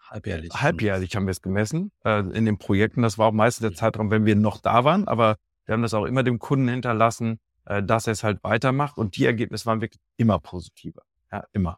halbjährlich. 0.02 0.52
Halbjährlich 0.54 1.16
haben 1.16 1.28
wir 1.28 1.32
es 1.32 1.42
gemessen 1.42 1.92
äh, 2.04 2.20
in 2.20 2.46
den 2.46 2.58
Projekten. 2.58 3.04
Das 3.04 3.18
war 3.18 3.28
auch 3.28 3.34
meistens 3.34 3.62
der 3.62 3.78
Zeitraum, 3.78 4.10
wenn 4.10 4.26
wir 4.26 4.36
noch 4.36 4.60
da 4.60 4.84
waren, 4.84 5.08
aber 5.08 5.38
wir 5.66 5.74
haben 5.74 5.82
das 5.84 5.94
auch 5.94 6.06
immer 6.06 6.24
dem 6.24 6.40
Kunden 6.40 6.68
hinterlassen, 6.68 7.40
äh, 7.66 7.84
dass 7.84 8.08
er 8.08 8.14
es 8.14 8.24
halt 8.24 8.44
weitermacht 8.44 8.98
und 8.98 9.16
die 9.16 9.26
Ergebnisse 9.26 9.68
waren 9.68 9.82
wirklich 9.82 10.02
immer 10.16 10.40
positiver. 10.40 11.04
Ja, 11.32 11.44
immer. 11.54 11.78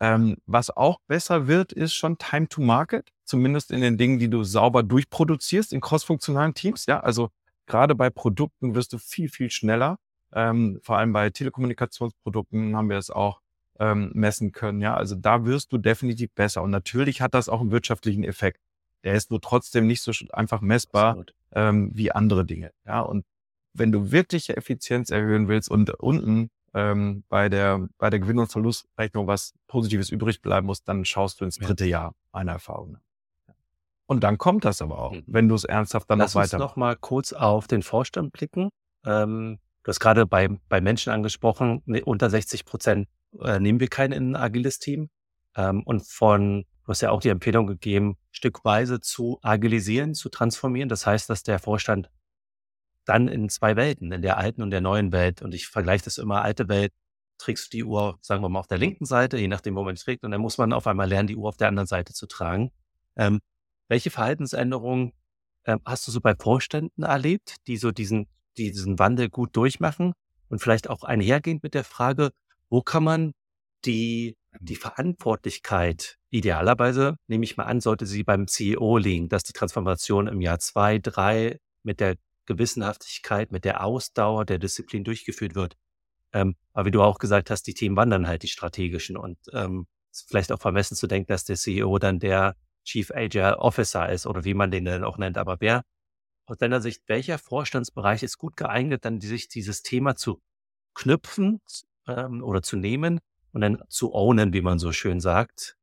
Ähm, 0.00 0.36
was 0.46 0.70
auch 0.76 0.98
besser 1.06 1.46
wird, 1.46 1.72
ist 1.72 1.92
schon 1.92 2.18
Time 2.18 2.48
to 2.48 2.62
Market, 2.62 3.10
zumindest 3.24 3.70
in 3.70 3.80
den 3.80 3.98
Dingen, 3.98 4.18
die 4.18 4.30
du 4.30 4.44
sauber 4.44 4.82
durchproduzierst 4.82 5.72
in 5.72 5.80
crossfunktionalen 5.80 6.54
Teams. 6.54 6.86
Ja, 6.86 7.00
also 7.00 7.30
gerade 7.68 7.94
bei 7.94 8.10
Produkten 8.10 8.74
wirst 8.74 8.92
du 8.92 8.98
viel, 8.98 9.28
viel 9.28 9.50
schneller. 9.50 9.98
Ähm, 10.32 10.80
vor 10.82 10.98
allem 10.98 11.12
bei 11.12 11.30
Telekommunikationsprodukten 11.30 12.76
haben 12.76 12.90
wir 12.90 12.98
es 12.98 13.10
auch 13.10 13.40
ähm, 13.78 14.10
messen 14.14 14.52
können. 14.52 14.80
Ja, 14.80 14.96
also 14.96 15.14
da 15.14 15.44
wirst 15.44 15.72
du 15.72 15.78
definitiv 15.78 16.32
besser. 16.34 16.62
Und 16.62 16.70
natürlich 16.70 17.20
hat 17.20 17.34
das 17.34 17.48
auch 17.48 17.60
einen 17.60 17.70
wirtschaftlichen 17.70 18.24
Effekt. 18.24 18.60
Der 19.04 19.14
ist 19.14 19.30
nur 19.30 19.40
trotzdem 19.40 19.86
nicht 19.86 20.02
so 20.02 20.12
einfach 20.32 20.60
messbar 20.60 21.24
ähm, 21.52 21.90
wie 21.94 22.10
andere 22.10 22.44
Dinge. 22.44 22.72
Ja, 22.84 23.00
und 23.00 23.24
wenn 23.72 23.92
du 23.92 24.10
wirkliche 24.10 24.56
Effizienz 24.56 25.10
erhöhen 25.10 25.46
willst 25.48 25.70
und 25.70 25.90
unten 25.90 26.50
ähm, 26.74 27.24
bei 27.28 27.48
der 27.48 27.88
bei 27.98 28.10
der 28.10 28.18
Gewinn- 28.18 28.38
und 28.38 28.50
Verlustrechnung 28.50 29.26
was 29.26 29.54
Positives 29.68 30.10
übrig 30.10 30.42
bleiben 30.42 30.66
muss, 30.66 30.82
dann 30.82 31.04
schaust 31.04 31.40
du 31.40 31.44
ins 31.44 31.56
dritte 31.56 31.84
ja. 31.84 31.90
Jahr 31.90 32.14
einer 32.32 32.52
Erfahrung. 32.52 32.98
Und 34.08 34.24
dann 34.24 34.38
kommt 34.38 34.64
das 34.64 34.80
aber 34.80 34.98
auch, 34.98 35.12
mhm. 35.12 35.24
wenn 35.26 35.48
du 35.48 35.54
es 35.54 35.64
ernsthaft 35.64 36.10
dann 36.10 36.18
Lass 36.18 36.34
noch 36.34 36.40
weiter. 36.40 36.56
Lass 36.56 36.62
uns 36.62 36.70
noch 36.70 36.76
mal 36.76 36.96
kurz 36.96 37.34
auf 37.34 37.68
den 37.68 37.82
Vorstand 37.82 38.32
blicken. 38.32 38.70
Ähm, 39.04 39.58
du 39.82 39.88
hast 39.90 40.00
gerade 40.00 40.24
bei, 40.24 40.48
bei 40.70 40.80
Menschen 40.80 41.12
angesprochen, 41.12 41.82
ne, 41.84 42.02
unter 42.02 42.30
60 42.30 42.64
Prozent 42.64 43.06
äh, 43.42 43.60
nehmen 43.60 43.80
wir 43.80 43.88
keinen 43.88 44.12
in 44.12 44.32
ein 44.32 44.36
agiles 44.36 44.78
Team. 44.78 45.10
Ähm, 45.54 45.82
und 45.82 46.06
von, 46.06 46.64
du 46.84 46.88
hast 46.88 47.02
ja 47.02 47.10
auch 47.10 47.20
die 47.20 47.28
Empfehlung 47.28 47.66
gegeben, 47.66 48.16
stückweise 48.30 49.00
zu 49.00 49.40
agilisieren, 49.42 50.14
zu 50.14 50.30
transformieren. 50.30 50.88
Das 50.88 51.04
heißt, 51.04 51.28
dass 51.28 51.42
der 51.42 51.58
Vorstand 51.58 52.08
dann 53.04 53.28
in 53.28 53.50
zwei 53.50 53.76
Welten, 53.76 54.10
in 54.10 54.22
der 54.22 54.38
alten 54.38 54.62
und 54.62 54.70
der 54.70 54.80
neuen 54.80 55.12
Welt, 55.12 55.42
und 55.42 55.54
ich 55.54 55.68
vergleiche 55.68 56.04
das 56.04 56.16
immer, 56.16 56.40
alte 56.40 56.68
Welt, 56.68 56.94
trägst 57.36 57.66
du 57.66 57.76
die 57.76 57.84
Uhr, 57.84 58.18
sagen 58.22 58.42
wir 58.42 58.48
mal, 58.48 58.60
auf 58.60 58.66
der 58.68 58.78
linken 58.78 59.04
Seite, 59.04 59.36
je 59.36 59.48
nachdem, 59.48 59.76
wo 59.76 59.84
man 59.84 59.96
trägt, 59.96 60.24
und 60.24 60.30
dann 60.30 60.40
muss 60.40 60.56
man 60.56 60.72
auf 60.72 60.86
einmal 60.86 61.08
lernen, 61.08 61.26
die 61.28 61.36
Uhr 61.36 61.50
auf 61.50 61.58
der 61.58 61.68
anderen 61.68 61.86
Seite 61.86 62.14
zu 62.14 62.26
tragen. 62.26 62.70
Ähm, 63.16 63.40
welche 63.88 64.10
Verhaltensänderungen 64.10 65.12
ähm, 65.64 65.80
hast 65.84 66.06
du 66.06 66.12
so 66.12 66.20
bei 66.20 66.34
Vorständen 66.34 67.02
erlebt, 67.02 67.56
die 67.66 67.76
so 67.76 67.90
diesen, 67.90 68.28
die 68.56 68.70
diesen 68.70 68.98
Wandel 68.98 69.28
gut 69.28 69.56
durchmachen? 69.56 70.12
Und 70.48 70.60
vielleicht 70.60 70.88
auch 70.88 71.02
einhergehend 71.02 71.62
mit 71.62 71.74
der 71.74 71.84
Frage, 71.84 72.30
wo 72.70 72.80
kann 72.80 73.04
man 73.04 73.32
die, 73.84 74.36
die 74.60 74.76
Verantwortlichkeit 74.76 76.16
idealerweise, 76.30 77.16
nehme 77.26 77.44
ich 77.44 77.56
mal 77.56 77.64
an, 77.64 77.80
sollte 77.80 78.06
sie 78.06 78.24
beim 78.24 78.46
CEO 78.48 78.96
liegen, 78.96 79.28
dass 79.28 79.42
die 79.42 79.52
Transformation 79.52 80.26
im 80.26 80.40
Jahr 80.40 80.58
zwei, 80.58 80.98
drei 80.98 81.58
mit 81.82 82.00
der 82.00 82.16
Gewissenhaftigkeit, 82.46 83.52
mit 83.52 83.64
der 83.64 83.84
Ausdauer 83.84 84.44
der 84.46 84.58
Disziplin 84.58 85.04
durchgeführt 85.04 85.54
wird. 85.54 85.76
Ähm, 86.32 86.56
aber 86.72 86.86
wie 86.86 86.90
du 86.90 87.02
auch 87.02 87.18
gesagt 87.18 87.50
hast, 87.50 87.64
die 87.64 87.74
Themen 87.74 87.96
wandern 87.96 88.26
halt, 88.26 88.42
die 88.42 88.48
strategischen. 88.48 89.16
Und 89.16 89.38
ähm, 89.52 89.86
ist 90.10 90.28
vielleicht 90.28 90.52
auch 90.52 90.60
vermessen 90.60 90.96
zu 90.96 91.06
denken, 91.06 91.28
dass 91.28 91.44
der 91.44 91.56
CEO 91.56 91.98
dann 91.98 92.18
der 92.18 92.56
Chief 92.88 93.10
Agile 93.14 93.58
Officer 93.58 94.08
ist 94.08 94.26
oder 94.26 94.44
wie 94.44 94.54
man 94.54 94.70
den 94.70 94.86
dann 94.86 95.04
auch 95.04 95.18
nennt. 95.18 95.36
Aber 95.36 95.60
wer 95.60 95.84
aus 96.46 96.56
deiner 96.56 96.80
Sicht, 96.80 97.02
welcher 97.06 97.38
Vorstandsbereich 97.38 98.22
ist 98.22 98.38
gut 98.38 98.56
geeignet, 98.56 99.04
dann 99.04 99.20
sich 99.20 99.48
dieses 99.48 99.82
Thema 99.82 100.16
zu 100.16 100.40
knüpfen 100.94 101.60
ähm, 102.06 102.42
oder 102.42 102.62
zu 102.62 102.76
nehmen 102.76 103.20
und 103.52 103.60
dann 103.60 103.82
zu 103.88 104.14
ownen, 104.14 104.52
wie 104.54 104.62
man 104.62 104.78
so 104.78 104.92
schön 104.92 105.20
sagt, 105.20 105.76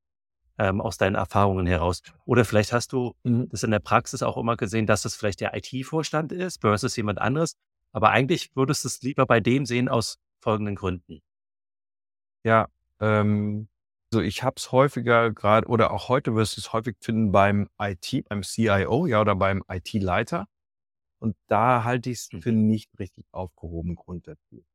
ähm, 0.57 0.81
aus 0.81 0.97
deinen 0.97 1.15
Erfahrungen 1.15 1.67
heraus. 1.67 2.01
Oder 2.25 2.43
vielleicht 2.43 2.73
hast 2.73 2.91
du 2.93 3.15
mhm. 3.23 3.49
das 3.49 3.61
in 3.63 3.71
der 3.71 3.79
Praxis 3.79 4.23
auch 4.23 4.37
immer 4.37 4.57
gesehen, 4.57 4.87
dass 4.87 5.05
es 5.05 5.15
vielleicht 5.15 5.41
der 5.41 5.55
IT-Vorstand 5.55 6.31
ist 6.31 6.61
versus 6.61 6.95
jemand 6.95 7.19
anderes. 7.19 7.55
Aber 7.91 8.09
eigentlich 8.09 8.55
würdest 8.55 8.83
du 8.83 8.87
es 8.87 9.01
lieber 9.03 9.25
bei 9.27 9.39
dem 9.39 9.65
sehen 9.65 9.87
aus 9.89 10.17
folgenden 10.41 10.75
Gründen. 10.75 11.21
Ja, 12.43 12.67
ähm, 12.99 13.67
so 14.15 14.21
ich 14.21 14.43
habe 14.43 14.55
es 14.57 14.71
häufiger 14.71 15.31
gerade 15.31 15.67
oder 15.67 15.91
auch 15.91 16.09
heute 16.09 16.35
wirst 16.35 16.57
du 16.57 16.61
es 16.61 16.73
häufig 16.73 16.97
finden 16.99 17.31
beim 17.31 17.69
IT, 17.79 18.25
beim 18.29 18.43
CIO, 18.43 19.05
ja, 19.05 19.21
oder 19.21 19.35
beim 19.35 19.63
IT-Leiter. 19.69 20.47
Und 21.19 21.35
da 21.47 21.83
halte 21.83 22.09
ich 22.09 22.19
es 22.19 22.33
mhm. 22.33 22.41
für 22.41 22.51
nicht 22.51 22.91
richtig 22.99 23.25
aufgehoben 23.31 23.95
grundsätzlich 23.95 24.65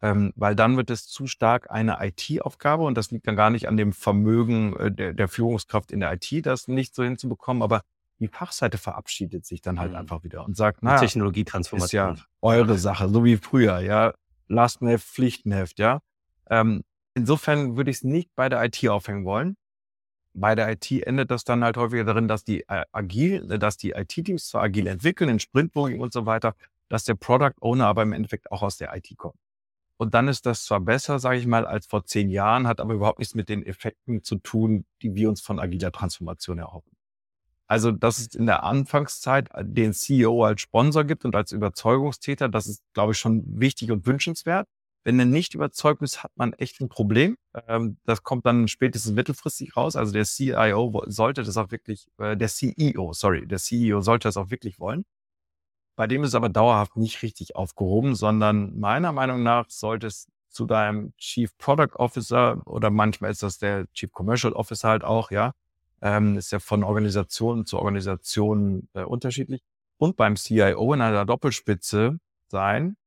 ähm, 0.00 0.32
weil 0.36 0.54
dann 0.54 0.76
wird 0.76 0.90
es 0.90 1.06
zu 1.06 1.26
stark 1.26 1.70
eine 1.70 1.98
IT-Aufgabe 2.00 2.84
und 2.84 2.96
das 2.96 3.10
liegt 3.10 3.26
dann 3.26 3.36
gar 3.36 3.50
nicht 3.50 3.68
an 3.68 3.76
dem 3.76 3.92
Vermögen 3.92 4.76
äh, 4.76 4.92
der, 4.92 5.12
der, 5.12 5.28
Führungskraft 5.28 5.90
in 5.90 6.00
der 6.00 6.12
IT, 6.12 6.46
das 6.46 6.68
nicht 6.68 6.94
so 6.94 7.02
hinzubekommen, 7.02 7.62
aber 7.62 7.82
die 8.20 8.28
Fachseite 8.28 8.78
verabschiedet 8.78 9.44
sich 9.46 9.60
dann 9.60 9.78
halt 9.78 9.92
mhm. 9.92 9.98
einfach 9.98 10.22
wieder 10.24 10.44
und 10.44 10.56
sagt, 10.56 10.82
na, 10.82 10.98
Technologietransformation. 10.98 12.14
Ist 12.14 12.20
ja 12.20 12.26
eure 12.42 12.78
Sache, 12.78 13.08
so 13.08 13.24
wie 13.24 13.36
früher, 13.36 13.80
ja, 13.80 14.14
Lastenheft, 14.46 15.06
Pflichtenheft, 15.06 15.78
ja. 15.78 16.00
Ähm, 16.48 16.82
insofern 17.18 17.76
würde 17.76 17.90
ich 17.90 17.98
es 17.98 18.04
nicht 18.04 18.30
bei 18.34 18.48
der 18.48 18.64
IT 18.64 18.88
aufhängen 18.88 19.24
wollen. 19.24 19.56
Bei 20.34 20.54
der 20.54 20.70
IT 20.70 20.90
endet 20.90 21.30
das 21.30 21.44
dann 21.44 21.64
halt 21.64 21.76
häufiger 21.76 22.04
darin, 22.04 22.28
dass 22.28 22.44
die 22.44 22.60
äh, 22.68 22.84
agil, 22.92 23.58
dass 23.58 23.76
die 23.76 23.90
IT-Teams 23.90 24.48
zwar 24.48 24.62
agil 24.62 24.86
entwickeln, 24.86 25.30
in 25.30 25.40
Sprintbogen 25.40 26.00
und 26.00 26.12
so 26.12 26.26
weiter, 26.26 26.54
dass 26.88 27.04
der 27.04 27.14
Product 27.14 27.54
Owner 27.60 27.86
aber 27.86 28.02
im 28.02 28.12
Endeffekt 28.12 28.50
auch 28.52 28.62
aus 28.62 28.76
der 28.76 28.94
IT 28.96 29.16
kommt. 29.16 29.38
Und 29.96 30.14
dann 30.14 30.28
ist 30.28 30.46
das 30.46 30.64
zwar 30.64 30.80
besser, 30.80 31.18
sage 31.18 31.38
ich 31.38 31.46
mal, 31.46 31.66
als 31.66 31.86
vor 31.86 32.04
zehn 32.04 32.30
Jahren, 32.30 32.68
hat 32.68 32.80
aber 32.80 32.94
überhaupt 32.94 33.18
nichts 33.18 33.34
mit 33.34 33.48
den 33.48 33.66
Effekten 33.66 34.22
zu 34.22 34.36
tun, 34.36 34.84
die 35.02 35.16
wir 35.16 35.28
uns 35.28 35.40
von 35.40 35.58
agiler 35.58 35.90
Transformation 35.90 36.58
erhoffen. 36.58 36.92
Also, 37.66 37.90
dass 37.90 38.18
es 38.18 38.34
in 38.34 38.46
der 38.46 38.62
Anfangszeit 38.62 39.50
den 39.60 39.92
CEO 39.92 40.44
als 40.44 40.60
Sponsor 40.62 41.04
gibt 41.04 41.24
und 41.24 41.34
als 41.34 41.52
Überzeugungstäter, 41.52 42.48
das 42.48 42.66
ist, 42.66 42.82
glaube 42.94 43.12
ich, 43.12 43.18
schon 43.18 43.42
wichtig 43.60 43.90
und 43.90 44.06
wünschenswert. 44.06 44.68
Wenn 45.08 45.18
er 45.18 45.24
nicht 45.24 45.54
überzeugt 45.54 46.02
ist, 46.02 46.22
hat 46.22 46.32
man 46.36 46.52
echt 46.52 46.82
ein 46.82 46.90
Problem. 46.90 47.38
Ähm, 47.66 47.96
das 48.04 48.24
kommt 48.24 48.44
dann 48.44 48.68
spätestens 48.68 49.12
mittelfristig 49.12 49.74
raus. 49.74 49.96
Also 49.96 50.12
der 50.12 50.26
CIO 50.26 51.02
sollte 51.06 51.44
das 51.44 51.56
auch 51.56 51.70
wirklich, 51.70 52.08
äh, 52.18 52.36
der 52.36 52.48
CEO, 52.48 53.14
sorry, 53.14 53.46
der 53.46 53.56
CEO 53.56 54.02
sollte 54.02 54.28
das 54.28 54.36
auch 54.36 54.50
wirklich 54.50 54.78
wollen. 54.78 55.06
Bei 55.96 56.06
dem 56.06 56.24
ist 56.24 56.34
aber 56.34 56.50
dauerhaft 56.50 56.98
nicht 56.98 57.22
richtig 57.22 57.56
aufgehoben, 57.56 58.16
sondern 58.16 58.78
meiner 58.78 59.12
Meinung 59.12 59.42
nach 59.42 59.70
sollte 59.70 60.08
es 60.08 60.26
zu 60.50 60.66
deinem 60.66 61.16
Chief 61.16 61.56
Product 61.56 61.94
Officer 61.94 62.60
oder 62.66 62.90
manchmal 62.90 63.30
ist 63.30 63.42
das 63.42 63.56
der 63.56 63.90
Chief 63.94 64.12
Commercial 64.12 64.52
Officer 64.52 64.90
halt 64.90 65.04
auch, 65.04 65.30
ja. 65.30 65.52
Ähm, 66.02 66.36
ist 66.36 66.52
ja 66.52 66.58
von 66.58 66.84
Organisation 66.84 67.64
zu 67.64 67.78
Organisation 67.78 68.90
äh, 68.92 69.04
unterschiedlich. 69.04 69.62
Und 69.96 70.18
beim 70.18 70.36
CIO 70.36 70.92
in 70.92 71.00
einer 71.00 71.24
Doppelspitze 71.24 72.18
sein. 72.48 72.98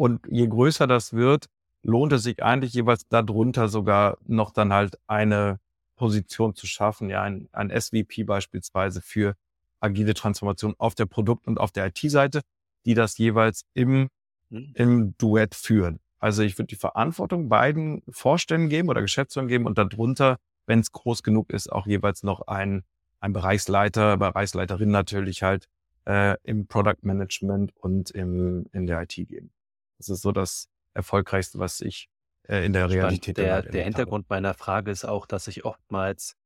Und 0.00 0.26
je 0.30 0.48
größer 0.48 0.86
das 0.86 1.12
wird, 1.12 1.50
lohnt 1.82 2.14
es 2.14 2.22
sich 2.22 2.42
eigentlich 2.42 2.72
jeweils 2.72 3.06
darunter 3.08 3.68
sogar 3.68 4.16
noch 4.26 4.50
dann 4.50 4.72
halt 4.72 4.98
eine 5.06 5.60
Position 5.96 6.54
zu 6.54 6.66
schaffen, 6.66 7.10
ja, 7.10 7.20
ein, 7.20 7.50
ein 7.52 7.68
SVP 7.68 8.24
beispielsweise 8.24 9.02
für 9.02 9.34
agile 9.78 10.14
Transformation 10.14 10.74
auf 10.78 10.94
der 10.94 11.04
Produkt- 11.04 11.46
und 11.46 11.60
auf 11.60 11.70
der 11.70 11.88
IT-Seite, 11.88 12.40
die 12.86 12.94
das 12.94 13.18
jeweils 13.18 13.66
im, 13.74 14.08
mhm. 14.48 14.72
im 14.72 15.14
Duett 15.18 15.54
führen. 15.54 16.00
Also 16.18 16.44
ich 16.44 16.56
würde 16.56 16.68
die 16.68 16.76
Verantwortung 16.76 17.50
beiden 17.50 18.02
Vorständen 18.08 18.70
geben 18.70 18.88
oder 18.88 19.02
Geschäftsführern 19.02 19.48
geben 19.48 19.66
und 19.66 19.76
darunter, 19.76 20.38
wenn 20.64 20.80
es 20.80 20.92
groß 20.92 21.22
genug 21.22 21.50
ist, 21.50 21.70
auch 21.70 21.86
jeweils 21.86 22.22
noch 22.22 22.46
ein, 22.46 22.84
ein 23.20 23.34
Bereichsleiter, 23.34 24.16
Bereichsleiterin 24.16 24.92
natürlich 24.92 25.42
halt 25.42 25.68
äh, 26.06 26.38
im 26.42 26.68
Product 26.68 27.02
Management 27.02 27.76
und 27.76 28.10
im, 28.12 28.64
in 28.72 28.86
der 28.86 29.02
IT 29.02 29.14
geben. 29.28 29.50
Das 30.00 30.08
ist 30.08 30.22
so 30.22 30.32
das 30.32 30.68
Erfolgreichste, 30.94 31.58
was 31.58 31.80
ich 31.82 32.08
äh, 32.48 32.64
in 32.64 32.72
der 32.72 32.88
Realität 32.88 33.36
Der, 33.36 33.62
der 33.62 33.84
Hintergrund 33.84 34.24
habe. 34.24 34.34
meiner 34.34 34.54
Frage 34.54 34.90
ist 34.90 35.04
auch, 35.04 35.26
dass 35.26 35.46
ich 35.46 35.64
oftmals 35.64 36.36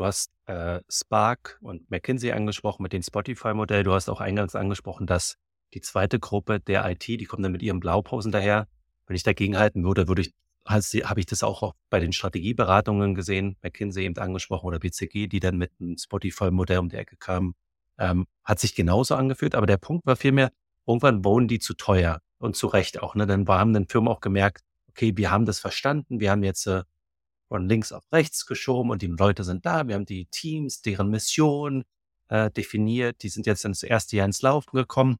Du 0.00 0.06
hast 0.06 0.30
äh, 0.46 0.80
Spark 0.88 1.58
und 1.60 1.90
McKinsey 1.90 2.32
angesprochen 2.32 2.82
mit 2.82 2.94
dem 2.94 3.02
Spotify-Modell. 3.02 3.82
Du 3.82 3.92
hast 3.92 4.08
auch 4.08 4.20
eingangs 4.20 4.54
angesprochen, 4.54 5.06
dass 5.06 5.36
die 5.74 5.80
zweite 5.80 6.18
Gruppe 6.18 6.60
der 6.60 6.88
IT, 6.90 7.06
die 7.06 7.24
kommen 7.24 7.42
dann 7.42 7.52
mit 7.52 7.60
ihren 7.60 7.80
Blaupausen 7.80 8.32
daher. 8.32 8.66
Wenn 9.06 9.16
ich 9.16 9.24
dagegen 9.24 9.58
halten 9.58 9.84
würde, 9.84 10.08
würde 10.08 10.22
ich, 10.22 10.32
habe 10.66 11.20
ich 11.20 11.26
das 11.26 11.42
auch 11.42 11.74
bei 11.90 12.00
den 12.00 12.12
Strategieberatungen 12.12 13.14
gesehen, 13.14 13.56
McKinsey 13.62 14.04
eben 14.04 14.16
angesprochen 14.16 14.68
oder 14.68 14.78
BCG, 14.78 15.26
die 15.26 15.40
dann 15.40 15.58
mit 15.58 15.72
einem 15.80 15.98
Spotify-Modell 15.98 16.78
um 16.78 16.88
die 16.88 16.96
Ecke 16.96 17.16
kamen. 17.16 17.54
Ähm, 17.98 18.26
hat 18.44 18.60
sich 18.60 18.74
genauso 18.74 19.16
angefühlt, 19.16 19.54
aber 19.54 19.66
der 19.66 19.76
Punkt 19.76 20.06
war 20.06 20.16
vielmehr, 20.16 20.50
irgendwann 20.86 21.24
wohnen 21.24 21.48
die 21.48 21.58
zu 21.58 21.74
teuer 21.74 22.20
und 22.40 22.56
zu 22.56 22.66
Recht 22.66 23.00
auch. 23.02 23.14
Ne? 23.14 23.26
Dann 23.26 23.46
haben 23.46 23.72
dann 23.72 23.86
Firmen 23.86 24.08
auch 24.08 24.20
gemerkt, 24.20 24.62
okay, 24.88 25.16
wir 25.16 25.30
haben 25.30 25.46
das 25.46 25.60
verstanden, 25.60 26.20
wir 26.20 26.30
haben 26.30 26.42
jetzt 26.42 26.66
äh, 26.66 26.82
von 27.48 27.68
links 27.68 27.92
auf 27.92 28.02
rechts 28.12 28.46
geschoben 28.46 28.90
und 28.90 29.02
die 29.02 29.06
Leute 29.06 29.44
sind 29.44 29.66
da. 29.66 29.86
Wir 29.86 29.94
haben 29.94 30.06
die 30.06 30.26
Teams, 30.26 30.82
deren 30.82 31.08
Mission 31.10 31.84
äh, 32.28 32.50
definiert. 32.50 33.22
Die 33.22 33.28
sind 33.28 33.46
jetzt 33.46 33.64
ins 33.64 33.82
erste 33.82 34.16
Jahr 34.16 34.26
ins 34.26 34.42
Laufen 34.42 34.76
gekommen. 34.76 35.16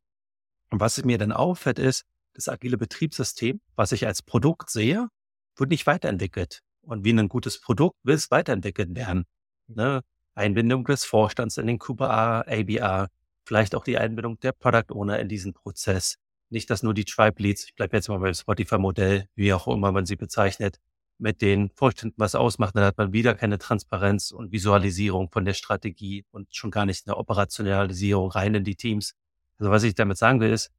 Und 0.70 0.80
was 0.80 1.02
mir 1.04 1.18
dann 1.18 1.32
auffällt, 1.32 1.78
ist, 1.78 2.04
das 2.34 2.48
agile 2.48 2.78
Betriebssystem, 2.78 3.60
was 3.74 3.92
ich 3.92 4.06
als 4.06 4.22
Produkt 4.22 4.70
sehe, 4.70 5.08
wird 5.56 5.70
nicht 5.70 5.86
weiterentwickelt. 5.86 6.62
Und 6.82 7.04
wie 7.04 7.12
ein 7.12 7.28
gutes 7.28 7.60
Produkt 7.60 7.96
will 8.02 8.14
es 8.14 8.30
weiterentwickelt 8.30 8.94
werden. 8.94 9.24
Ne? 9.66 10.02
Einbindung 10.34 10.84
des 10.84 11.04
Vorstands 11.04 11.58
in 11.58 11.66
den 11.66 11.78
QBA, 11.78 12.44
ABA, 12.46 13.08
vielleicht 13.44 13.74
auch 13.74 13.84
die 13.84 13.98
Einbindung 13.98 14.38
der 14.40 14.52
Product 14.52 14.94
Owner 14.94 15.18
in 15.18 15.28
diesen 15.28 15.52
Prozess. 15.52 16.16
Nicht, 16.51 16.68
dass 16.68 16.82
nur 16.82 16.94
die 16.94 17.05
Tribe 17.05 17.42
Leads, 17.42 17.64
ich 17.64 17.74
bleibe 17.74 17.96
jetzt 17.96 18.09
mal 18.09 18.18
beim 18.18 18.34
Spotify-Modell, 18.34 19.26
wie 19.36 19.53
auch 19.55 19.68
immer 19.68 19.92
man 19.92 20.05
sie 20.05 20.16
bezeichnet, 20.16 20.80
mit 21.20 21.42
den 21.42 21.70
Vorständen 21.70 22.16
was 22.18 22.34
ausmacht, 22.34 22.74
dann 22.74 22.84
hat 22.84 22.98
man 22.98 23.12
wieder 23.12 23.34
keine 23.34 23.59
Transparenz 23.59 24.32
und 24.32 24.53
Visualisierung 24.53 25.30
von 25.30 25.44
der 25.44 25.55
Strategie 25.55 26.24
und 26.30 26.55
schon 26.55 26.70
gar 26.70 26.86
nicht 26.86 27.07
eine 27.07 27.16
Operationalisierung 27.16 28.30
rein 28.30 28.55
in 28.55 28.64
die 28.64 28.74
Teams. 28.74 29.14
Also 29.59 29.70
was 29.70 29.82
ich 29.82 29.94
damit 29.94 30.16
sagen 30.18 30.40
will, 30.40 30.51
ist, 30.53 30.72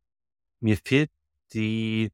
mir 0.60 0.78
fehlt 0.78 1.10
die, 1.54 2.12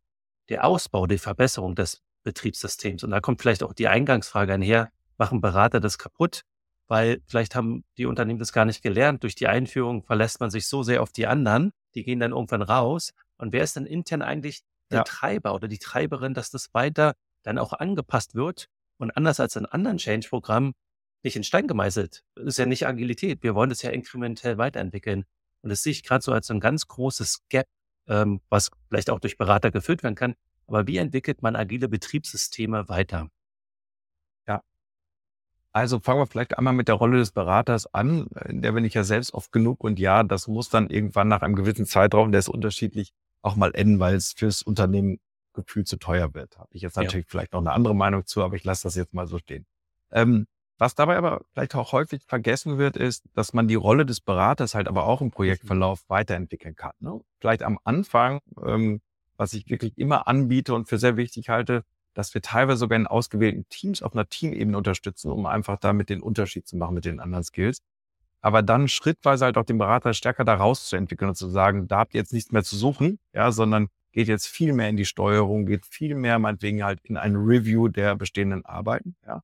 der 0.49 0.66
Ausbau, 0.66 1.08
die 1.08 1.18
Verbesserung 1.18 1.74
des 1.76 2.03
Betriebssystems. 2.24 3.03
Und 3.03 3.12
da 3.12 3.22
kommt 3.22 3.41
vielleicht 3.41 3.64
auch 3.64 3.74
die 3.74 3.88
Eingangsfrage 3.88 4.53
einher, 4.53 4.91
machen 5.18 5.41
Berater 5.41 5.80
das 5.80 5.97
kaputt? 5.97 6.41
Weil 6.88 7.22
vielleicht 7.26 7.55
haben 7.55 7.84
die 7.97 8.05
Unternehmen 8.05 8.39
das 8.39 8.53
gar 8.53 8.66
nicht 8.66 8.82
gelernt. 8.82 9.24
Durch 9.24 9.36
die 9.36 9.47
Einführung 9.47 10.03
verlässt 10.03 10.39
man 10.39 10.51
sich 10.51 10.68
so 10.68 10.84
sehr 10.84 11.01
auf 11.01 11.12
die 11.12 11.28
anderen, 11.28 11.72
die 11.95 12.03
gehen 12.03 12.20
dann 12.20 12.32
irgendwann 12.32 12.62
raus 12.62 13.14
Und 13.38 13.54
wer 13.54 13.64
ist 13.64 13.76
denn 13.76 13.86
intern 13.86 14.22
eigentlich 14.22 14.62
der 14.92 15.00
Ja. 15.00 15.04
Treiber 15.04 15.54
oder 15.54 15.68
die 15.68 15.80
Treiberin, 15.80 16.34
dass 16.34 16.50
das 16.50 16.74
weiter 16.74 17.14
dann 17.44 17.58
auch 17.58 17.74
angepasst 17.74 18.36
wird 18.36 18.68
und 18.98 19.12
anders 19.12 19.40
als 19.40 19.56
in 19.56 19.66
anderen 19.66 19.98
Change-Programmen 19.98 20.74
nicht 21.24 21.36
in 21.36 21.44
Stein 21.44 21.68
gemeißelt. 21.68 22.24
Das 22.36 22.46
ist 22.46 22.58
ja 22.58 22.66
nicht 22.66 22.88
Agilität. 22.88 23.44
Wir 23.44 23.56
wollen 23.56 23.70
das 23.70 23.82
ja 23.82 23.90
inkrementell 23.90 24.58
weiterentwickeln. 24.58 25.26
Und 25.62 25.70
das 25.70 25.84
sehe 25.84 25.92
ich 25.92 26.04
gerade 26.04 26.24
so 26.24 26.32
als 26.32 26.48
so 26.48 26.54
ein 26.54 26.60
ganz 26.60 26.88
großes 26.88 27.44
Gap, 27.50 27.68
ähm, 28.08 28.42
was 28.50 28.72
vielleicht 28.90 29.10
auch 29.10 29.20
durch 29.20 29.38
Berater 29.38 29.72
gefüllt 29.72 30.04
werden 30.04 30.16
kann. 30.16 30.36
Aber 30.68 30.88
wie 30.88 30.98
entwickelt 30.98 31.42
man 31.42 31.56
agile 31.56 31.90
Betriebssysteme 31.90 32.88
weiter? 32.90 33.30
Also 35.78 36.00
fangen 36.00 36.20
wir 36.20 36.26
vielleicht 36.26 36.58
einmal 36.58 36.74
mit 36.74 36.88
der 36.88 36.96
Rolle 36.96 37.20
des 37.20 37.32
Beraters 37.32 37.94
an. 37.94 38.28
In 38.48 38.64
der 38.64 38.72
bin 38.72 38.84
ich 38.84 38.96
ja 38.96 39.04
selbst 39.04 39.36
oft 39.36 39.52
genug 39.52 39.84
und 39.84 40.00
ja, 40.00 40.24
das 40.24 40.48
muss 40.48 40.70
dann 40.70 40.90
irgendwann 40.90 41.28
nach 41.28 41.44
einem 41.44 41.56
gewissen 41.56 41.86
Zeitraum, 41.86 42.32
der 42.32 42.40
ist 42.40 42.50
unterschiedlich, 42.50 43.12
auch 43.48 43.56
mal 43.56 43.72
enden, 43.74 44.00
weil 44.00 44.16
es 44.16 44.34
fürs 44.34 44.62
Unternehmen 44.62 45.20
gefühlt 45.54 45.88
zu 45.88 45.98
teuer 45.98 46.34
wird. 46.34 46.58
Habe 46.58 46.70
ich 46.72 46.82
jetzt 46.82 46.98
Ja. 46.98 47.04
natürlich 47.04 47.28
vielleicht 47.28 47.54
noch 47.54 47.62
eine 47.62 47.72
andere 47.72 47.95
Meinung 47.95 48.26
zu, 48.26 48.43
aber 48.43 48.56
ich 48.56 48.64
lasse 48.64 48.84
das 48.84 48.95
jetzt 48.95 49.14
mal 49.14 49.28
so 49.28 49.39
stehen. 49.39 49.66
Ähm, 50.12 50.48
was 50.78 50.93
dabei 50.93 51.18
aber 51.18 51.41
vielleicht 51.54 51.74
auch 51.74 51.91
häufig 51.91 52.22
vergessen 52.24 52.78
wird, 52.78 52.98
ist, 52.98 53.26
dass 53.34 53.54
man 53.54 53.68
die 53.68 53.76
Rolle 53.76 54.06
des 54.06 54.22
Beraters 54.22 54.76
halt 54.76 54.88
aber 54.88 55.06
auch 55.08 55.22
im 55.22 55.32
Projektverlauf 55.32 56.04
weiterentwickeln 56.08 56.76
kann. 56.76 56.91
Ne? 57.00 57.20
Vielleicht 57.39 57.64
am 57.64 57.80
Anfang, 57.84 58.41
ähm, 58.64 59.02
was 59.38 59.54
ich 59.54 59.68
wirklich 59.70 59.98
immer 59.98 60.28
anbiete 60.28 60.76
und 60.76 60.88
für 60.88 61.00
sehr 61.00 61.18
wichtig 61.18 61.50
halte, 61.50 61.84
dass 62.14 62.34
wir 62.34 62.41
teilweise 62.41 62.78
sogar 62.78 62.98
in 62.98 63.08
ausgewählten 63.08 63.68
Teams 63.70 64.04
auf 64.04 64.14
einer 64.14 64.28
Teamebene 64.30 64.78
unterstützen, 64.78 65.32
um 65.32 65.45
einfach 65.48 65.80
damit 65.80 66.10
den 66.10 66.22
Unterschied 66.22 66.68
zu 66.68 66.76
machen 66.78 66.93
mit 66.93 67.06
den 67.06 67.20
anderen 67.20 67.43
Skills. 67.43 67.82
Aber 68.48 68.64
dann 68.64 68.88
schrittweise 68.88 69.43
halt 69.43 69.58
auch 69.58 69.66
den 69.66 69.78
Berater 69.78 70.14
stärker 70.14 70.45
da 70.45 70.56
rauszuentwickeln 70.56 71.28
und 71.28 71.36
zu 71.36 71.50
sagen, 71.50 71.89
da 71.89 71.98
habt 71.98 72.14
ihr 72.14 72.22
jetzt 72.22 72.32
nichts 72.32 72.54
mehr 72.54 72.64
zu 72.64 72.78
suchen, 72.78 73.20
ja, 73.34 73.52
sondern 73.52 73.89
geht 74.14 74.30
jetzt 74.30 74.48
viel 74.48 74.72
mehr 74.72 74.88
in 74.88 74.95
die 74.95 75.04
Steuerung, 75.04 75.66
geht 75.66 75.86
viel 75.86 76.16
mehr 76.16 76.39
meinetwegen 76.39 76.82
halt 76.86 77.02
in 77.04 77.18
ein 77.18 77.36
Review 77.36 77.89
der 77.89 78.16
bestehenden 78.16 78.64
Arbeiten, 78.64 79.18
ja. 79.26 79.41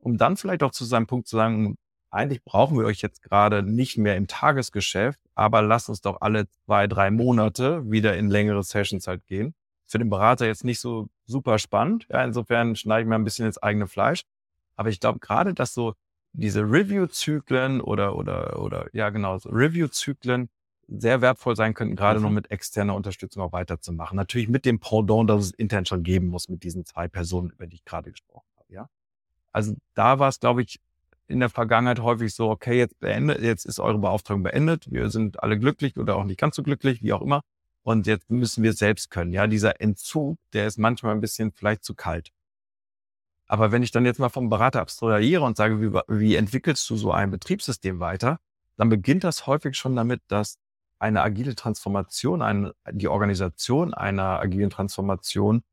Um 0.00 0.18
dann 0.18 0.36
vielleicht 0.36 0.64
auch 0.64 0.72
zu 0.72 0.84
seinem 0.84 1.06
Punkt 1.06 1.28
zu 1.28 1.36
sagen, 1.36 1.76
eigentlich 2.10 2.42
brauchen 2.42 2.76
wir 2.76 2.86
euch 2.86 3.02
jetzt 3.02 3.22
gerade 3.22 3.62
nicht 3.62 3.98
mehr 3.98 4.16
im 4.16 4.26
Tagesgeschäft, 4.26 5.20
aber 5.36 5.62
lasst 5.62 5.88
uns 5.88 6.00
doch 6.00 6.20
alle 6.20 6.48
zwei, 6.48 6.88
drei 6.88 7.12
Monate 7.12 7.88
wieder 7.88 8.16
in 8.16 8.30
längere 8.30 8.64
Sessions 8.64 9.06
halt 9.06 9.24
gehen. 9.28 9.54
Für 9.86 9.98
den 9.98 10.10
Berater 10.10 10.48
jetzt 10.48 10.64
nicht 10.64 10.80
so 10.80 11.06
super 11.24 11.60
spannend. 11.60 12.08
Ja, 12.10 12.24
insofern 12.24 12.74
schneide 12.74 13.02
ich 13.02 13.08
mir 13.08 13.14
ein 13.14 13.22
bisschen 13.22 13.46
ins 13.46 13.62
eigene 13.62 13.86
Fleisch. 13.86 14.24
Aber 14.74 14.88
ich 14.88 14.98
glaube 14.98 15.20
gerade, 15.20 15.54
dass 15.54 15.72
so 15.72 15.94
diese 16.32 16.62
Review-Zyklen 16.62 17.80
oder, 17.80 18.16
oder, 18.16 18.60
oder, 18.62 18.86
ja, 18.92 19.10
genau, 19.10 19.38
so 19.38 19.48
Review-Zyklen 19.50 20.48
sehr 20.88 21.20
wertvoll 21.20 21.56
sein 21.56 21.74
könnten, 21.74 21.96
gerade 21.96 22.18
Mhm. 22.18 22.24
noch 22.26 22.30
mit 22.32 22.50
externer 22.50 22.94
Unterstützung 22.94 23.42
auch 23.42 23.52
weiterzumachen. 23.52 24.16
Natürlich 24.16 24.48
mit 24.48 24.64
dem 24.64 24.80
Pendant, 24.80 25.30
dass 25.30 25.44
es 25.46 25.50
intern 25.52 25.86
schon 25.86 26.02
geben 26.02 26.28
muss 26.28 26.48
mit 26.48 26.62
diesen 26.64 26.84
zwei 26.84 27.08
Personen, 27.08 27.50
über 27.50 27.66
die 27.66 27.76
ich 27.76 27.84
gerade 27.84 28.10
gesprochen 28.10 28.46
habe, 28.56 28.72
ja. 28.74 28.88
Also 29.52 29.74
da 29.94 30.18
war 30.18 30.28
es, 30.28 30.40
glaube 30.40 30.62
ich, 30.62 30.80
in 31.28 31.40
der 31.40 31.48
Vergangenheit 31.50 32.00
häufig 32.00 32.34
so, 32.34 32.50
okay, 32.50 32.78
jetzt 32.78 32.98
beendet, 33.00 33.40
jetzt 33.42 33.64
ist 33.66 33.78
eure 33.80 33.98
Beauftragung 33.98 34.42
beendet, 34.42 34.90
wir 34.90 35.10
sind 35.10 35.42
alle 35.42 35.58
glücklich 35.58 35.96
oder 35.96 36.16
auch 36.16 36.24
nicht 36.24 36.40
ganz 36.40 36.56
so 36.56 36.62
glücklich, 36.64 37.02
wie 37.02 37.12
auch 37.12 37.22
immer. 37.22 37.42
Und 37.82 38.06
jetzt 38.06 38.30
müssen 38.30 38.62
wir 38.64 38.70
es 38.72 38.78
selbst 38.78 39.10
können. 39.10 39.32
Ja, 39.32 39.46
dieser 39.46 39.80
Entzug, 39.80 40.38
der 40.52 40.66
ist 40.66 40.78
manchmal 40.78 41.14
ein 41.14 41.20
bisschen 41.20 41.52
vielleicht 41.52 41.84
zu 41.84 41.94
kalt. 41.94 42.30
Aber 43.50 43.72
wenn 43.72 43.82
ich 43.82 43.90
dann 43.90 44.04
jetzt 44.06 44.20
mal 44.20 44.28
vom 44.28 44.48
Berater 44.48 44.80
abstrahiere 44.80 45.42
und 45.42 45.56
sage, 45.56 45.80
wie, 45.80 45.92
wie 46.06 46.36
entwickelst 46.36 46.88
du 46.88 46.94
so 46.94 47.10
ein 47.10 47.32
Betriebssystem 47.32 47.98
weiter, 47.98 48.38
dann 48.76 48.90
beginnt 48.90 49.24
das 49.24 49.48
häufig 49.48 49.76
schon 49.76 49.96
damit, 49.96 50.22
dass 50.28 50.60
eine 51.00 51.20
agile 51.20 51.56
Transformation, 51.56 52.42
eine, 52.42 52.76
die 52.92 53.08
Organisation 53.08 53.92
einer 53.92 54.38
agilen 54.38 54.70
Transformation 54.70 55.64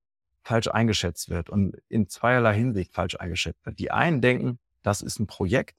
falsch 0.41 0.69
eingeschätzt 0.69 1.29
wird 1.29 1.51
und 1.51 1.75
in 1.87 2.09
zweierlei 2.09 2.55
Hinsicht 2.55 2.93
falsch 2.95 3.15
eingeschätzt 3.19 3.63
wird. 3.63 3.77
Die 3.77 3.91
einen 3.91 4.21
denken, 4.21 4.57
das 4.81 5.03
ist 5.03 5.19
ein 5.19 5.27
Projekt 5.27 5.75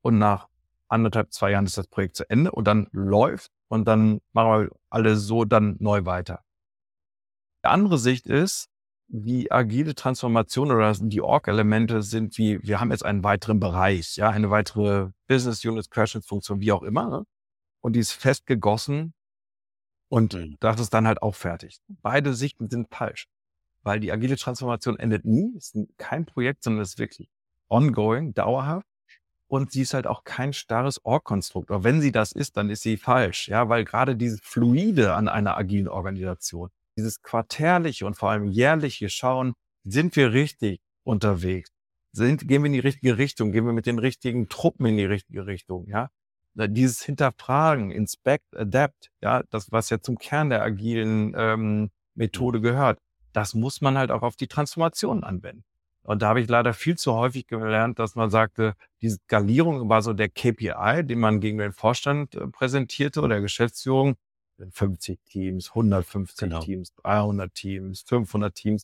und 0.00 0.16
nach 0.16 0.48
anderthalb, 0.88 1.30
zwei 1.30 1.50
Jahren 1.50 1.66
ist 1.66 1.76
das 1.76 1.88
Projekt 1.88 2.16
zu 2.16 2.30
Ende 2.30 2.52
und 2.52 2.66
dann 2.66 2.88
läuft 2.92 3.50
und 3.68 3.84
dann 3.84 4.22
machen 4.32 4.50
wir 4.50 4.70
alle 4.88 5.16
so 5.16 5.44
dann 5.44 5.76
neu 5.78 6.06
weiter. 6.06 6.42
Die 7.62 7.68
andere 7.68 7.98
Sicht 7.98 8.26
ist, 8.26 8.70
die 9.14 9.52
agile 9.52 9.94
Transformation 9.94 10.72
oder 10.72 10.94
die 10.94 11.20
Org-Elemente 11.20 12.02
sind 12.02 12.38
wie, 12.38 12.62
wir 12.62 12.80
haben 12.80 12.90
jetzt 12.90 13.04
einen 13.04 13.22
weiteren 13.22 13.60
Bereich, 13.60 14.16
ja, 14.16 14.30
eine 14.30 14.50
weitere 14.50 15.10
Business 15.28 15.62
Unit, 15.66 15.90
Crashing-Funktion, 15.90 16.60
wie 16.60 16.72
auch 16.72 16.82
immer. 16.82 17.10
Ne? 17.10 17.26
Und 17.82 17.94
die 17.94 18.00
ist 18.00 18.12
fest 18.12 18.46
gegossen 18.46 19.12
und 20.08 20.32
Mhm. 20.32 20.56
das 20.60 20.80
ist 20.80 20.94
dann 20.94 21.06
halt 21.06 21.20
auch 21.20 21.34
fertig. 21.34 21.78
Beide 21.88 22.32
Sichten 22.32 22.70
sind 22.70 22.88
falsch, 22.88 23.28
weil 23.82 24.00
die 24.00 24.10
agile 24.10 24.36
Transformation 24.36 24.98
endet 24.98 25.26
nie, 25.26 25.54
ist 25.56 25.76
kein 25.98 26.24
Projekt, 26.24 26.64
sondern 26.64 26.82
ist 26.82 26.98
wirklich 26.98 27.28
ongoing, 27.68 28.32
dauerhaft. 28.32 28.86
Und 29.46 29.72
sie 29.72 29.82
ist 29.82 29.92
halt 29.92 30.06
auch 30.06 30.24
kein 30.24 30.54
starres 30.54 31.04
Org-Konstrukt. 31.04 31.70
Aber 31.70 31.84
wenn 31.84 32.00
sie 32.00 32.12
das 32.12 32.32
ist, 32.32 32.56
dann 32.56 32.70
ist 32.70 32.80
sie 32.80 32.96
falsch. 32.96 33.48
Ja, 33.48 33.68
weil 33.68 33.84
gerade 33.84 34.16
dieses 34.16 34.40
Fluide 34.40 35.12
an 35.12 35.28
einer 35.28 35.58
agilen 35.58 35.88
Organisation, 35.88 36.70
dieses 36.96 37.22
quartärliche 37.22 38.06
und 38.06 38.14
vor 38.14 38.30
allem 38.30 38.46
jährliche 38.46 39.08
Schauen, 39.08 39.54
sind 39.84 40.16
wir 40.16 40.32
richtig 40.32 40.80
unterwegs? 41.04 41.70
Sind, 42.12 42.46
gehen 42.46 42.62
wir 42.62 42.66
in 42.66 42.74
die 42.74 42.78
richtige 42.78 43.16
Richtung? 43.18 43.52
Gehen 43.52 43.64
wir 43.64 43.72
mit 43.72 43.86
den 43.86 43.98
richtigen 43.98 44.48
Truppen 44.48 44.86
in 44.86 44.96
die 44.98 45.04
richtige 45.04 45.46
Richtung? 45.46 45.86
Ja, 45.88 46.10
dieses 46.54 47.02
Hinterfragen, 47.02 47.90
Inspect, 47.90 48.54
Adapt, 48.54 49.10
ja, 49.22 49.42
das, 49.50 49.72
was 49.72 49.90
ja 49.90 50.00
zum 50.00 50.18
Kern 50.18 50.50
der 50.50 50.62
agilen 50.62 51.34
ähm, 51.36 51.90
Methode 52.14 52.60
gehört, 52.60 52.98
das 53.32 53.54
muss 53.54 53.80
man 53.80 53.96
halt 53.96 54.10
auch 54.10 54.22
auf 54.22 54.36
die 54.36 54.48
Transformation 54.48 55.24
anwenden. 55.24 55.64
Und 56.02 56.22
da 56.22 56.28
habe 56.28 56.40
ich 56.40 56.48
leider 56.48 56.74
viel 56.74 56.96
zu 56.96 57.14
häufig 57.14 57.46
gelernt, 57.46 57.98
dass 57.98 58.16
man 58.16 58.28
sagte, 58.28 58.74
die 59.02 59.10
Skalierung 59.10 59.88
war 59.88 60.02
so 60.02 60.12
der 60.12 60.28
KPI, 60.28 61.04
den 61.04 61.20
man 61.20 61.40
gegen 61.40 61.58
den 61.58 61.72
Vorstand 61.72 62.34
äh, 62.34 62.46
präsentierte 62.48 63.20
oder 63.20 63.36
der 63.36 63.40
Geschäftsführung. 63.40 64.16
50 64.70 65.20
Teams, 65.24 65.70
150 65.70 66.48
Genau. 66.48 66.60
Teams, 66.60 66.94
300 66.94 67.54
Teams, 67.54 68.02
500 68.02 68.54
Teams. 68.54 68.82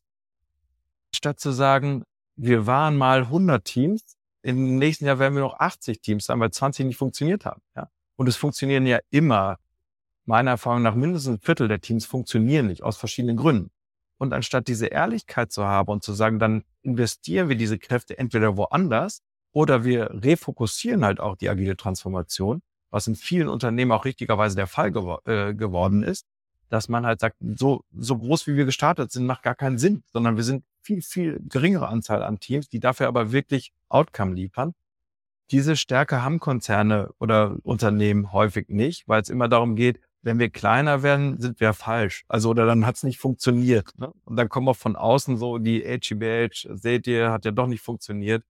Statt 1.14 1.40
zu 1.40 1.52
sagen, 1.52 2.04
wir 2.36 2.66
waren 2.66 2.96
mal 2.96 3.22
100 3.22 3.64
Teams, 3.64 4.16
im 4.42 4.78
nächsten 4.78 5.04
Jahr 5.06 5.18
werden 5.18 5.34
wir 5.34 5.42
noch 5.42 5.58
80 5.58 6.00
Teams 6.00 6.26
sein, 6.26 6.40
weil 6.40 6.50
20 6.50 6.86
nicht 6.86 6.96
funktioniert 6.96 7.44
haben. 7.44 7.60
Ja? 7.76 7.90
Und 8.16 8.28
es 8.28 8.36
funktionieren 8.36 8.86
ja 8.86 8.98
immer, 9.10 9.58
meiner 10.24 10.52
Erfahrung 10.52 10.82
nach, 10.82 10.94
mindestens 10.94 11.36
ein 11.36 11.40
Viertel 11.40 11.68
der 11.68 11.80
Teams 11.80 12.06
funktionieren 12.06 12.66
nicht, 12.66 12.82
aus 12.82 12.96
verschiedenen 12.96 13.36
Gründen. 13.36 13.70
Und 14.18 14.32
anstatt 14.32 14.68
diese 14.68 14.86
Ehrlichkeit 14.86 15.52
zu 15.52 15.64
haben 15.64 15.90
und 15.90 16.02
zu 16.02 16.12
sagen, 16.12 16.38
dann 16.38 16.64
investieren 16.82 17.48
wir 17.48 17.56
diese 17.56 17.78
Kräfte 17.78 18.18
entweder 18.18 18.56
woanders 18.56 19.22
oder 19.52 19.84
wir 19.84 20.10
refokussieren 20.12 21.04
halt 21.04 21.20
auch 21.20 21.36
die 21.36 21.48
agile 21.48 21.76
Transformation, 21.76 22.62
was 22.90 23.06
in 23.06 23.16
vielen 23.16 23.48
Unternehmen 23.48 23.92
auch 23.92 24.04
richtigerweise 24.04 24.56
der 24.56 24.66
Fall 24.66 24.92
gewo 24.92 25.18
äh, 25.24 25.54
geworden 25.54 26.02
ist, 26.02 26.26
dass 26.68 26.88
man 26.88 27.06
halt 27.06 27.20
sagt, 27.20 27.36
so, 27.40 27.82
so 27.96 28.18
groß 28.18 28.46
wie 28.46 28.56
wir 28.56 28.64
gestartet 28.64 29.10
sind, 29.10 29.26
macht 29.26 29.42
gar 29.42 29.54
keinen 29.54 29.78
Sinn, 29.78 30.02
sondern 30.12 30.36
wir 30.36 30.44
sind 30.44 30.64
viel, 30.82 31.02
viel 31.02 31.40
geringere 31.48 31.88
Anzahl 31.88 32.22
an 32.22 32.40
Teams, 32.40 32.68
die 32.68 32.80
dafür 32.80 33.08
aber 33.08 33.32
wirklich 33.32 33.72
Outcome 33.88 34.34
liefern. 34.34 34.74
Diese 35.50 35.76
Stärke 35.76 36.22
haben 36.22 36.40
Konzerne 36.40 37.10
oder 37.18 37.56
Unternehmen 37.62 38.32
häufig 38.32 38.68
nicht, 38.68 39.08
weil 39.08 39.22
es 39.22 39.30
immer 39.30 39.48
darum 39.48 39.76
geht, 39.76 40.00
wenn 40.22 40.38
wir 40.38 40.50
kleiner 40.50 41.02
werden, 41.02 41.40
sind 41.40 41.60
wir 41.60 41.72
falsch. 41.72 42.24
Also 42.28 42.50
oder 42.50 42.66
dann 42.66 42.84
hat 42.84 42.96
es 42.96 43.02
nicht 43.02 43.18
funktioniert. 43.18 43.98
Ne? 43.98 44.12
Und 44.24 44.36
dann 44.36 44.48
kommen 44.48 44.68
auch 44.68 44.76
von 44.76 44.96
außen 44.96 45.38
so 45.38 45.58
die 45.58 45.82
HGBH, 45.82 46.74
seht 46.74 47.06
ihr, 47.06 47.30
hat 47.30 47.44
ja 47.44 47.50
doch 47.50 47.66
nicht 47.66 47.80
funktioniert. 47.80 48.44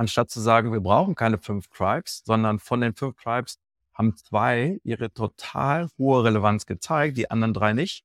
Anstatt 0.00 0.30
zu 0.30 0.40
sagen, 0.40 0.72
wir 0.72 0.80
brauchen 0.80 1.14
keine 1.14 1.36
fünf 1.36 1.68
Tribes, 1.68 2.22
sondern 2.24 2.58
von 2.58 2.80
den 2.80 2.94
fünf 2.94 3.16
Tribes 3.22 3.58
haben 3.92 4.16
zwei 4.16 4.80
ihre 4.82 5.12
total 5.12 5.88
hohe 5.98 6.24
Relevanz 6.24 6.64
gezeigt, 6.64 7.18
die 7.18 7.30
anderen 7.30 7.52
drei 7.52 7.74
nicht. 7.74 8.02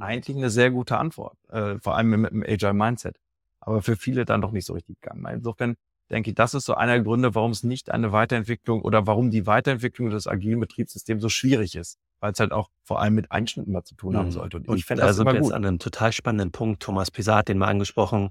Eigentlich 0.00 0.36
eine 0.36 0.50
sehr 0.50 0.72
gute 0.72 0.98
Antwort, 0.98 1.38
äh, 1.48 1.78
vor 1.78 1.96
allem 1.96 2.08
mit 2.22 2.32
dem 2.32 2.42
Agile 2.42 2.74
Mindset. 2.74 3.18
Aber 3.60 3.82
für 3.82 3.94
viele 3.94 4.24
dann 4.24 4.40
doch 4.42 4.50
nicht 4.50 4.66
so 4.66 4.72
richtig 4.72 5.00
gegangen. 5.00 5.24
Insofern 5.32 5.76
denke 6.10 6.30
ich, 6.30 6.34
das 6.34 6.54
ist 6.54 6.64
so 6.64 6.74
einer 6.74 6.94
der 6.94 7.02
Gründe, 7.04 7.36
warum 7.36 7.52
es 7.52 7.62
nicht 7.62 7.92
eine 7.92 8.10
Weiterentwicklung 8.10 8.82
oder 8.82 9.06
warum 9.06 9.30
die 9.30 9.46
Weiterentwicklung 9.46 10.10
des 10.10 10.26
agilen 10.26 10.58
Betriebssystems 10.58 11.22
so 11.22 11.28
schwierig 11.28 11.76
ist, 11.76 11.98
weil 12.18 12.32
es 12.32 12.40
halt 12.40 12.50
auch 12.50 12.68
vor 12.82 13.00
allem 13.00 13.14
mit 13.14 13.30
Einschnitten 13.30 13.70
mal 13.70 13.84
zu 13.84 13.94
tun 13.94 14.16
haben 14.16 14.26
Mhm. 14.26 14.32
sollte. 14.32 14.56
Und 14.56 14.66
Und 14.68 14.76
ich 14.76 14.84
fände 14.84 15.02
da 15.02 15.06
das 15.06 15.16
sind 15.18 15.28
immer 15.28 15.38
gut. 15.38 15.52
an 15.52 15.64
einem 15.64 15.78
total 15.78 16.10
spannenden 16.12 16.50
Punkt. 16.50 16.82
Thomas 16.82 17.12
Pisat, 17.12 17.46
den 17.48 17.58
wir 17.58 17.68
angesprochen, 17.68 18.30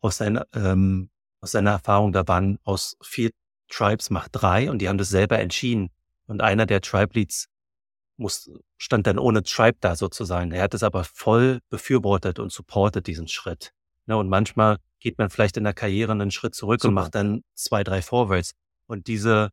aus 0.00 0.16
seiner, 0.16 0.48
ähm, 0.52 1.10
aus 1.40 1.52
seiner 1.52 1.70
Erfahrung, 1.70 2.12
da 2.12 2.26
waren 2.26 2.58
aus 2.64 2.96
vier 3.02 3.30
Tribes 3.68 4.10
macht 4.10 4.30
drei 4.32 4.70
und 4.70 4.78
die 4.78 4.88
haben 4.88 4.98
das 4.98 5.10
selber 5.10 5.38
entschieden. 5.38 5.90
Und 6.26 6.42
einer 6.42 6.66
der 6.66 6.80
Tribe 6.80 7.14
Leads 7.14 7.48
muss, 8.16 8.50
stand 8.76 9.06
dann 9.06 9.18
ohne 9.18 9.42
Tribe 9.42 9.78
da 9.80 9.94
sozusagen. 9.96 10.52
Er 10.52 10.62
hat 10.62 10.74
es 10.74 10.82
aber 10.82 11.04
voll 11.04 11.60
befürwortet 11.70 12.38
und 12.38 12.52
supportet 12.52 13.06
diesen 13.06 13.28
Schritt. 13.28 13.72
Ne, 14.06 14.16
und 14.16 14.28
manchmal 14.28 14.78
geht 15.00 15.18
man 15.18 15.30
vielleicht 15.30 15.56
in 15.56 15.64
der 15.64 15.74
Karriere 15.74 16.12
einen 16.12 16.30
Schritt 16.30 16.54
zurück 16.54 16.82
und 16.84 16.90
Super. 16.90 17.02
macht 17.02 17.14
dann 17.14 17.44
zwei, 17.54 17.84
drei 17.84 18.02
Forwards. 18.02 18.54
Und 18.86 19.06
diese, 19.06 19.50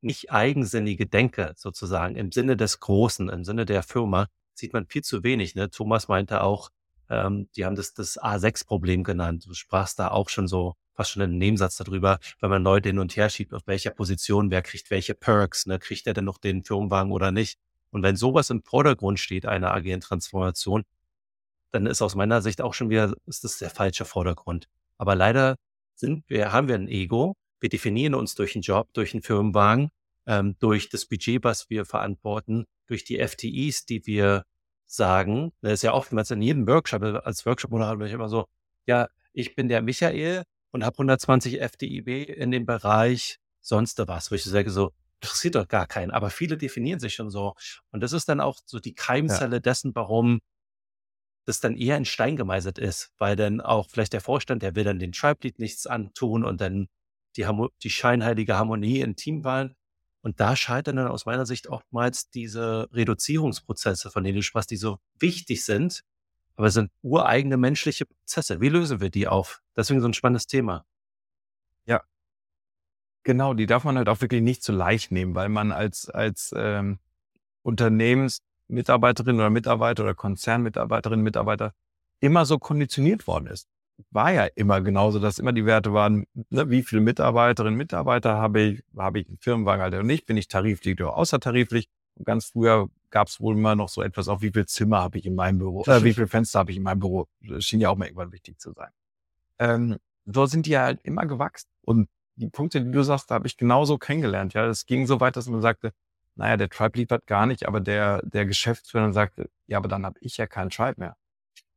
nicht 0.00 0.32
eigensinnige 0.32 1.06
Denke 1.06 1.54
sozusagen 1.56 2.16
im 2.16 2.30
Sinne 2.30 2.56
des 2.56 2.80
Großen, 2.80 3.28
im 3.28 3.44
Sinne 3.44 3.64
der 3.64 3.82
Firma, 3.82 4.26
sieht 4.54 4.72
man 4.72 4.86
viel 4.86 5.02
zu 5.02 5.22
wenig. 5.22 5.54
Ne? 5.54 5.70
Thomas 5.70 6.08
meinte 6.08 6.42
auch, 6.42 6.70
ähm, 7.10 7.48
die 7.56 7.64
haben 7.64 7.76
das 7.76 7.94
das 7.94 8.18
A6-Problem 8.20 9.04
genannt. 9.04 9.46
Du 9.46 9.54
sprachst 9.54 9.98
da 9.98 10.08
auch 10.08 10.28
schon 10.28 10.48
so 10.48 10.74
fast 10.94 11.10
schon 11.10 11.22
einen 11.22 11.38
Nebensatz 11.38 11.76
darüber, 11.76 12.18
wenn 12.40 12.50
man 12.50 12.62
Leute 12.62 12.88
hin 12.88 12.98
und 12.98 13.16
her 13.16 13.28
schiebt, 13.28 13.52
auf 13.52 13.62
welcher 13.66 13.90
Position, 13.90 14.50
wer 14.50 14.62
kriegt 14.62 14.90
welche 14.90 15.14
Perks, 15.14 15.66
ne? 15.66 15.78
kriegt 15.78 16.06
er 16.06 16.14
denn 16.14 16.24
noch 16.24 16.38
den 16.38 16.64
Firmenwagen 16.64 17.12
oder 17.12 17.32
nicht? 17.32 17.58
Und 17.90 18.02
wenn 18.02 18.16
sowas 18.16 18.50
im 18.50 18.62
Vordergrund 18.62 19.20
steht, 19.20 19.46
einer 19.46 19.72
agilen 19.72 20.00
Transformation, 20.00 20.84
dann 21.70 21.86
ist 21.86 22.02
aus 22.02 22.14
meiner 22.14 22.42
Sicht 22.42 22.60
auch 22.60 22.74
schon 22.74 22.90
wieder, 22.90 23.12
ist 23.26 23.44
das 23.44 23.58
der 23.58 23.70
falsche 23.70 24.04
Vordergrund. 24.04 24.68
Aber 24.96 25.14
leider 25.14 25.56
sind 25.94 26.24
wir, 26.28 26.52
haben 26.52 26.68
wir 26.68 26.76
ein 26.76 26.88
Ego. 26.88 27.34
Wir 27.60 27.68
definieren 27.68 28.14
uns 28.14 28.34
durch 28.34 28.54
einen 28.54 28.62
Job, 28.62 28.88
durch 28.92 29.14
einen 29.14 29.22
Firmenwagen, 29.22 29.90
ähm, 30.26 30.56
durch 30.58 30.88
das 30.88 31.06
Budget, 31.06 31.42
was 31.44 31.70
wir 31.70 31.84
verantworten, 31.84 32.64
durch 32.86 33.04
die 33.04 33.18
FTEs, 33.18 33.86
die 33.86 34.06
wir 34.06 34.44
sagen. 34.86 35.52
Das 35.60 35.74
ist 35.74 35.82
ja 35.82 35.92
oftmals 35.92 36.30
in 36.30 36.42
jedem 36.42 36.66
Workshop, 36.66 37.02
als 37.02 37.46
Workshop-Moderator 37.46 37.98
bin 37.98 38.06
ich 38.06 38.12
immer 38.12 38.28
so, 38.28 38.46
ja, 38.86 39.08
ich 39.32 39.54
bin 39.54 39.68
der 39.68 39.82
Michael 39.82 40.44
und 40.70 40.84
habe 40.84 40.94
120 40.94 41.60
FTIB 41.60 42.28
in 42.28 42.50
dem 42.50 42.66
Bereich 42.66 43.38
sonst 43.60 43.98
was, 44.06 44.30
wo 44.30 44.34
ich 44.34 44.44
sage 44.44 44.70
so, 44.70 44.92
interessiert 45.20 45.54
doch 45.54 45.68
gar 45.68 45.86
keinen. 45.86 46.10
Aber 46.10 46.30
viele 46.30 46.56
definieren 46.56 47.00
sich 47.00 47.14
schon 47.14 47.30
so. 47.30 47.54
Und 47.90 48.02
das 48.02 48.12
ist 48.12 48.28
dann 48.28 48.40
auch 48.40 48.58
so 48.64 48.78
die 48.78 48.94
Keimzelle 48.94 49.56
ja. 49.56 49.60
dessen, 49.60 49.94
warum 49.94 50.40
das 51.46 51.60
dann 51.60 51.76
eher 51.76 51.96
in 51.96 52.04
Stein 52.04 52.36
gemeißelt 52.36 52.78
ist, 52.78 53.12
weil 53.18 53.36
dann 53.36 53.60
auch 53.60 53.88
vielleicht 53.90 54.12
der 54.12 54.20
Vorstand, 54.20 54.62
der 54.62 54.74
will 54.76 54.84
dann 54.84 54.98
den 54.98 55.12
Tribe-Lead 55.12 55.58
nichts 55.58 55.86
antun 55.86 56.44
und 56.44 56.60
dann 56.60 56.88
die, 57.36 57.46
die 57.82 57.90
scheinheilige 57.90 58.56
Harmonie 58.56 59.00
im 59.00 59.16
Team 59.16 59.44
waren. 59.44 59.74
Und 60.24 60.40
da 60.40 60.56
scheitern 60.56 60.96
dann 60.96 61.08
aus 61.08 61.26
meiner 61.26 61.44
Sicht 61.44 61.66
oftmals 61.66 62.30
diese 62.30 62.88
Reduzierungsprozesse, 62.92 64.10
von 64.10 64.24
denen 64.24 64.36
du 64.36 64.42
sprachst, 64.42 64.70
die 64.70 64.78
so 64.78 64.98
wichtig 65.18 65.66
sind, 65.66 66.02
aber 66.56 66.70
sind 66.70 66.90
ureigene 67.02 67.58
menschliche 67.58 68.06
Prozesse. 68.06 68.58
Wie 68.62 68.70
lösen 68.70 69.02
wir 69.02 69.10
die 69.10 69.28
auf? 69.28 69.60
Deswegen 69.76 70.00
so 70.00 70.08
ein 70.08 70.14
spannendes 70.14 70.46
Thema. 70.46 70.86
Ja. 71.84 72.00
Genau, 73.22 73.52
die 73.52 73.66
darf 73.66 73.84
man 73.84 73.98
halt 73.98 74.08
auch 74.08 74.22
wirklich 74.22 74.40
nicht 74.40 74.62
zu 74.62 74.72
leicht 74.72 75.12
nehmen, 75.12 75.34
weil 75.34 75.50
man 75.50 75.72
als, 75.72 76.08
als 76.08 76.54
ähm, 76.56 77.00
Unternehmensmitarbeiterin 77.60 79.36
oder 79.36 79.50
Mitarbeiter 79.50 80.04
oder 80.04 80.14
Konzernmitarbeiterin, 80.14 81.20
Mitarbeiter 81.20 81.74
immer 82.20 82.46
so 82.46 82.58
konditioniert 82.58 83.26
worden 83.26 83.48
ist 83.48 83.68
war 84.10 84.32
ja 84.32 84.46
immer 84.54 84.80
genauso, 84.80 85.18
dass 85.18 85.38
immer 85.38 85.52
die 85.52 85.66
Werte 85.66 85.92
waren, 85.92 86.26
ne, 86.50 86.70
wie 86.70 86.82
viele 86.82 87.00
Mitarbeiterinnen, 87.00 87.76
Mitarbeiter 87.76 88.36
habe 88.36 88.60
ich, 88.60 88.84
habe 88.96 89.20
ich 89.20 89.28
einen 89.28 89.38
Firmenwagen 89.38 89.82
halt 89.82 89.94
oder 89.94 90.02
nicht, 90.02 90.26
bin 90.26 90.36
ich 90.36 90.48
tariflich 90.48 91.00
oder 91.00 91.16
außertariflich. 91.16 91.88
Und 92.16 92.26
ganz 92.26 92.46
früher 92.46 92.88
gab 93.10 93.28
es 93.28 93.40
wohl 93.40 93.56
immer 93.56 93.74
noch 93.74 93.88
so 93.88 94.02
etwas, 94.02 94.28
auch 94.28 94.40
wie 94.40 94.50
viel 94.50 94.66
Zimmer 94.66 95.00
habe 95.00 95.18
ich 95.18 95.26
in 95.26 95.34
meinem 95.34 95.58
Büro, 95.58 95.82
äh, 95.86 96.02
wie 96.02 96.14
viel 96.14 96.26
Fenster 96.26 96.60
habe 96.60 96.70
ich 96.70 96.76
in 96.76 96.82
meinem 96.82 97.00
Büro. 97.00 97.26
Das 97.40 97.64
schien 97.64 97.80
ja 97.80 97.90
auch 97.90 97.96
mal 97.96 98.06
irgendwann 98.06 98.32
wichtig 98.32 98.58
zu 98.60 98.72
sein. 98.72 98.90
Ähm, 99.58 99.98
so 100.26 100.46
sind 100.46 100.66
die 100.66 100.70
ja 100.70 100.82
halt 100.82 101.00
immer 101.02 101.26
gewachsen. 101.26 101.68
Und 101.82 102.08
die 102.36 102.48
Punkte, 102.48 102.82
die 102.82 102.90
du 102.90 103.02
sagst, 103.02 103.30
da 103.30 103.36
habe 103.36 103.46
ich 103.46 103.56
genauso 103.56 103.98
kennengelernt. 103.98 104.54
Ja, 104.54 104.66
es 104.66 104.86
ging 104.86 105.06
so 105.06 105.20
weit, 105.20 105.36
dass 105.36 105.48
man 105.48 105.60
sagte, 105.60 105.92
naja, 106.34 106.56
der 106.56 106.68
Tribe 106.68 106.98
liefert 106.98 107.26
gar 107.26 107.46
nicht, 107.46 107.68
aber 107.68 107.80
der, 107.80 108.22
der 108.24 108.46
Geschäftsführer 108.46 109.12
sagte, 109.12 109.50
ja, 109.66 109.78
aber 109.78 109.88
dann 109.88 110.04
habe 110.04 110.18
ich 110.20 110.36
ja 110.36 110.48
keinen 110.48 110.70
Tribe 110.70 110.94
mehr 110.98 111.16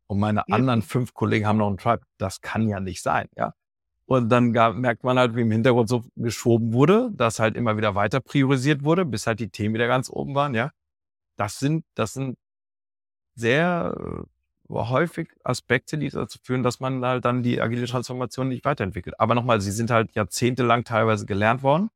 und 0.07 0.19
meine 0.19 0.43
ja. 0.47 0.55
anderen 0.55 0.81
fünf 0.81 1.13
Kollegen 1.13 1.45
haben 1.45 1.57
noch 1.57 1.67
einen 1.67 1.77
Tribe. 1.77 2.03
Das 2.17 2.41
kann 2.41 2.67
ja 2.67 2.79
nicht 2.79 3.01
sein, 3.01 3.27
ja. 3.35 3.53
Und 4.05 4.29
dann 4.29 4.53
gab, 4.53 4.75
merkt 4.75 5.03
man 5.03 5.19
halt, 5.19 5.35
wie 5.35 5.41
im 5.41 5.51
Hintergrund 5.51 5.89
so 5.89 6.05
geschoben 6.15 6.71
wurde, 6.71 7.09
dass 7.13 7.39
halt 7.39 7.57
immer 7.57 7.75
wieder 7.75 7.93
weiter 7.93 8.21
priorisiert 8.21 8.85
wurde, 8.85 9.03
bis 9.05 9.27
halt 9.27 9.41
die 9.41 9.49
Themen 9.49 9.75
wieder 9.75 9.87
ganz 9.87 10.09
oben 10.09 10.33
waren, 10.33 10.55
ja. 10.55 10.71
Das 11.35 11.59
sind, 11.59 11.85
das 11.93 12.13
sind 12.13 12.37
sehr 13.35 13.95
äh, 14.69 14.73
häufig 14.73 15.29
Aspekte, 15.43 15.97
die 15.97 16.09
dazu 16.09 16.39
führen, 16.41 16.63
dass 16.63 16.79
man 16.79 17.03
halt 17.05 17.25
dann 17.25 17.43
die 17.43 17.61
agile 17.61 17.85
Transformation 17.85 18.47
nicht 18.49 18.65
weiterentwickelt. 18.65 19.19
Aber 19.19 19.35
nochmal, 19.35 19.61
sie 19.61 19.71
sind 19.71 19.91
halt 19.91 20.15
jahrzehntelang 20.15 20.83
teilweise 20.85 21.25
gelernt 21.25 21.63
worden. 21.63 21.89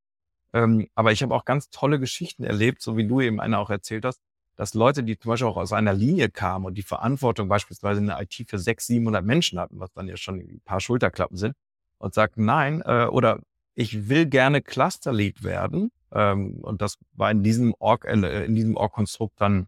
Ähm, 0.53 0.87
aber 0.95 1.11
ich 1.13 1.23
habe 1.23 1.33
auch 1.33 1.45
ganz 1.45 1.69
tolle 1.69 1.99
Geschichten 1.99 2.43
erlebt, 2.43 2.81
so 2.81 2.97
wie 2.97 3.07
du 3.07 3.21
eben 3.21 3.39
eine 3.39 3.57
auch 3.57 3.69
erzählt 3.69 4.05
hast, 4.05 4.21
dass 4.61 4.75
Leute, 4.75 5.03
die 5.03 5.17
zum 5.17 5.29
Beispiel 5.29 5.47
auch 5.47 5.57
aus 5.57 5.73
einer 5.73 5.91
Linie 5.91 6.29
kamen 6.29 6.65
und 6.65 6.75
die 6.75 6.83
Verantwortung 6.83 7.47
beispielsweise 7.47 7.99
in 7.99 8.05
der 8.05 8.21
IT 8.21 8.47
für 8.47 8.59
600, 8.59 8.81
700 8.81 9.25
Menschen 9.25 9.59
hatten, 9.59 9.79
was 9.79 9.91
dann 9.93 10.07
ja 10.07 10.15
schon 10.17 10.35
ein 10.35 10.61
paar 10.63 10.79
Schulterklappen 10.79 11.35
sind, 11.35 11.55
und 11.97 12.13
sagten, 12.13 12.45
nein, 12.45 12.83
äh, 12.85 13.07
oder 13.07 13.39
ich 13.73 14.07
will 14.07 14.27
gerne 14.27 14.61
Cluster-Lead 14.61 15.43
werden. 15.43 15.89
Ähm, 16.11 16.59
und 16.61 16.83
das 16.83 16.99
war 17.13 17.31
in 17.31 17.41
diesem 17.41 17.73
Org, 17.79 18.05
äh, 18.05 18.45
in 18.45 18.53
diesem 18.53 18.77
Org-Konstrukt 18.77 19.41
dann 19.41 19.65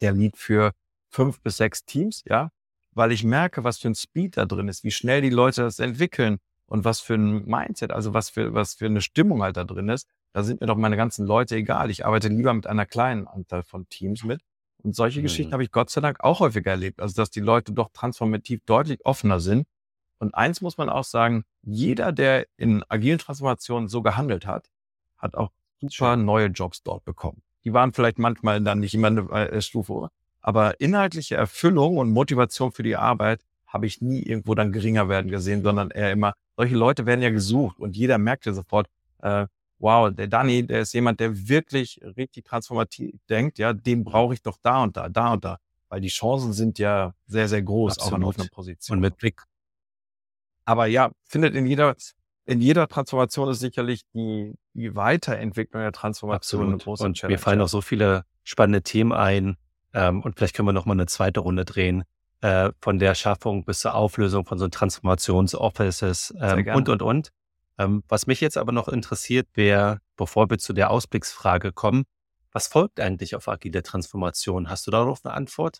der 0.00 0.10
Lead 0.10 0.36
für 0.36 0.72
fünf 1.10 1.40
bis 1.40 1.58
sechs 1.58 1.84
Teams, 1.84 2.24
ja, 2.26 2.50
weil 2.94 3.12
ich 3.12 3.22
merke, 3.22 3.62
was 3.62 3.78
für 3.78 3.86
ein 3.86 3.94
Speed 3.94 4.36
da 4.36 4.46
drin 4.46 4.66
ist, 4.66 4.82
wie 4.82 4.90
schnell 4.90 5.22
die 5.22 5.30
Leute 5.30 5.62
das 5.62 5.78
entwickeln 5.78 6.38
und 6.68 6.84
was 6.84 7.00
für 7.00 7.14
ein 7.14 7.46
Mindset, 7.46 7.92
also 7.92 8.14
was 8.14 8.30
für, 8.30 8.54
was 8.54 8.74
für 8.74 8.86
eine 8.86 9.00
Stimmung 9.00 9.42
halt 9.42 9.56
da 9.56 9.64
drin 9.64 9.88
ist. 9.88 10.06
Da 10.32 10.42
sind 10.42 10.60
mir 10.60 10.66
doch 10.66 10.76
meine 10.76 10.96
ganzen 10.96 11.26
Leute 11.26 11.56
egal. 11.56 11.90
Ich 11.90 12.04
arbeite 12.04 12.28
lieber 12.28 12.52
mit 12.52 12.66
einer 12.66 12.86
kleinen 12.86 13.26
Anzahl 13.26 13.62
von 13.62 13.88
Teams 13.88 14.22
mit. 14.22 14.42
Und 14.82 14.94
solche 14.94 15.20
mhm. 15.20 15.24
Geschichten 15.24 15.52
habe 15.52 15.64
ich 15.64 15.72
Gott 15.72 15.90
sei 15.90 16.00
Dank 16.00 16.20
auch 16.20 16.40
häufiger 16.40 16.70
erlebt. 16.70 17.00
Also, 17.00 17.14
dass 17.16 17.30
die 17.30 17.40
Leute 17.40 17.72
doch 17.72 17.88
transformativ 17.92 18.60
deutlich 18.66 19.04
offener 19.04 19.40
sind. 19.40 19.66
Und 20.18 20.34
eins 20.34 20.60
muss 20.60 20.76
man 20.76 20.88
auch 20.88 21.04
sagen, 21.04 21.44
jeder, 21.62 22.12
der 22.12 22.46
in 22.56 22.84
agilen 22.88 23.18
Transformationen 23.18 23.88
so 23.88 24.02
gehandelt 24.02 24.46
hat, 24.46 24.68
hat 25.16 25.34
auch 25.34 25.50
super 25.80 26.16
neue 26.16 26.46
Jobs 26.46 26.82
dort 26.82 27.04
bekommen. 27.04 27.42
Die 27.64 27.72
waren 27.72 27.92
vielleicht 27.92 28.18
manchmal 28.18 28.60
dann 28.60 28.80
nicht 28.80 28.94
immer 28.94 29.08
eine 29.08 29.50
äh, 29.50 29.60
Stufe, 29.62 30.10
aber 30.40 30.80
inhaltliche 30.80 31.36
Erfüllung 31.36 31.98
und 31.98 32.10
Motivation 32.10 32.72
für 32.72 32.82
die 32.82 32.96
Arbeit 32.96 33.44
habe 33.66 33.86
ich 33.86 34.00
nie 34.00 34.22
irgendwo 34.22 34.54
dann 34.54 34.72
geringer 34.72 35.08
werden 35.08 35.30
gesehen, 35.30 35.62
sondern 35.62 35.90
eher 35.90 36.10
immer, 36.12 36.34
solche 36.58 36.74
Leute 36.74 37.06
werden 37.06 37.22
ja 37.22 37.30
gesucht 37.30 37.78
und 37.78 37.96
jeder 37.96 38.18
merkt 38.18 38.44
ja 38.44 38.52
sofort, 38.52 38.88
äh, 39.20 39.46
wow, 39.78 40.12
der 40.12 40.26
Danny, 40.26 40.66
der 40.66 40.80
ist 40.80 40.92
jemand, 40.92 41.20
der 41.20 41.48
wirklich 41.48 42.00
richtig 42.16 42.46
transformativ 42.46 43.14
denkt, 43.30 43.58
ja, 43.58 43.72
den 43.72 44.02
brauche 44.02 44.34
ich 44.34 44.42
doch 44.42 44.58
da 44.60 44.82
und 44.82 44.96
da, 44.96 45.08
da 45.08 45.34
und 45.34 45.44
da. 45.44 45.58
Weil 45.88 46.00
die 46.00 46.08
Chancen 46.08 46.52
sind 46.52 46.80
ja 46.80 47.14
sehr, 47.28 47.48
sehr 47.48 47.62
groß, 47.62 47.98
Absolut. 47.98 48.12
auch 48.12 48.16
an 48.16 48.24
offener 48.24 48.48
Position. 48.50 48.96
Und 48.96 49.02
mit 49.02 49.16
Blick. 49.18 49.40
Aber 50.64 50.86
ja, 50.86 51.12
findet 51.24 51.54
in 51.54 51.64
jeder, 51.64 51.94
in 52.44 52.60
jeder 52.60 52.88
Transformation 52.88 53.48
ist 53.50 53.60
sicherlich 53.60 54.02
die, 54.12 54.54
die 54.74 54.96
Weiterentwicklung 54.96 55.80
der 55.80 55.92
Transformation 55.92 56.62
Absolut. 56.62 56.74
eine 56.74 56.82
große 56.82 57.04
und 57.04 57.14
Challenge. 57.14 57.34
Mir 57.34 57.38
fallen 57.38 57.60
noch 57.60 57.68
so 57.68 57.80
viele 57.80 58.24
spannende 58.42 58.82
Themen 58.82 59.12
ein. 59.12 59.56
Ähm, 59.94 60.22
und 60.22 60.36
vielleicht 60.36 60.56
können 60.56 60.66
wir 60.66 60.72
noch 60.72 60.86
mal 60.86 60.94
eine 60.94 61.06
zweite 61.06 61.38
Runde 61.38 61.64
drehen. 61.64 62.02
Äh, 62.40 62.70
von 62.80 63.00
der 63.00 63.16
Schaffung 63.16 63.64
bis 63.64 63.80
zur 63.80 63.94
Auflösung 63.94 64.44
von 64.44 64.58
so 64.58 64.68
Transformationsoffices 64.68 66.32
ähm, 66.40 66.68
und, 66.68 66.88
und, 66.88 67.02
und. 67.02 67.30
Ähm, 67.78 68.04
was 68.06 68.28
mich 68.28 68.40
jetzt 68.40 68.56
aber 68.56 68.70
noch 68.70 68.86
interessiert, 68.86 69.48
wäre, 69.54 69.98
bevor 70.16 70.48
wir 70.48 70.58
zu 70.58 70.72
der 70.72 70.90
Ausblicksfrage 70.90 71.72
kommen, 71.72 72.04
was 72.52 72.68
folgt 72.68 73.00
eigentlich 73.00 73.34
auf 73.34 73.48
agile 73.48 73.82
Transformation? 73.82 74.70
Hast 74.70 74.86
du 74.86 74.92
darauf 74.92 75.24
eine 75.24 75.34
Antwort? 75.34 75.78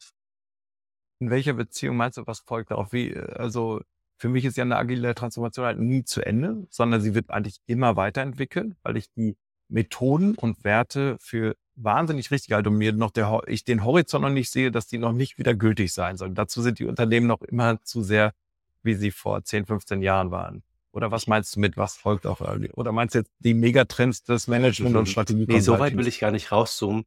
In 1.20 1.30
welcher 1.30 1.54
Beziehung 1.54 1.96
meinst 1.96 2.18
du, 2.18 2.26
was 2.26 2.40
folgt 2.40 2.72
darauf? 2.72 2.92
Wie, 2.92 3.16
also 3.16 3.80
für 4.16 4.28
mich 4.28 4.44
ist 4.44 4.56
ja 4.56 4.64
eine 4.64 4.76
agile 4.76 5.14
Transformation 5.14 5.64
halt 5.64 5.78
nie 5.78 6.02
zu 6.04 6.26
Ende, 6.26 6.66
sondern 6.70 7.00
sie 7.00 7.14
wird 7.14 7.30
eigentlich 7.30 7.58
immer 7.66 7.94
weiterentwickelt, 7.94 8.76
weil 8.82 8.96
ich 8.96 9.12
die 9.12 9.36
Methoden 9.68 10.34
und 10.34 10.64
Werte 10.64 11.16
für 11.20 11.54
wahnsinnig 11.80 12.30
richtig 12.30 12.52
halte 12.52 12.70
und 12.70 12.76
mir 12.76 12.92
noch 12.92 13.10
der, 13.10 13.42
ich 13.46 13.64
den 13.64 13.84
Horizont 13.84 14.22
noch 14.22 14.30
nicht 14.30 14.50
sehe, 14.50 14.70
dass 14.70 14.86
die 14.86 14.98
noch 14.98 15.12
nicht 15.12 15.38
wieder 15.38 15.54
gültig 15.54 15.92
sein 15.92 16.16
sollen. 16.16 16.34
Dazu 16.34 16.62
sind 16.62 16.78
die 16.78 16.84
Unternehmen 16.84 17.26
noch 17.26 17.42
immer 17.42 17.82
zu 17.82 18.02
sehr, 18.02 18.34
wie 18.82 18.94
sie 18.94 19.10
vor 19.10 19.42
10, 19.42 19.66
15 19.66 20.02
Jahren 20.02 20.30
waren. 20.30 20.62
Oder 20.92 21.10
was 21.10 21.26
meinst 21.26 21.54
du 21.54 21.60
mit, 21.60 21.76
was 21.76 21.96
folgt 21.96 22.26
auch? 22.26 22.40
Oder 22.40 22.92
meinst 22.92 23.14
du 23.14 23.20
jetzt 23.20 23.30
die 23.38 23.54
Megatrends 23.54 24.24
des 24.24 24.48
Management 24.48 24.96
und 24.96 25.08
Strategie? 25.08 25.46
Nee, 25.46 25.60
so 25.60 25.78
weit 25.78 25.96
will 25.96 26.08
ich 26.08 26.18
gar 26.18 26.30
nicht 26.30 26.50
rauszoomen. 26.50 27.04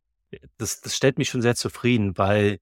Das, 0.58 0.82
das 0.82 0.96
stellt 0.96 1.18
mich 1.18 1.30
schon 1.30 1.42
sehr 1.42 1.56
zufrieden, 1.56 2.18
weil 2.18 2.60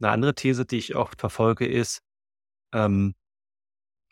eine 0.00 0.12
andere 0.12 0.34
These, 0.34 0.66
die 0.66 0.78
ich 0.78 0.94
oft 0.94 1.18
verfolge, 1.18 1.66
ist, 1.66 2.02
ähm, 2.72 3.14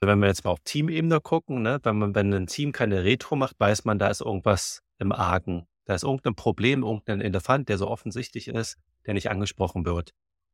wenn 0.01 0.19
wir 0.21 0.29
jetzt 0.29 0.45
mal 0.45 0.51
auf 0.51 0.61
Teamebene 0.65 1.21
gucken, 1.21 1.63
ne, 1.63 1.81
wenn 1.83 1.99
man, 1.99 2.15
wenn 2.15 2.33
ein 2.33 2.47
Team 2.47 2.73
keine 2.73 3.05
Retro 3.05 3.37
macht, 3.37 3.59
weiß 3.59 3.85
man, 3.85 3.99
da 3.99 4.09
ist 4.09 4.21
irgendwas 4.21 4.83
im 4.99 5.13
Argen. 5.13 5.67
Da 5.89 5.95
ist 5.95 6.05
irgendein 6.05 6.35
Problem, 6.35 6.83
irgendein 6.83 7.21
Elefant, 7.21 7.69
der 7.69 7.79
so 7.79 7.89
offensichtlich 7.89 8.49
ist, 8.49 8.77
der 9.07 9.15
nicht 9.15 9.31
angesprochen 9.31 9.85
wird. 9.87 10.13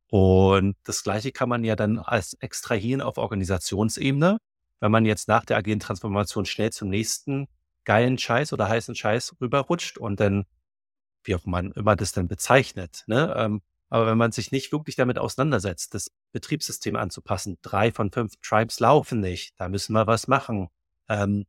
Und 0.09 0.75
das 0.83 1.03
Gleiche 1.03 1.31
kann 1.31 1.49
man 1.49 1.63
ja 1.63 1.75
dann 1.75 1.99
als 1.99 2.33
extrahieren 2.39 3.01
auf 3.01 3.17
Organisationsebene 3.17 4.37
wenn 4.79 4.91
man 4.91 5.05
jetzt 5.05 5.27
nach 5.27 5.45
der 5.45 5.57
agilen 5.57 5.79
Transformation 5.79 6.45
schnell 6.45 6.71
zum 6.71 6.89
nächsten 6.89 7.47
geilen 7.85 8.17
Scheiß 8.17 8.53
oder 8.53 8.67
heißen 8.67 8.95
Scheiß 8.95 9.35
rüberrutscht 9.41 9.97
und 9.97 10.19
dann, 10.19 10.45
wie 11.23 11.35
auch 11.35 11.45
man 11.45 11.71
immer 11.71 11.95
das 11.95 12.11
dann 12.11 12.27
bezeichnet, 12.27 13.03
ne? 13.07 13.33
Ähm, 13.37 13.61
aber 13.89 14.07
wenn 14.07 14.17
man 14.17 14.31
sich 14.31 14.51
nicht 14.51 14.71
wirklich 14.71 14.95
damit 14.95 15.19
auseinandersetzt, 15.19 15.93
das 15.93 16.11
Betriebssystem 16.31 16.95
anzupassen, 16.95 17.57
drei 17.61 17.91
von 17.91 18.11
fünf 18.11 18.33
Tribes 18.41 18.79
laufen 18.79 19.19
nicht, 19.19 19.53
da 19.57 19.69
müssen 19.69 19.93
wir 19.93 20.07
was 20.07 20.27
machen. 20.27 20.69
Ähm, 21.07 21.45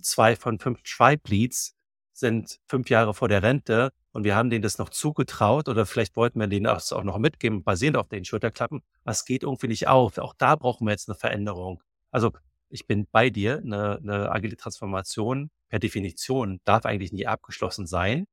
zwei 0.00 0.34
von 0.34 0.58
fünf 0.58 0.82
Tribe 0.82 1.22
Leads 1.28 1.75
sind 2.18 2.58
fünf 2.66 2.88
Jahre 2.90 3.14
vor 3.14 3.28
der 3.28 3.42
Rente 3.42 3.92
und 4.12 4.24
wir 4.24 4.34
haben 4.34 4.50
denen 4.50 4.62
das 4.62 4.78
noch 4.78 4.88
zugetraut 4.88 5.68
oder 5.68 5.84
vielleicht 5.86 6.16
wollten 6.16 6.40
wir 6.40 6.46
denen 6.46 6.64
das 6.64 6.92
auch 6.92 7.04
noch 7.04 7.18
mitgeben, 7.18 7.62
basierend 7.62 7.98
auf 7.98 8.08
den 8.08 8.24
Schulterklappen. 8.24 8.82
Was 9.04 9.24
geht 9.24 9.42
irgendwie 9.42 9.68
nicht 9.68 9.88
auf? 9.88 10.18
Auch 10.18 10.34
da 10.38 10.56
brauchen 10.56 10.86
wir 10.86 10.92
jetzt 10.92 11.08
eine 11.08 11.16
Veränderung. 11.16 11.82
Also 12.10 12.32
ich 12.68 12.86
bin 12.86 13.06
bei 13.12 13.30
dir, 13.30 13.58
eine, 13.58 13.98
eine 13.98 14.30
agile 14.30 14.56
Transformation 14.56 15.50
per 15.68 15.78
Definition 15.78 16.60
darf 16.64 16.86
eigentlich 16.86 17.12
nie 17.12 17.26
abgeschlossen 17.26 17.86
sein. 17.86 18.26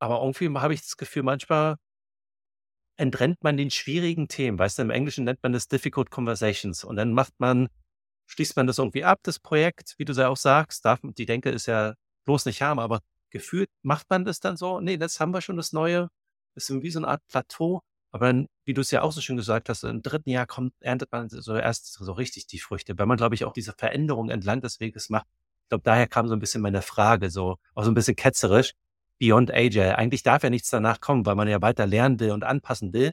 Aber 0.00 0.20
irgendwie 0.20 0.48
habe 0.58 0.74
ich 0.74 0.80
das 0.80 0.96
Gefühl, 0.96 1.22
manchmal 1.22 1.76
entrennt 2.96 3.42
man 3.42 3.56
den 3.56 3.70
schwierigen 3.70 4.28
Themen. 4.28 4.58
Weißt 4.58 4.78
du, 4.78 4.82
im 4.82 4.90
Englischen 4.90 5.24
nennt 5.24 5.42
man 5.42 5.52
das 5.52 5.68
Difficult 5.68 6.10
Conversations 6.10 6.84
und 6.84 6.96
dann 6.96 7.12
macht 7.12 7.34
man, 7.38 7.68
schließt 8.26 8.56
man 8.56 8.66
das 8.66 8.78
irgendwie 8.78 9.04
ab, 9.04 9.20
das 9.22 9.38
Projekt, 9.38 9.94
wie 9.98 10.04
du 10.04 10.12
ja 10.12 10.28
auch 10.28 10.36
sagst, 10.36 10.84
darf, 10.84 11.00
die 11.02 11.26
Denke 11.26 11.50
ist 11.50 11.66
ja 11.66 11.94
bloß 12.24 12.46
nicht 12.46 12.62
haben, 12.62 12.78
aber 12.80 13.00
gefühlt 13.30 13.70
macht 13.82 14.08
man 14.10 14.24
das 14.24 14.40
dann 14.40 14.56
so, 14.56 14.80
nee, 14.80 14.96
das 14.96 15.20
haben 15.20 15.32
wir 15.32 15.40
schon 15.40 15.56
das 15.56 15.72
Neue, 15.72 16.08
das 16.54 16.68
ist 16.68 16.82
wie 16.82 16.90
so 16.90 17.00
eine 17.00 17.08
Art 17.08 17.26
Plateau, 17.28 17.80
aber 18.12 18.26
dann, 18.26 18.46
wie 18.64 18.74
du 18.74 18.82
es 18.82 18.90
ja 18.90 19.02
auch 19.02 19.12
so 19.12 19.20
schön 19.20 19.36
gesagt 19.36 19.68
hast, 19.68 19.84
im 19.84 20.02
dritten 20.02 20.30
Jahr 20.30 20.46
kommt, 20.46 20.74
erntet 20.80 21.10
man 21.12 21.30
so 21.30 21.56
erst 21.56 21.94
so 21.94 22.12
richtig 22.12 22.46
die 22.46 22.58
Früchte, 22.58 22.98
weil 22.98 23.06
man, 23.06 23.16
glaube 23.16 23.34
ich, 23.34 23.44
auch 23.44 23.54
diese 23.54 23.72
Veränderung 23.72 24.28
entlang 24.28 24.60
des 24.60 24.80
Weges 24.80 25.08
macht. 25.08 25.26
Ich 25.64 25.68
glaube, 25.70 25.82
daher 25.84 26.06
kam 26.06 26.28
so 26.28 26.34
ein 26.34 26.38
bisschen 26.38 26.60
meine 26.60 26.82
Frage, 26.82 27.30
so, 27.30 27.56
auch 27.74 27.84
so 27.84 27.90
ein 27.90 27.94
bisschen 27.94 28.16
ketzerisch, 28.16 28.74
Beyond 29.18 29.52
Agile. 29.52 29.96
Eigentlich 29.96 30.22
darf 30.22 30.42
ja 30.42 30.50
nichts 30.50 30.68
danach 30.68 31.00
kommen, 31.00 31.24
weil 31.24 31.36
man 31.36 31.48
ja 31.48 31.62
weiter 31.62 31.86
lernen 31.86 32.20
will 32.20 32.32
und 32.32 32.44
anpassen 32.44 32.92
will. 32.92 33.12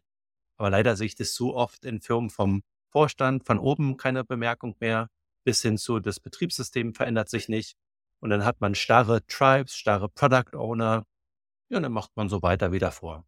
Aber 0.57 0.69
leider 0.69 0.97
sehe 0.97 1.07
ich 1.07 1.15
das 1.15 1.33
so 1.33 1.55
oft 1.55 1.85
in 1.85 2.01
Firmen 2.01 2.29
vom 2.29 2.63
Vorstand, 2.91 3.45
von 3.45 3.59
oben 3.59 3.95
keine 3.95 4.25
Bemerkung 4.25 4.75
mehr, 4.79 5.07
bis 5.45 5.61
hin 5.61 5.77
zu, 5.77 5.99
das 5.99 6.19
Betriebssystem 6.19 6.93
verändert 6.93 7.29
sich 7.29 7.47
nicht. 7.47 7.77
Und 8.19 8.29
dann 8.29 8.45
hat 8.45 8.59
man 8.61 8.75
starre 8.75 9.25
Tribes, 9.27 9.75
starre 9.75 10.09
Product 10.09 10.55
Owner. 10.55 11.05
Ja, 11.69 11.77
und 11.77 11.83
dann 11.83 11.91
macht 11.91 12.11
man 12.15 12.29
so 12.29 12.41
weiter 12.41 12.71
wie 12.71 12.79
davor. 12.79 13.23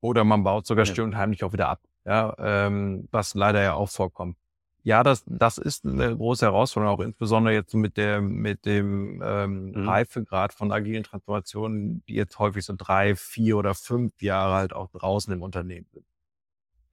Oder 0.00 0.24
man 0.24 0.44
baut 0.44 0.66
sogar 0.66 0.84
ja. 0.84 0.92
still 0.92 1.04
und 1.04 1.16
heimlich 1.16 1.44
auch 1.44 1.52
wieder 1.52 1.68
ab. 1.68 1.80
Ja, 2.04 2.34
ähm, 2.38 3.08
was 3.10 3.34
leider 3.34 3.62
ja 3.62 3.74
auch 3.74 3.90
vorkommt. 3.90 4.36
Ja, 4.84 5.02
das, 5.02 5.24
das 5.26 5.58
ist 5.58 5.84
eine 5.84 6.16
große 6.16 6.46
Herausforderung, 6.46 6.96
auch 6.96 7.02
insbesondere 7.02 7.52
jetzt 7.52 7.74
mit 7.74 7.96
der, 7.96 8.22
mit 8.22 8.64
dem 8.64 9.20
ähm, 9.22 9.72
mhm. 9.72 9.88
Reifegrad 9.88 10.54
von 10.54 10.72
agilen 10.72 11.02
Transformationen, 11.02 12.02
die 12.08 12.14
jetzt 12.14 12.38
häufig 12.38 12.64
so 12.64 12.74
drei, 12.76 13.14
vier 13.16 13.58
oder 13.58 13.74
fünf 13.74 14.22
Jahre 14.22 14.54
halt 14.54 14.72
auch 14.72 14.88
draußen 14.90 15.32
im 15.32 15.42
Unternehmen 15.42 15.88
sind 15.92 16.06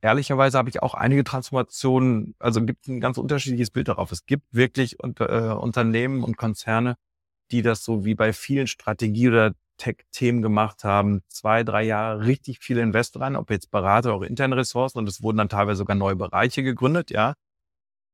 ehrlicherweise 0.05 0.57
habe 0.59 0.69
ich 0.69 0.83
auch 0.83 0.93
einige 0.93 1.23
Transformationen, 1.23 2.35
also 2.37 2.63
gibt 2.63 2.87
ein 2.87 3.01
ganz 3.01 3.17
unterschiedliches 3.17 3.71
Bild 3.71 3.87
darauf. 3.87 4.11
Es 4.11 4.25
gibt 4.27 4.45
wirklich 4.51 4.99
unter, 4.99 5.29
äh, 5.29 5.55
Unternehmen 5.55 6.23
und 6.23 6.37
Konzerne, 6.37 6.95
die 7.51 7.63
das 7.63 7.83
so 7.83 8.05
wie 8.05 8.13
bei 8.13 8.31
vielen 8.31 8.67
Strategie- 8.67 9.29
oder 9.29 9.53
Tech-Themen 9.77 10.41
gemacht 10.41 10.83
haben, 10.83 11.21
zwei, 11.27 11.63
drei 11.63 11.83
Jahre 11.83 12.25
richtig 12.25 12.59
viele 12.61 12.81
Invest 12.81 13.19
rein, 13.19 13.35
ob 13.35 13.49
jetzt 13.49 13.71
Berater 13.71 14.15
oder 14.15 14.27
interne 14.27 14.57
Ressourcen 14.57 14.99
und 14.99 15.09
es 15.09 15.23
wurden 15.23 15.37
dann 15.37 15.49
teilweise 15.49 15.79
sogar 15.79 15.95
neue 15.95 16.15
Bereiche 16.15 16.61
gegründet, 16.63 17.09
ja. 17.11 17.33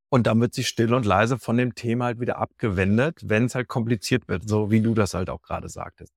Und 0.09 0.27
dann 0.27 0.41
wird 0.41 0.53
sich 0.53 0.67
still 0.67 0.93
und 0.93 1.05
leise 1.05 1.39
von 1.39 1.57
dem 1.57 1.75
Thema 1.75 2.05
halt 2.05 2.19
wieder 2.19 2.37
abgewendet, 2.37 3.19
wenn 3.23 3.45
es 3.45 3.55
halt 3.55 3.67
kompliziert 3.67 4.27
wird, 4.27 4.47
so 4.47 4.71
wie 4.71 4.81
du 4.81 4.93
das 4.93 5.13
halt 5.13 5.29
auch 5.29 5.41
gerade 5.41 5.69
sagtest. 5.69 6.13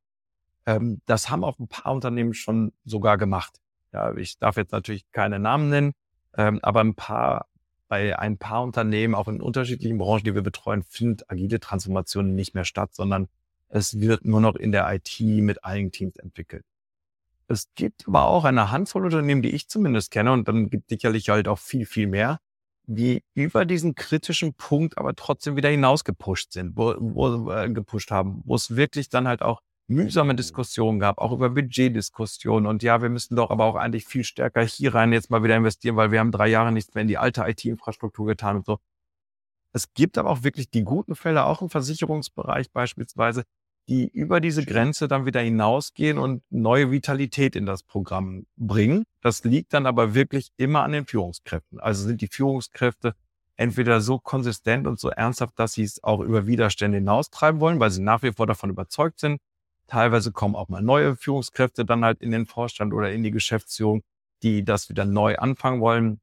Ähm, 0.67 1.01
das 1.07 1.31
haben 1.31 1.45
auch 1.45 1.59
ein 1.59 1.69
paar 1.69 1.93
Unternehmen 1.93 2.35
schon 2.35 2.73
sogar 2.85 3.19
gemacht. 3.19 3.61
Ja, 3.95 4.13
ich 4.17 4.39
darf 4.39 4.57
jetzt 4.57 4.73
natürlich 4.73 5.09
keine 5.13 5.39
Namen 5.39 5.71
nennen, 5.71 5.93
ähm, 6.37 6.59
aber 6.63 6.81
ein 6.81 6.97
paar, 6.97 7.47
bei 7.87 8.19
ein 8.19 8.39
paar 8.39 8.65
Unternehmen, 8.65 9.15
auch 9.15 9.29
in 9.29 9.41
unterschiedlichen 9.41 9.99
Branchen, 9.99 10.25
die 10.25 10.35
wir 10.35 10.43
betreuen, 10.43 10.83
findet 10.83 11.31
agile 11.31 11.61
Transformation 11.61 12.35
nicht 12.35 12.55
mehr 12.55 12.65
statt, 12.65 12.93
sondern 12.93 13.29
es 13.69 14.01
wird 14.01 14.25
nur 14.25 14.41
noch 14.41 14.57
in 14.57 14.73
der 14.73 14.93
IT 14.93 15.21
mit 15.21 15.65
allen 15.65 15.93
Teams 15.93 16.17
entwickelt. 16.17 16.65
Es 17.47 17.69
gibt 17.77 18.09
aber 18.09 18.25
auch 18.25 18.45
eine 18.45 18.73
Handvoll 18.73 19.05
Unternehmen, 19.05 19.43
die 19.43 19.51
ich 19.51 19.69
zumindest 19.69 20.11
kenne, 20.11 20.33
und 20.33 20.49
dann 20.49 20.71
gibt 20.71 20.89
sicherlich 20.89 21.29
halt 21.29 21.47
auch 21.47 21.61
viel, 21.61 21.87
viel 21.87 22.09
mehr, 22.09 22.41
die 22.87 23.23
über 23.35 23.65
diesen 23.65 23.95
kritischen 23.95 24.55
Punkt 24.55 24.99
aber 24.99 25.15
trotzdem 25.15 25.55
wieder 25.55 25.69
hinausgepusht 25.69 26.53
sind, 26.53 26.77
wo, 26.77 26.97
wo 26.99 27.53
äh, 27.53 27.71
gepusht 27.71 28.11
haben, 28.11 28.43
wo 28.45 28.57
es 28.57 28.75
wirklich 28.75 29.09
dann 29.09 29.29
halt 29.29 29.41
auch 29.41 29.61
mühsame 29.87 30.35
Diskussionen 30.35 30.99
gab, 30.99 31.19
auch 31.19 31.33
über 31.33 31.51
Budgetdiskussionen. 31.51 32.67
Und 32.67 32.83
ja, 32.83 33.03
wir 33.03 33.11
müssen 33.11 33.37
doch 33.37 33.51
aber 33.51 33.65
auch 33.65 33.77
eigentlich 33.77 34.07
viel 34.07 34.25
stärker 34.25 34.63
hier 34.63 34.95
rein 34.95 35.13
jetzt 35.13 35.31
mal 35.31 35.43
wieder 35.43 35.57
investieren, 35.57 35.97
weil 35.97 36.11
wir 36.11 36.21
haben 36.21 36.33
drei 36.33 36.49
Jahre 36.49 36.73
nichts 36.73 36.95
mehr 36.95 37.03
in 37.03 37.09
die 37.09 37.19
alte 37.19 37.43
IT-Infrastruktur 37.47 38.27
getan 38.27 38.57
und 38.57 38.67
so. 38.67 38.79
Es 39.73 39.93
gibt 39.93 40.19
aber 40.19 40.31
auch 40.31 40.43
wirklich 40.45 40.71
die 40.71 40.85
guten 40.85 41.17
Fälle, 41.17 41.45
auch 41.45 41.61
im 41.61 41.69
Versicherungsbereich 41.69 42.71
beispielsweise, 42.71 43.45
die 43.89 44.09
über 44.09 44.41
diese 44.41 44.65
Grenze 44.65 45.09
dann 45.09 45.27
wieder 45.27 45.41
hinausgehen 45.41 46.17
und 46.17 46.43
neue 46.51 46.91
Vitalität 46.91 47.55
in 47.57 47.67
das 47.67 47.83
Programm 47.83 48.47
bringen. 48.57 49.05
Das 49.21 49.45
liegt 49.45 49.75
dann 49.75 49.87
aber 49.87 50.15
wirklich 50.15 50.53
immer 50.57 50.85
an 50.85 50.93
den 50.93 51.07
Führungskräften. 51.07 51.81
Also 51.81 52.07
sind 52.07 52.21
die 52.21 52.29
Führungskräfte 52.29 53.15
entweder 53.57 54.01
so 54.01 54.19
konsistent 54.19 54.87
und 54.87 54.99
so 54.99 55.11
ernsthaft, 55.11 55.59
dass 55.59 55.75
sie 55.75 55.83
es 55.83 56.03
auch 56.03 56.21
über 56.21 56.47
Widerstände 56.47 56.99
hinaustreiben 56.99 57.61
wollen, 57.61 57.79
weil 57.81 57.91
sie 57.91 58.03
nach 58.03 58.23
wie 58.23 58.33
vor 58.33 58.47
davon 58.47 58.71
überzeugt 58.71 59.21
sind, 59.21 59.41
Teilweise 59.87 60.33
kommen 60.33 60.55
auch 60.55 60.69
mal 60.69 60.83
neue 60.83 61.17
Führungskräfte 61.17 61.85
dann 61.85 62.05
halt 62.05 62.23
in 62.23 62.31
den 62.31 62.47
Vorstand 62.47 62.93
oder 62.95 63.13
in 63.13 63.23
die 63.23 63.31
Geschäftsführung, 63.31 64.03
die 64.43 64.65
das 64.65 64.89
wieder 64.89 65.05
neu 65.05 65.37
anfangen 65.37 65.81
wollen. 65.81 66.21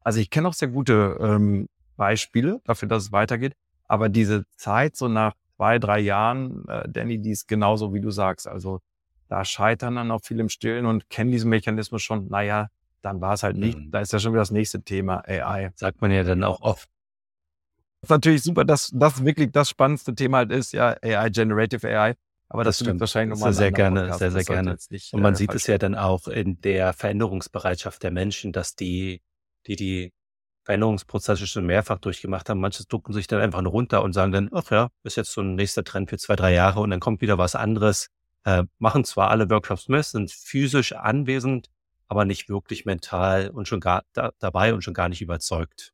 Also 0.00 0.20
ich 0.20 0.30
kenne 0.30 0.48
auch 0.48 0.54
sehr 0.54 0.68
gute 0.68 1.18
ähm, 1.20 1.68
Beispiele 1.96 2.60
dafür, 2.64 2.88
dass 2.88 3.04
es 3.04 3.12
weitergeht. 3.12 3.54
Aber 3.84 4.08
diese 4.08 4.44
Zeit 4.56 4.96
so 4.96 5.08
nach 5.08 5.34
zwei, 5.56 5.78
drei 5.78 5.98
Jahren, 5.98 6.66
äh, 6.68 6.88
Danny, 6.88 7.18
die 7.18 7.30
ist 7.30 7.48
genauso, 7.48 7.94
wie 7.94 8.00
du 8.00 8.10
sagst. 8.10 8.46
Also 8.46 8.80
da 9.28 9.44
scheitern 9.44 9.96
dann 9.96 10.10
auch 10.10 10.20
viele 10.22 10.42
im 10.42 10.48
Stillen 10.48 10.86
und 10.86 11.10
kennen 11.10 11.30
diesen 11.30 11.50
Mechanismus 11.50 12.02
schon. 12.02 12.28
Naja, 12.28 12.68
dann 13.02 13.20
war 13.20 13.34
es 13.34 13.42
halt 13.42 13.56
nicht. 13.56 13.78
Mhm. 13.78 13.90
Da 13.90 14.00
ist 14.00 14.12
ja 14.12 14.18
schon 14.18 14.32
wieder 14.32 14.42
das 14.42 14.50
nächste 14.50 14.82
Thema, 14.82 15.22
AI. 15.26 15.70
Sagt 15.74 16.00
man 16.00 16.10
ja 16.10 16.24
dann 16.24 16.44
auch 16.44 16.60
oft. 16.62 16.88
Das 18.00 18.08
ist 18.08 18.10
natürlich 18.10 18.42
super, 18.42 18.64
dass 18.64 18.90
das 18.94 19.24
wirklich 19.24 19.50
das 19.50 19.68
spannendste 19.68 20.14
Thema 20.14 20.38
halt 20.38 20.52
ist, 20.52 20.72
ja, 20.72 20.96
AI, 21.02 21.30
Generative 21.30 21.86
AI. 21.88 22.14
Aber 22.48 22.64
das, 22.64 22.78
das 22.78 22.86
stimmt 22.86 23.00
wahrscheinlich 23.00 23.38
nochmal. 23.38 23.52
Sehr, 23.52 23.64
sehr 23.64 23.72
gerne, 23.72 24.00
Podcast. 24.00 24.18
sehr, 24.20 24.30
sehr 24.30 24.44
gerne. 24.44 24.76
Nicht, 24.90 25.12
und 25.12 25.20
man 25.20 25.34
äh, 25.34 25.36
sieht 25.36 25.54
es 25.54 25.66
ja 25.66 25.78
dann 25.78 25.94
auch 25.94 26.28
in 26.28 26.60
der 26.60 26.92
Veränderungsbereitschaft 26.92 28.02
der 28.02 28.10
Menschen, 28.10 28.52
dass 28.52 28.74
die, 28.74 29.22
die 29.66 29.76
die 29.76 30.12
Veränderungsprozesse 30.64 31.46
schon 31.46 31.64
mehrfach 31.64 31.98
durchgemacht 31.98 32.50
haben, 32.50 32.60
manches 32.60 32.86
ducken 32.86 33.14
sich 33.14 33.26
dann 33.26 33.40
einfach 33.40 33.62
nur 33.62 33.72
runter 33.72 34.02
und 34.02 34.12
sagen 34.12 34.32
dann, 34.32 34.50
ach 34.52 34.70
ja, 34.70 34.88
ist 35.02 35.16
jetzt 35.16 35.32
so 35.32 35.40
ein 35.40 35.54
nächster 35.54 35.82
Trend 35.82 36.10
für 36.10 36.18
zwei, 36.18 36.36
drei 36.36 36.52
Jahre 36.52 36.80
und 36.80 36.90
dann 36.90 37.00
kommt 37.00 37.22
wieder 37.22 37.38
was 37.38 37.54
anderes. 37.54 38.08
Äh, 38.44 38.64
machen 38.78 39.04
zwar 39.04 39.30
alle 39.30 39.48
Workshops 39.48 39.88
mit, 39.88 40.04
sind 40.04 40.30
physisch 40.30 40.92
anwesend, 40.92 41.68
aber 42.06 42.24
nicht 42.24 42.48
wirklich 42.48 42.84
mental 42.84 43.48
und 43.48 43.66
schon 43.66 43.80
gar 43.80 44.04
da, 44.12 44.32
dabei 44.38 44.74
und 44.74 44.82
schon 44.82 44.94
gar 44.94 45.08
nicht 45.08 45.22
überzeugt. 45.22 45.92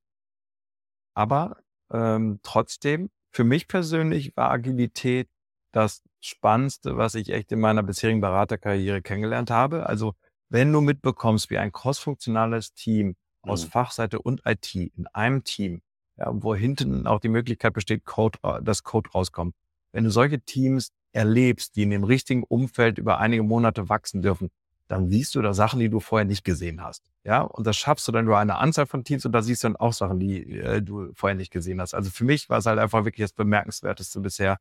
Aber 1.14 1.58
ähm, 1.92 2.40
trotzdem, 2.42 3.10
für 3.30 3.44
mich 3.44 3.68
persönlich 3.68 4.36
war 4.36 4.50
Agilität 4.50 5.28
das 5.74 6.02
Spannendste, 6.20 6.96
was 6.96 7.14
ich 7.14 7.30
echt 7.30 7.52
in 7.52 7.60
meiner 7.60 7.82
bisherigen 7.82 8.20
Beraterkarriere 8.20 9.02
kennengelernt 9.02 9.50
habe. 9.50 9.86
Also 9.86 10.14
wenn 10.48 10.72
du 10.72 10.80
mitbekommst, 10.80 11.50
wie 11.50 11.58
ein 11.58 11.72
crossfunktionales 11.72 12.74
Team 12.74 13.16
aus 13.42 13.66
mhm. 13.66 13.70
Fachseite 13.70 14.20
und 14.20 14.42
IT 14.44 14.74
in 14.74 15.06
einem 15.12 15.44
Team, 15.44 15.82
ja, 16.16 16.30
wo 16.32 16.54
hinten 16.54 17.06
auch 17.06 17.18
die 17.18 17.28
Möglichkeit 17.28 17.72
besteht, 17.72 18.04
Code, 18.04 18.38
äh, 18.42 18.62
dass 18.62 18.84
Code 18.84 19.10
rauskommt. 19.10 19.54
Wenn 19.92 20.04
du 20.04 20.10
solche 20.10 20.40
Teams 20.40 20.92
erlebst, 21.12 21.76
die 21.76 21.82
in 21.82 21.90
dem 21.90 22.04
richtigen 22.04 22.44
Umfeld 22.44 22.98
über 22.98 23.18
einige 23.18 23.42
Monate 23.42 23.88
wachsen 23.88 24.22
dürfen, 24.22 24.50
dann 24.86 25.08
siehst 25.08 25.34
du 25.34 25.42
da 25.42 25.54
Sachen, 25.54 25.80
die 25.80 25.88
du 25.88 25.98
vorher 25.98 26.24
nicht 26.24 26.44
gesehen 26.44 26.82
hast. 26.82 27.10
Ja, 27.24 27.40
und 27.40 27.66
das 27.66 27.76
schaffst 27.76 28.06
du 28.06 28.12
dann 28.12 28.26
über 28.26 28.38
eine 28.38 28.56
Anzahl 28.56 28.86
von 28.86 29.02
Teams 29.02 29.24
und 29.24 29.32
da 29.32 29.42
siehst 29.42 29.64
du 29.64 29.68
dann 29.68 29.76
auch 29.76 29.92
Sachen, 29.92 30.20
die 30.20 30.58
äh, 30.58 30.82
du 30.82 31.10
vorher 31.14 31.36
nicht 31.36 31.50
gesehen 31.50 31.80
hast. 31.80 31.94
Also 31.94 32.10
für 32.10 32.24
mich 32.24 32.48
war 32.48 32.58
es 32.58 32.66
halt 32.66 32.78
einfach 32.78 33.04
wirklich 33.04 33.24
das 33.24 33.32
Bemerkenswerteste 33.32 34.20
bisher, 34.20 34.58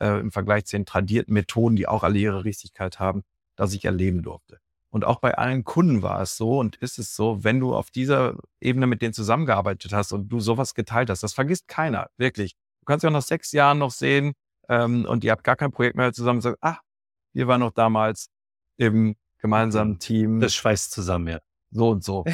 äh, 0.00 0.20
im 0.20 0.30
Vergleich 0.30 0.66
zu 0.66 0.76
den 0.76 0.86
tradierten 0.86 1.34
Methoden, 1.34 1.76
die 1.76 1.88
auch 1.88 2.02
alle 2.02 2.18
ihre 2.18 2.44
Richtigkeit 2.44 2.98
haben, 2.98 3.22
dass 3.56 3.72
ich 3.74 3.84
erleben 3.84 4.22
durfte. 4.22 4.58
Und 4.90 5.04
auch 5.04 5.20
bei 5.20 5.36
allen 5.36 5.64
Kunden 5.64 6.02
war 6.02 6.22
es 6.22 6.36
so 6.36 6.58
und 6.58 6.76
ist 6.76 6.98
es 6.98 7.14
so, 7.14 7.44
wenn 7.44 7.60
du 7.60 7.74
auf 7.74 7.90
dieser 7.90 8.36
Ebene 8.60 8.86
mit 8.86 9.02
denen 9.02 9.12
zusammengearbeitet 9.12 9.92
hast 9.92 10.12
und 10.12 10.28
du 10.28 10.40
sowas 10.40 10.74
geteilt 10.74 11.10
hast, 11.10 11.22
das 11.22 11.34
vergisst 11.34 11.68
keiner, 11.68 12.08
wirklich. 12.16 12.54
Du 12.80 12.86
kannst 12.86 13.02
ja 13.04 13.10
nach 13.10 13.22
sechs 13.22 13.52
Jahren 13.52 13.78
noch 13.78 13.90
sehen 13.90 14.32
ähm, 14.68 15.04
und 15.04 15.24
ihr 15.24 15.32
habt 15.32 15.44
gar 15.44 15.56
kein 15.56 15.72
Projekt 15.72 15.96
mehr 15.96 16.12
zusammen 16.12 16.38
und 16.38 16.42
sagt, 16.42 16.58
ah, 16.62 16.78
wir 17.32 17.46
waren 17.46 17.60
noch 17.60 17.72
damals 17.72 18.30
im 18.76 19.16
gemeinsamen 19.38 19.94
mhm. 19.94 19.98
Team. 19.98 20.40
Das 20.40 20.54
schweißt 20.54 20.92
zusammen, 20.92 21.28
ja. 21.28 21.40
So 21.70 21.90
und 21.90 22.04
so, 22.04 22.24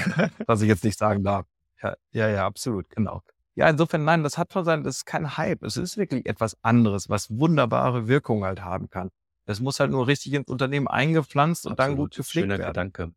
was 0.47 0.63
ich 0.63 0.69
jetzt 0.69 0.85
nicht 0.85 0.99
sagen 0.99 1.25
darf. 1.25 1.47
Ja, 1.83 1.97
ja, 2.13 2.29
ja, 2.29 2.47
absolut, 2.47 2.89
genau. 2.91 3.23
Ja, 3.55 3.69
insofern, 3.69 4.05
nein, 4.05 4.23
das 4.23 4.39
hat 4.39 4.53
schon 4.53 4.65
sein, 4.65 4.83
das 4.83 4.99
ist 4.99 5.05
kein 5.05 5.37
Hype. 5.37 5.63
Es 5.63 5.77
ist 5.77 5.97
wirklich 5.97 6.27
etwas 6.27 6.57
anderes, 6.63 7.11
was 7.11 7.31
wunderbare 7.31 8.09
Wirkung 8.09 8.45
halt 8.45 8.63
haben 8.63 8.89
kann. 8.89 9.11
Es 9.45 9.61
muss 9.61 9.81
halt 9.81 9.91
nur 9.91 10.07
richtig 10.07 10.33
ins 10.35 10.49
Unternehmen 10.49 10.89
eingepflanzt 10.89 11.67
und 11.67 11.79
dann 11.79 11.97
gut 11.97 12.15
gepflegt 12.15 12.45
Schöner 12.45 12.59
werden. 12.59 12.69
Gedanke. 12.69 13.13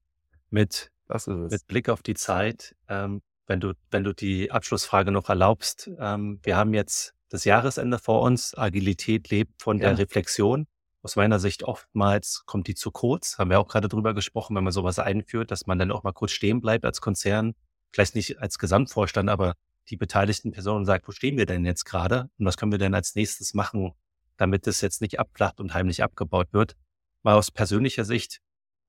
Mit, 0.49 0.91
mit 1.27 1.67
Blick 1.67 1.89
auf 1.89 2.01
die 2.01 2.15
Zeit, 2.15 2.75
ähm, 2.89 3.21
wenn 3.47 3.59
du, 3.59 3.73
wenn 3.91 4.03
du 4.03 4.13
die 4.13 4.51
Abschlussfrage 4.51 5.11
noch 5.11 5.29
erlaubst, 5.29 5.89
ähm, 5.99 6.39
wir 6.43 6.57
haben 6.57 6.73
jetzt 6.73 7.13
das 7.29 7.45
Jahresende 7.45 7.99
vor 7.99 8.21
uns. 8.21 8.57
Agilität 8.57 9.29
lebt 9.29 9.61
von 9.61 9.77
ja. 9.79 9.89
der 9.89 9.99
Reflexion. 9.99 10.67
Aus 11.01 11.15
meiner 11.15 11.37
Sicht 11.37 11.63
oftmals 11.63 12.43
kommt 12.45 12.67
die 12.67 12.73
zu 12.73 12.89
kurz. 12.89 13.37
Haben 13.37 13.51
wir 13.51 13.59
auch 13.59 13.67
gerade 13.67 13.87
drüber 13.87 14.15
gesprochen, 14.15 14.55
wenn 14.55 14.63
man 14.63 14.73
sowas 14.73 14.97
einführt, 14.97 15.51
dass 15.51 15.67
man 15.67 15.77
dann 15.77 15.91
auch 15.91 16.03
mal 16.03 16.13
kurz 16.13 16.31
stehen 16.31 16.61
bleibt 16.61 16.83
als 16.83 16.99
Konzern. 16.99 17.53
Vielleicht 17.91 18.15
nicht 18.15 18.39
als 18.39 18.57
Gesamtvorstand, 18.57 19.29
aber 19.29 19.53
die 19.89 19.97
beteiligten 19.97 20.51
Personen 20.51 20.85
sagt, 20.85 21.07
wo 21.07 21.11
stehen 21.11 21.37
wir 21.37 21.45
denn 21.45 21.65
jetzt 21.65 21.85
gerade? 21.85 22.29
Und 22.37 22.45
was 22.45 22.57
können 22.57 22.71
wir 22.71 22.79
denn 22.79 22.93
als 22.95 23.15
nächstes 23.15 23.53
machen, 23.53 23.93
damit 24.37 24.67
es 24.67 24.81
jetzt 24.81 25.01
nicht 25.01 25.19
abflacht 25.19 25.59
und 25.59 25.73
heimlich 25.73 26.03
abgebaut 26.03 26.47
wird? 26.51 26.75
Mal 27.23 27.35
aus 27.35 27.51
persönlicher 27.51 28.05
Sicht, 28.05 28.41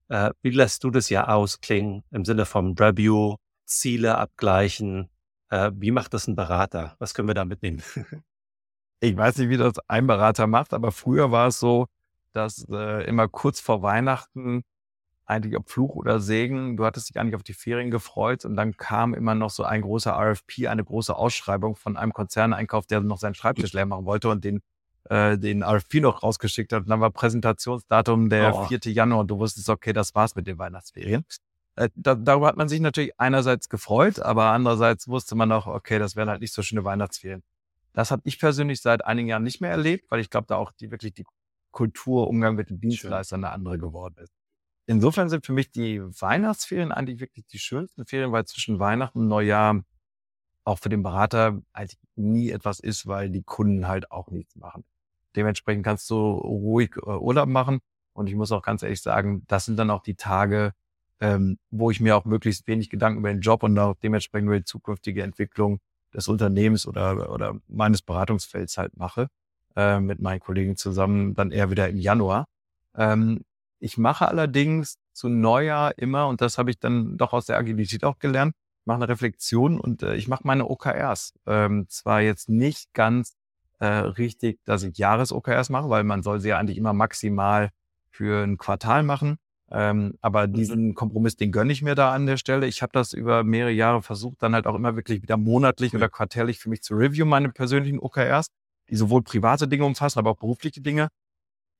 äh, 0.08 0.30
wie 0.42 0.50
lässt 0.50 0.84
du 0.84 0.90
das 0.90 1.08
ja 1.08 1.28
ausklingen 1.28 2.04
im 2.10 2.24
Sinne 2.24 2.46
vom 2.46 2.74
Review, 2.78 3.36
Ziele 3.64 4.18
abgleichen? 4.18 5.10
Äh, 5.50 5.72
wie 5.74 5.90
macht 5.90 6.14
das 6.14 6.26
ein 6.26 6.36
Berater? 6.36 6.96
Was 6.98 7.14
können 7.14 7.28
wir 7.28 7.34
da 7.34 7.44
mitnehmen? 7.44 7.82
ich 9.00 9.16
weiß 9.16 9.38
nicht, 9.38 9.48
wie 9.48 9.56
das 9.56 9.78
ein 9.88 10.06
Berater 10.06 10.46
macht, 10.46 10.72
aber 10.72 10.92
früher 10.92 11.30
war 11.30 11.48
es 11.48 11.58
so, 11.58 11.86
dass 12.32 12.66
äh, 12.70 13.06
immer 13.06 13.28
kurz 13.28 13.60
vor 13.60 13.82
Weihnachten 13.82 14.62
eigentlich 15.26 15.56
ob 15.56 15.68
Fluch 15.68 15.94
oder 15.96 16.20
Segen, 16.20 16.76
du 16.76 16.84
hattest 16.84 17.08
dich 17.08 17.18
eigentlich 17.18 17.34
auf 17.34 17.42
die 17.42 17.52
Ferien 17.52 17.90
gefreut 17.90 18.44
und 18.44 18.56
dann 18.56 18.76
kam 18.76 19.12
immer 19.12 19.34
noch 19.34 19.50
so 19.50 19.64
ein 19.64 19.82
großer 19.82 20.12
RFP, 20.12 20.68
eine 20.68 20.84
große 20.84 21.14
Ausschreibung 21.14 21.76
von 21.76 21.96
einem 21.96 22.12
Konzerneinkauf, 22.12 22.86
der 22.86 23.00
noch 23.00 23.18
seinen 23.18 23.34
Schreibtisch 23.34 23.72
leer 23.72 23.86
machen 23.86 24.06
wollte 24.06 24.28
und 24.28 24.44
den 24.44 24.62
äh, 25.08 25.38
den 25.38 25.62
RFP 25.62 26.00
noch 26.00 26.22
rausgeschickt 26.22 26.72
hat. 26.72 26.82
Und 26.82 26.88
dann 26.88 27.00
war 27.00 27.10
Präsentationsdatum 27.10 28.28
der 28.28 28.54
oh. 28.54 28.64
4. 28.64 28.80
Januar 28.92 29.20
und 29.20 29.30
du 29.30 29.38
wusstest, 29.38 29.68
okay, 29.68 29.92
das 29.92 30.14
war's 30.14 30.34
mit 30.34 30.46
den 30.46 30.58
Weihnachtsferien. 30.58 31.24
Äh, 31.76 31.90
da, 31.94 32.14
darüber 32.14 32.48
hat 32.48 32.56
man 32.56 32.68
sich 32.68 32.80
natürlich 32.80 33.18
einerseits 33.18 33.68
gefreut, 33.68 34.18
aber 34.18 34.46
andererseits 34.46 35.08
wusste 35.08 35.34
man 35.34 35.52
auch, 35.52 35.66
okay, 35.66 35.98
das 35.98 36.16
wären 36.16 36.28
halt 36.28 36.40
nicht 36.40 36.52
so 36.52 36.62
schöne 36.62 36.84
Weihnachtsferien. 36.84 37.42
Das 37.92 38.10
habe 38.10 38.22
ich 38.24 38.38
persönlich 38.38 38.80
seit 38.80 39.04
einigen 39.04 39.28
Jahren 39.28 39.42
nicht 39.42 39.60
mehr 39.60 39.70
erlebt, 39.70 40.10
weil 40.10 40.20
ich 40.20 40.30
glaube, 40.30 40.46
da 40.48 40.56
auch 40.56 40.72
die 40.72 40.90
wirklich 40.90 41.14
die 41.14 41.24
Kultur, 41.70 42.28
Umgang 42.28 42.54
mit 42.54 42.70
den 42.70 42.80
Dienstleistern 42.80 43.44
eine 43.44 43.52
andere 43.52 43.78
geworden 43.78 44.16
ist. 44.18 44.32
Insofern 44.86 45.28
sind 45.28 45.44
für 45.44 45.52
mich 45.52 45.70
die 45.70 46.00
Weihnachtsferien 46.00 46.92
eigentlich 46.92 47.20
wirklich 47.20 47.46
die 47.46 47.58
schönsten 47.58 48.06
Ferien, 48.06 48.32
weil 48.32 48.44
zwischen 48.44 48.78
Weihnachten 48.78 49.20
und 49.20 49.28
Neujahr 49.28 49.82
auch 50.64 50.78
für 50.78 50.88
den 50.88 51.02
Berater 51.02 51.60
eigentlich 51.72 51.98
nie 52.14 52.50
etwas 52.50 52.80
ist, 52.80 53.06
weil 53.06 53.30
die 53.30 53.42
Kunden 53.42 53.88
halt 53.88 54.10
auch 54.10 54.30
nichts 54.30 54.56
machen. 54.56 54.84
Dementsprechend 55.34 55.84
kannst 55.84 56.08
du 56.10 56.16
ruhig 56.16 56.96
äh, 56.96 57.10
Urlaub 57.10 57.48
machen. 57.48 57.80
Und 58.12 58.28
ich 58.28 58.34
muss 58.34 58.52
auch 58.52 58.62
ganz 58.62 58.82
ehrlich 58.82 59.02
sagen, 59.02 59.44
das 59.46 59.66
sind 59.66 59.76
dann 59.76 59.90
auch 59.90 60.02
die 60.02 60.14
Tage, 60.14 60.72
ähm, 61.20 61.58
wo 61.70 61.90
ich 61.90 62.00
mir 62.00 62.16
auch 62.16 62.24
möglichst 62.24 62.66
wenig 62.66 62.88
Gedanken 62.88 63.20
über 63.20 63.28
den 63.28 63.40
Job 63.40 63.62
und 63.62 63.78
auch 63.78 63.94
dementsprechend 64.02 64.46
über 64.46 64.58
die 64.58 64.64
zukünftige 64.64 65.22
Entwicklung 65.22 65.80
des 66.14 66.28
Unternehmens 66.28 66.86
oder, 66.86 67.30
oder 67.30 67.56
meines 67.68 68.02
Beratungsfelds 68.02 68.78
halt 68.78 68.96
mache 68.96 69.28
äh, 69.76 70.00
mit 70.00 70.20
meinen 70.20 70.40
Kollegen 70.40 70.76
zusammen, 70.76 71.34
dann 71.34 71.50
eher 71.50 71.70
wieder 71.70 71.88
im 71.88 71.98
Januar. 71.98 72.46
Ähm, 72.96 73.42
ich 73.78 73.98
mache 73.98 74.28
allerdings 74.28 74.98
zu 75.12 75.28
Neujahr 75.28 75.96
immer, 75.98 76.28
und 76.28 76.40
das 76.40 76.58
habe 76.58 76.70
ich 76.70 76.78
dann 76.78 77.16
doch 77.16 77.32
aus 77.32 77.46
der 77.46 77.58
Agilität 77.58 78.04
auch 78.04 78.18
gelernt, 78.18 78.54
mache 78.84 78.96
eine 78.96 79.08
Reflexion 79.08 79.80
und 79.80 80.02
äh, 80.02 80.14
ich 80.14 80.28
mache 80.28 80.42
meine 80.44 80.68
OKRs. 80.68 81.34
Ähm, 81.46 81.86
zwar 81.88 82.20
jetzt 82.20 82.48
nicht 82.48 82.92
ganz 82.92 83.34
äh, 83.78 83.86
richtig, 83.86 84.60
dass 84.64 84.82
ich 84.82 84.96
Jahres-OKRs 84.96 85.70
mache, 85.70 85.88
weil 85.88 86.04
man 86.04 86.22
soll 86.22 86.40
sie 86.40 86.50
ja 86.50 86.58
eigentlich 86.58 86.78
immer 86.78 86.92
maximal 86.92 87.70
für 88.10 88.44
ein 88.44 88.58
Quartal 88.58 89.02
machen. 89.02 89.38
Ähm, 89.70 90.14
aber 90.20 90.46
mhm. 90.46 90.52
diesen 90.52 90.94
Kompromiss, 90.94 91.36
den 91.36 91.50
gönne 91.50 91.72
ich 91.72 91.82
mir 91.82 91.96
da 91.96 92.12
an 92.12 92.26
der 92.26 92.36
Stelle. 92.36 92.66
Ich 92.66 92.82
habe 92.82 92.92
das 92.92 93.12
über 93.12 93.42
mehrere 93.42 93.72
Jahre 93.72 94.02
versucht, 94.02 94.42
dann 94.42 94.54
halt 94.54 94.66
auch 94.66 94.76
immer 94.76 94.94
wirklich 94.94 95.22
wieder 95.22 95.36
monatlich 95.36 95.94
oder 95.94 96.08
quartärlich 96.08 96.58
für 96.60 96.70
mich 96.70 96.82
zu 96.82 96.94
review, 96.94 97.26
meine 97.26 97.48
persönlichen 97.48 97.98
OKRs 97.98 98.46
die 98.88 98.96
sowohl 98.96 99.22
private 99.22 99.68
Dinge 99.68 99.84
umfassen, 99.84 100.18
aber 100.18 100.30
auch 100.30 100.38
berufliche 100.38 100.80
Dinge. 100.80 101.08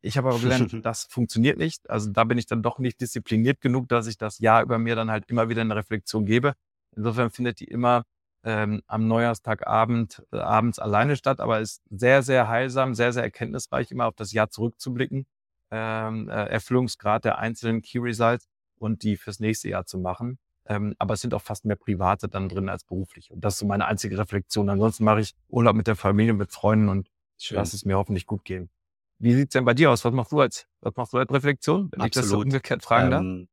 Ich 0.06 0.16
habe 0.16 0.28
aber 0.28 0.38
gelernt, 0.38 0.72
das 0.84 1.04
funktioniert 1.04 1.58
nicht. 1.58 1.90
Also 1.90 2.10
da 2.10 2.24
bin 2.24 2.38
ich 2.38 2.46
dann 2.46 2.62
doch 2.62 2.78
nicht 2.78 3.00
diszipliniert 3.00 3.60
genug, 3.60 3.88
dass 3.88 4.06
ich 4.06 4.16
das 4.16 4.38
Jahr 4.38 4.62
über 4.62 4.78
mir 4.78 4.94
dann 4.94 5.10
halt 5.10 5.24
immer 5.28 5.48
wieder 5.48 5.62
eine 5.62 5.74
Reflexion 5.76 6.24
gebe. 6.24 6.54
Insofern 6.94 7.30
findet 7.30 7.60
die 7.60 7.66
immer 7.66 8.04
ähm, 8.44 8.82
am 8.86 9.08
Neujahrstagabend 9.08 10.22
äh, 10.32 10.38
abends 10.38 10.78
alleine 10.78 11.16
statt, 11.16 11.40
aber 11.40 11.60
ist 11.60 11.82
sehr, 11.90 12.22
sehr 12.22 12.48
heilsam, 12.48 12.94
sehr, 12.94 13.12
sehr 13.12 13.24
erkenntnisreich, 13.24 13.90
immer 13.90 14.06
auf 14.06 14.14
das 14.14 14.32
Jahr 14.32 14.50
zurückzublicken, 14.50 15.26
ähm, 15.72 16.28
äh, 16.28 16.46
Erfüllungsgrad 16.46 17.24
der 17.24 17.38
einzelnen 17.38 17.82
Key 17.82 17.98
Results 17.98 18.46
und 18.78 19.02
die 19.02 19.16
fürs 19.16 19.40
nächste 19.40 19.68
Jahr 19.68 19.84
zu 19.84 19.98
machen. 19.98 20.38
Ähm, 20.68 20.94
aber 20.98 21.14
es 21.14 21.20
sind 21.20 21.34
auch 21.34 21.42
fast 21.42 21.64
mehr 21.64 21.76
private 21.76 22.28
dann 22.28 22.48
drin 22.48 22.68
als 22.68 22.84
beruflich. 22.84 23.30
Und 23.30 23.44
das 23.44 23.54
ist 23.54 23.60
so 23.60 23.66
meine 23.66 23.86
einzige 23.86 24.16
Reflexion. 24.18 24.68
Ansonsten 24.68 25.04
mache 25.04 25.20
ich 25.20 25.34
Urlaub 25.48 25.76
mit 25.76 25.86
der 25.86 25.96
Familie, 25.96 26.32
mit 26.32 26.52
Freunden 26.52 26.88
und 26.88 27.08
Schön. 27.38 27.56
lass 27.56 27.72
es 27.72 27.84
mir 27.84 27.96
hoffentlich 27.96 28.26
gut 28.26 28.44
gehen. 28.44 28.70
Wie 29.18 29.34
sieht's 29.34 29.52
denn 29.52 29.64
bei 29.64 29.74
dir 29.74 29.90
aus? 29.90 30.04
Was 30.04 30.12
machst 30.12 30.32
du 30.32 30.40
als, 30.40 30.66
was 30.80 30.94
machst 30.96 31.12
du 31.12 31.18
als 31.18 31.30
Reflexion? 31.30 31.88
Wenn 31.90 32.00
Absolut. 32.00 32.06
ich 32.06 32.12
das 32.12 32.28
so 32.28 32.38
umgekehrt 32.38 32.82
fragen 32.82 33.06
ähm, 33.06 33.10
darf? 33.10 33.48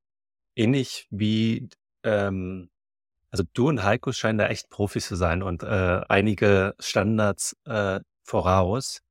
Ähnlich 0.55 1.07
wie, 1.09 1.69
ähm, 2.03 2.69
also 3.31 3.43
du 3.53 3.69
und 3.69 3.83
Heiko 3.83 4.11
scheinen 4.11 4.37
da 4.37 4.47
echt 4.47 4.69
Profis 4.69 5.07
zu 5.07 5.15
sein 5.15 5.41
und 5.41 5.63
äh, 5.63 6.01
einige 6.09 6.75
Standards 6.79 7.55
äh, 7.65 7.99
voraus. 8.23 9.01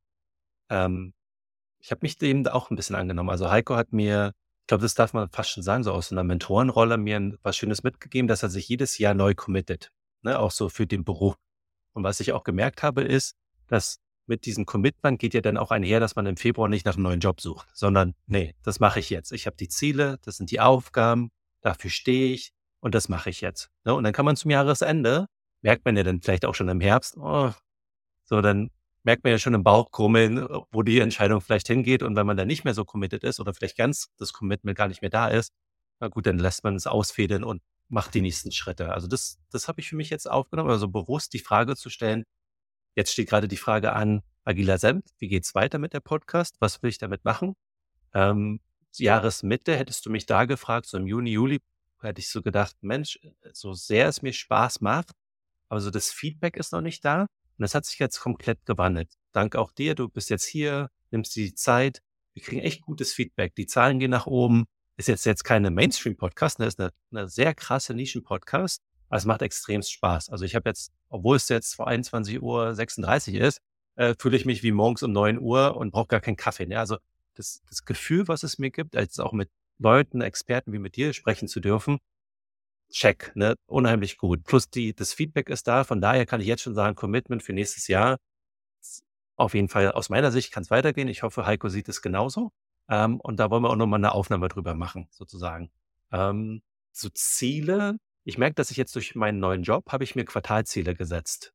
Ähm, 0.68 1.14
ich 1.78 1.90
habe 1.90 2.00
mich 2.02 2.18
dem 2.18 2.46
auch 2.46 2.70
ein 2.70 2.76
bisschen 2.76 2.96
angenommen. 2.96 3.30
Also 3.30 3.50
Heiko 3.50 3.76
hat 3.76 3.92
mir 3.92 4.32
ich 4.62 4.68
glaube, 4.68 4.82
das 4.82 4.94
darf 4.94 5.12
man 5.12 5.28
fast 5.28 5.50
schon 5.50 5.64
sagen, 5.64 5.82
so 5.82 5.92
aus 5.92 6.12
einer 6.12 6.22
Mentorenrolle 6.22 6.96
mir 6.96 7.36
was 7.42 7.56
Schönes 7.56 7.82
mitgegeben, 7.82 8.28
dass 8.28 8.44
er 8.44 8.48
sich 8.48 8.68
jedes 8.68 8.96
Jahr 8.96 9.12
neu 9.12 9.34
committet, 9.34 9.90
ne, 10.22 10.38
auch 10.38 10.52
so 10.52 10.68
für 10.68 10.86
den 10.86 11.04
Beruf. 11.04 11.34
Und 11.94 12.04
was 12.04 12.20
ich 12.20 12.32
auch 12.32 12.44
gemerkt 12.44 12.82
habe, 12.82 13.02
ist, 13.02 13.34
dass 13.66 13.98
mit 14.32 14.46
diesem 14.46 14.64
Commitment 14.64 15.18
geht 15.18 15.34
ja 15.34 15.42
dann 15.42 15.58
auch 15.58 15.70
einher, 15.70 16.00
dass 16.00 16.16
man 16.16 16.24
im 16.24 16.38
Februar 16.38 16.66
nicht 16.66 16.86
nach 16.86 16.94
einem 16.94 17.02
neuen 17.02 17.20
Job 17.20 17.42
sucht, 17.42 17.68
sondern 17.74 18.14
nee, 18.26 18.54
das 18.62 18.80
mache 18.80 18.98
ich 18.98 19.10
jetzt. 19.10 19.30
Ich 19.30 19.44
habe 19.44 19.56
die 19.56 19.68
Ziele, 19.68 20.16
das 20.22 20.38
sind 20.38 20.50
die 20.50 20.58
Aufgaben, 20.58 21.28
dafür 21.60 21.90
stehe 21.90 22.32
ich 22.32 22.52
und 22.80 22.94
das 22.94 23.10
mache 23.10 23.28
ich 23.28 23.42
jetzt. 23.42 23.68
Ne? 23.84 23.92
Und 23.92 24.04
dann 24.04 24.14
kann 24.14 24.24
man 24.24 24.36
zum 24.36 24.50
Jahresende, 24.50 25.26
merkt 25.60 25.84
man 25.84 25.98
ja 25.98 26.02
dann 26.02 26.22
vielleicht 26.22 26.46
auch 26.46 26.54
schon 26.54 26.70
im 26.70 26.80
Herbst, 26.80 27.18
oh, 27.18 27.52
so 28.24 28.40
dann 28.40 28.70
merkt 29.02 29.22
man 29.22 29.32
ja 29.32 29.38
schon 29.38 29.52
im 29.52 29.64
Bauch 29.64 29.90
krummeln, 29.90 30.48
wo 30.70 30.82
die 30.82 31.00
Entscheidung 31.00 31.42
vielleicht 31.42 31.66
hingeht. 31.66 32.02
Und 32.02 32.16
wenn 32.16 32.26
man 32.26 32.38
dann 32.38 32.48
nicht 32.48 32.64
mehr 32.64 32.72
so 32.72 32.86
committed 32.86 33.22
ist 33.24 33.38
oder 33.38 33.52
vielleicht 33.52 33.76
ganz 33.76 34.08
das 34.16 34.32
Commitment 34.32 34.78
gar 34.78 34.88
nicht 34.88 35.02
mehr 35.02 35.10
da 35.10 35.28
ist, 35.28 35.52
na 36.00 36.08
gut, 36.08 36.24
dann 36.24 36.38
lässt 36.38 36.64
man 36.64 36.74
es 36.74 36.86
ausfädeln 36.86 37.44
und 37.44 37.60
macht 37.90 38.14
die 38.14 38.22
nächsten 38.22 38.50
Schritte. 38.50 38.94
Also 38.94 39.08
das, 39.08 39.38
das 39.50 39.68
habe 39.68 39.82
ich 39.82 39.90
für 39.90 39.96
mich 39.96 40.08
jetzt 40.08 40.30
aufgenommen, 40.30 40.70
also 40.70 40.88
bewusst 40.88 41.34
die 41.34 41.38
Frage 41.38 41.76
zu 41.76 41.90
stellen. 41.90 42.24
Jetzt 42.94 43.12
steht 43.12 43.28
gerade 43.28 43.48
die 43.48 43.56
Frage 43.56 43.92
an, 43.92 44.22
Agila 44.44 44.78
Semt, 44.78 45.08
wie 45.18 45.28
geht's 45.28 45.54
weiter 45.54 45.78
mit 45.78 45.92
der 45.92 46.00
Podcast? 46.00 46.56
Was 46.60 46.82
will 46.82 46.90
ich 46.90 46.98
damit 46.98 47.24
machen? 47.24 47.54
Ähm, 48.12 48.60
Jahresmitte 48.96 49.76
hättest 49.76 50.04
du 50.04 50.10
mich 50.10 50.26
da 50.26 50.44
gefragt, 50.44 50.86
so 50.86 50.98
im 50.98 51.06
Juni, 51.06 51.30
Juli, 51.30 51.60
hätte 52.02 52.20
ich 52.20 52.28
so 52.28 52.42
gedacht, 52.42 52.76
Mensch, 52.82 53.18
so 53.52 53.72
sehr 53.72 54.08
es 54.08 54.22
mir 54.22 54.32
Spaß 54.32 54.80
macht, 54.80 55.12
aber 55.68 55.80
so 55.80 55.90
das 55.90 56.10
Feedback 56.10 56.56
ist 56.56 56.72
noch 56.72 56.80
nicht 56.80 57.04
da. 57.04 57.22
Und 57.22 57.62
das 57.62 57.74
hat 57.74 57.86
sich 57.86 57.98
jetzt 57.98 58.20
komplett 58.20 58.64
gewandelt. 58.66 59.10
Dank 59.32 59.56
auch 59.56 59.72
dir, 59.72 59.94
du 59.94 60.08
bist 60.08 60.30
jetzt 60.30 60.44
hier, 60.44 60.88
nimmst 61.10 61.36
die 61.36 61.54
Zeit. 61.54 62.02
Wir 62.34 62.42
kriegen 62.42 62.60
echt 62.60 62.82
gutes 62.82 63.12
Feedback. 63.12 63.54
Die 63.54 63.66
Zahlen 63.66 63.98
gehen 63.98 64.10
nach 64.10 64.26
oben. 64.26 64.64
Ist 64.96 65.08
jetzt 65.08 65.24
jetzt 65.24 65.44
keine 65.44 65.70
Mainstream-Podcast, 65.70 66.58
ne? 66.58 66.66
ist 66.66 66.80
eine, 66.80 66.90
eine 67.10 67.28
sehr 67.28 67.54
krasse 67.54 67.94
Nischen-Podcast. 67.94 68.82
Aber 69.12 69.18
es 69.18 69.26
macht 69.26 69.42
extrem 69.42 69.82
Spaß. 69.82 70.30
Also 70.30 70.46
ich 70.46 70.54
habe 70.54 70.70
jetzt, 70.70 70.90
obwohl 71.10 71.36
es 71.36 71.46
jetzt 71.50 71.74
vor 71.74 71.86
21 71.86 72.40
Uhr 72.40 72.74
36 72.74 73.34
ist, 73.34 73.60
äh, 73.96 74.14
fühle 74.18 74.38
ich 74.38 74.46
mich 74.46 74.62
wie 74.62 74.72
morgens 74.72 75.02
um 75.02 75.12
9 75.12 75.38
Uhr 75.38 75.76
und 75.76 75.90
brauche 75.90 76.06
gar 76.06 76.20
keinen 76.20 76.38
Kaffee. 76.38 76.64
Ne? 76.64 76.78
Also 76.78 76.96
das, 77.34 77.60
das 77.68 77.84
Gefühl, 77.84 78.26
was 78.26 78.42
es 78.42 78.58
mir 78.58 78.70
gibt, 78.70 78.96
als 78.96 79.18
auch 79.18 79.32
mit 79.32 79.50
Leuten, 79.76 80.22
Experten 80.22 80.72
wie 80.72 80.78
mit 80.78 80.96
dir 80.96 81.12
sprechen 81.12 81.46
zu 81.46 81.60
dürfen, 81.60 81.98
check, 82.90 83.32
ne? 83.34 83.54
Unheimlich 83.66 84.16
gut. 84.16 84.44
Plus 84.44 84.70
die, 84.70 84.94
das 84.94 85.12
Feedback 85.12 85.50
ist 85.50 85.68
da. 85.68 85.84
Von 85.84 86.00
daher 86.00 86.24
kann 86.24 86.40
ich 86.40 86.46
jetzt 86.46 86.62
schon 86.62 86.74
sagen, 86.74 86.96
Commitment 86.96 87.42
für 87.42 87.52
nächstes 87.52 87.88
Jahr. 87.88 88.16
Auf 89.36 89.52
jeden 89.52 89.68
Fall 89.68 89.92
aus 89.92 90.08
meiner 90.08 90.32
Sicht 90.32 90.52
kann 90.52 90.62
es 90.62 90.70
weitergehen. 90.70 91.08
Ich 91.08 91.22
hoffe, 91.22 91.44
Heiko 91.44 91.68
sieht 91.68 91.90
es 91.90 92.00
genauso. 92.00 92.50
Ähm, 92.88 93.20
und 93.20 93.36
da 93.38 93.50
wollen 93.50 93.62
wir 93.62 93.68
auch 93.68 93.76
nochmal 93.76 94.00
eine 94.00 94.12
Aufnahme 94.12 94.48
drüber 94.48 94.74
machen, 94.74 95.08
sozusagen. 95.10 95.70
Ähm, 96.12 96.62
so 96.92 97.10
Ziele. 97.10 97.98
Ich 98.24 98.38
merke, 98.38 98.54
dass 98.54 98.70
ich 98.70 98.76
jetzt 98.76 98.94
durch 98.94 99.14
meinen 99.14 99.40
neuen 99.40 99.62
Job 99.62 99.90
habe 99.90 100.04
ich 100.04 100.14
mir 100.14 100.24
Quartalziele 100.24 100.94
gesetzt, 100.94 101.52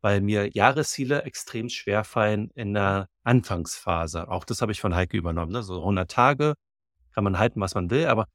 weil 0.00 0.20
mir 0.20 0.50
Jahresziele 0.52 1.22
extrem 1.22 1.68
schwer 1.68 2.04
fallen 2.04 2.50
in 2.54 2.74
der 2.74 3.08
Anfangsphase. 3.24 4.28
Auch 4.28 4.44
das 4.44 4.60
habe 4.60 4.72
ich 4.72 4.80
von 4.80 4.94
Heiko 4.94 5.16
übernommen. 5.16 5.52
Ne? 5.52 5.62
So 5.62 5.78
100 5.78 6.10
Tage 6.10 6.54
kann 7.12 7.24
man 7.24 7.38
halten, 7.38 7.60
was 7.60 7.74
man 7.74 7.90
will, 7.90 8.06
aber 8.06 8.26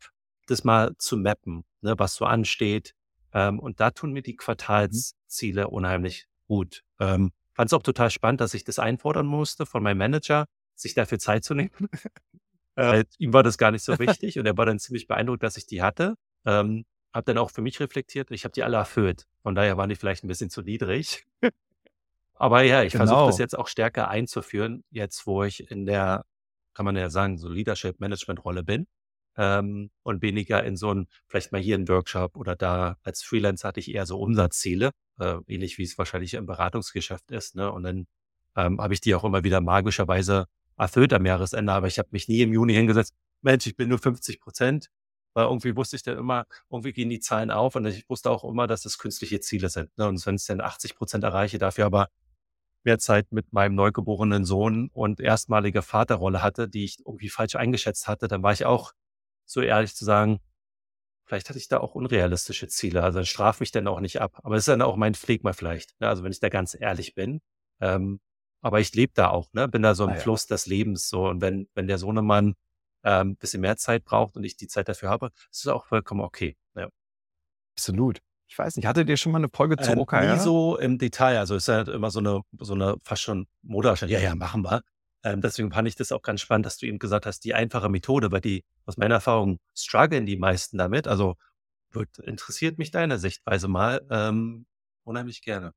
das 0.47 0.63
mal 0.63 0.95
zu 0.97 1.17
mappen, 1.17 1.63
ne, 1.81 1.97
was 1.97 2.15
so 2.15 2.25
ansteht. 2.25 2.93
Ähm, 3.33 3.59
und 3.59 3.79
da 3.79 3.91
tun 3.91 4.13
mir 4.13 4.21
die 4.21 4.33
mhm. 4.33 4.37
Quartalsziele 4.37 5.67
unheimlich 5.67 6.27
gut. 6.47 6.83
Ähm, 6.99 7.31
Fand 7.55 7.69
es 7.69 7.73
auch 7.73 7.83
total 7.83 8.11
spannend, 8.11 8.41
dass 8.41 8.53
ich 8.53 8.65
das 8.65 8.79
einfordern 8.79 9.25
musste 9.25 9.65
von 9.65 9.81
meinem 9.81 9.97
Manager, 9.97 10.45
sich 10.75 10.93
dafür 10.93 11.19
Zeit 11.19 11.45
zu 11.45 11.53
nehmen. 11.53 11.71
äh, 12.75 13.05
ihm 13.17 13.31
war 13.31 13.43
das 13.43 13.57
gar 13.57 13.71
nicht 13.71 13.83
so 13.83 13.97
wichtig 13.99 14.37
und 14.37 14.45
er 14.45 14.57
war 14.57 14.65
dann 14.65 14.77
ziemlich 14.77 15.07
beeindruckt, 15.07 15.41
dass 15.41 15.55
ich 15.55 15.65
die 15.65 15.81
hatte. 15.81 16.15
Ähm, 16.45 16.85
habe 17.15 17.25
dann 17.25 17.37
auch 17.37 17.49
für 17.49 17.61
mich 17.61 17.79
reflektiert, 17.79 18.29
ich 18.31 18.43
habe 18.43 18.51
die 18.51 18.63
alle 18.63 18.75
erfüllt. 18.75 19.25
Von 19.41 19.55
daher 19.55 19.77
waren 19.77 19.89
die 19.89 19.95
vielleicht 19.95 20.23
ein 20.23 20.27
bisschen 20.27 20.49
zu 20.49 20.61
niedrig. 20.61 21.25
Aber 22.33 22.61
ja, 22.63 22.83
ich 22.83 22.91
genau. 22.91 23.05
versuche 23.05 23.27
das 23.27 23.37
jetzt 23.37 23.57
auch 23.57 23.69
stärker 23.69 24.09
einzuführen, 24.09 24.83
jetzt 24.91 25.25
wo 25.25 25.43
ich 25.43 25.71
in 25.71 25.85
der, 25.85 26.25
kann 26.73 26.85
man 26.85 26.97
ja 26.97 27.09
sagen, 27.09 27.37
so 27.37 27.47
Leadership-Management-Rolle 27.47 28.63
bin. 28.63 28.87
Ähm, 29.37 29.91
und 30.03 30.21
weniger 30.21 30.63
in 30.63 30.75
so 30.75 30.93
ein, 30.93 31.07
vielleicht 31.27 31.53
mal 31.53 31.61
hier 31.61 31.77
ein 31.77 31.87
Workshop 31.87 32.35
oder 32.35 32.55
da 32.55 32.97
als 33.03 33.23
Freelancer 33.23 33.69
hatte 33.69 33.79
ich 33.79 33.93
eher 33.93 34.05
so 34.05 34.19
Umsatzziele, 34.19 34.91
äh, 35.19 35.37
ähnlich 35.47 35.77
wie 35.77 35.83
es 35.83 35.97
wahrscheinlich 35.97 36.33
im 36.33 36.45
Beratungsgeschäft 36.45 37.31
ist. 37.31 37.55
Ne? 37.55 37.71
Und 37.71 37.83
dann 37.83 38.07
ähm, 38.57 38.81
habe 38.81 38.93
ich 38.93 39.01
die 39.01 39.15
auch 39.15 39.23
immer 39.23 39.43
wieder 39.45 39.61
magischerweise 39.61 40.47
erfüllt 40.77 41.13
am 41.13 41.25
Jahresende, 41.25 41.71
aber 41.71 41.87
ich 41.87 41.97
habe 41.99 42.09
mich 42.11 42.27
nie 42.27 42.41
im 42.41 42.51
Juni 42.53 42.73
hingesetzt, 42.73 43.13
Mensch, 43.41 43.67
ich 43.67 43.75
bin 43.75 43.89
nur 43.89 43.99
50 43.99 44.41
Prozent, 44.41 44.89
weil 45.35 45.45
irgendwie 45.45 45.75
wusste 45.75 45.97
ich 45.97 46.03
dann 46.03 46.17
immer, 46.17 46.45
irgendwie 46.71 46.93
gehen 46.93 47.09
die 47.09 47.19
Zahlen 47.19 47.51
auf 47.51 47.75
und 47.75 47.85
ich 47.85 48.09
wusste 48.09 48.31
auch 48.31 48.43
immer, 48.45 48.67
dass 48.67 48.81
das 48.81 48.97
künstliche 48.97 49.41
Ziele 49.41 49.69
sind. 49.69 49.95
Ne? 49.97 50.07
Und 50.07 50.25
wenn 50.25 50.35
ich 50.35 50.45
dann 50.45 50.61
80 50.61 50.95
Prozent 50.95 51.23
erreiche, 51.23 51.57
dafür 51.57 51.85
aber 51.85 52.07
mehr 52.83 52.99
Zeit 52.99 53.31
mit 53.31 53.51
meinem 53.51 53.75
neugeborenen 53.75 54.45
Sohn 54.45 54.89
und 54.93 55.19
erstmalige 55.19 55.81
Vaterrolle 55.81 56.41
hatte, 56.41 56.69
die 56.69 56.85
ich 56.85 56.99
irgendwie 56.99 57.29
falsch 57.29 57.55
eingeschätzt 57.55 58.07
hatte, 58.07 58.27
dann 58.27 58.43
war 58.43 58.53
ich 58.53 58.65
auch 58.65 58.93
so 59.45 59.61
ehrlich 59.61 59.93
zu 59.95 60.05
sagen, 60.05 60.39
vielleicht 61.25 61.49
hatte 61.49 61.59
ich 61.59 61.67
da 61.67 61.79
auch 61.79 61.95
unrealistische 61.95 62.67
Ziele. 62.67 63.03
Also 63.03 63.19
dann 63.19 63.25
straf 63.25 63.59
mich 63.59 63.71
dann 63.71 63.87
auch 63.87 63.99
nicht 63.99 64.21
ab. 64.21 64.39
Aber 64.43 64.55
es 64.55 64.61
ist 64.61 64.67
dann 64.69 64.81
auch 64.81 64.95
mein 64.95 65.15
Pflegmal 65.15 65.53
vielleicht. 65.53 65.99
Ne? 65.99 66.07
Also 66.07 66.23
wenn 66.23 66.31
ich 66.31 66.39
da 66.39 66.49
ganz 66.49 66.77
ehrlich 66.79 67.13
bin. 67.13 67.41
Ähm, 67.81 68.19
aber 68.61 68.79
ich 68.79 68.93
lebe 68.93 69.11
da 69.13 69.29
auch, 69.29 69.51
ne? 69.53 69.67
Bin 69.67 69.83
da 69.83 69.93
so 69.93 70.05
im 70.05 70.11
ah, 70.11 70.13
ja. 70.15 70.19
Fluss 70.19 70.47
des 70.47 70.65
Lebens 70.65 71.07
so. 71.07 71.27
Und 71.27 71.41
wenn, 71.41 71.67
wenn 71.75 71.87
der 71.87 71.99
Sohnemann 71.99 72.55
ähm, 73.05 73.37
bisschen 73.37 73.61
mehr 73.61 73.77
Zeit 73.77 74.03
braucht 74.03 74.35
und 74.35 74.43
ich 74.43 74.57
die 74.57 74.67
Zeit 74.67 74.89
dafür 74.89 75.09
habe, 75.09 75.31
ist 75.51 75.61
es 75.61 75.67
auch 75.67 75.85
vollkommen 75.85 76.21
okay. 76.21 76.57
Ja. 76.75 76.89
Absolut. 77.77 78.19
Ich 78.47 78.57
weiß 78.57 78.75
nicht, 78.75 78.85
hattet 78.85 79.09
ihr 79.09 79.17
schon 79.17 79.31
mal 79.31 79.39
eine 79.39 79.49
Folge 79.49 79.77
zu 79.77 79.91
ähm, 79.91 79.99
OKR? 79.99 80.35
Nie 80.35 80.39
so 80.39 80.77
im 80.77 80.97
Detail. 80.97 81.39
Also 81.39 81.55
ist 81.55 81.67
halt 81.67 81.87
immer 81.87 82.11
so 82.11 82.19
eine, 82.19 82.41
so 82.59 82.73
eine 82.73 82.97
fast 83.03 83.21
schon 83.21 83.47
Modeerstellung. 83.63 84.13
Ja, 84.13 84.19
ja, 84.19 84.35
machen 84.35 84.63
wir. 84.63 84.81
Ähm, 85.23 85.41
deswegen 85.41 85.71
fand 85.71 85.87
ich 85.87 85.95
das 85.95 86.11
auch 86.11 86.21
ganz 86.21 86.41
spannend, 86.41 86.65
dass 86.65 86.77
du 86.77 86.85
eben 86.85 86.99
gesagt 86.99 87.25
hast, 87.25 87.39
die 87.41 87.55
einfache 87.55 87.89
Methode, 87.89 88.31
weil 88.31 88.41
die, 88.41 88.63
aus 88.85 88.97
meiner 88.97 89.15
Erfahrung, 89.15 89.59
strugglen 89.75 90.25
die 90.25 90.37
meisten 90.37 90.77
damit. 90.77 91.07
Also 91.07 91.35
wird, 91.91 92.19
interessiert 92.19 92.77
mich 92.77 92.91
deine 92.91 93.17
Sichtweise 93.17 93.67
mal 93.67 94.05
ähm, 94.11 94.67
unheimlich 95.03 95.41
gerne. 95.41 95.73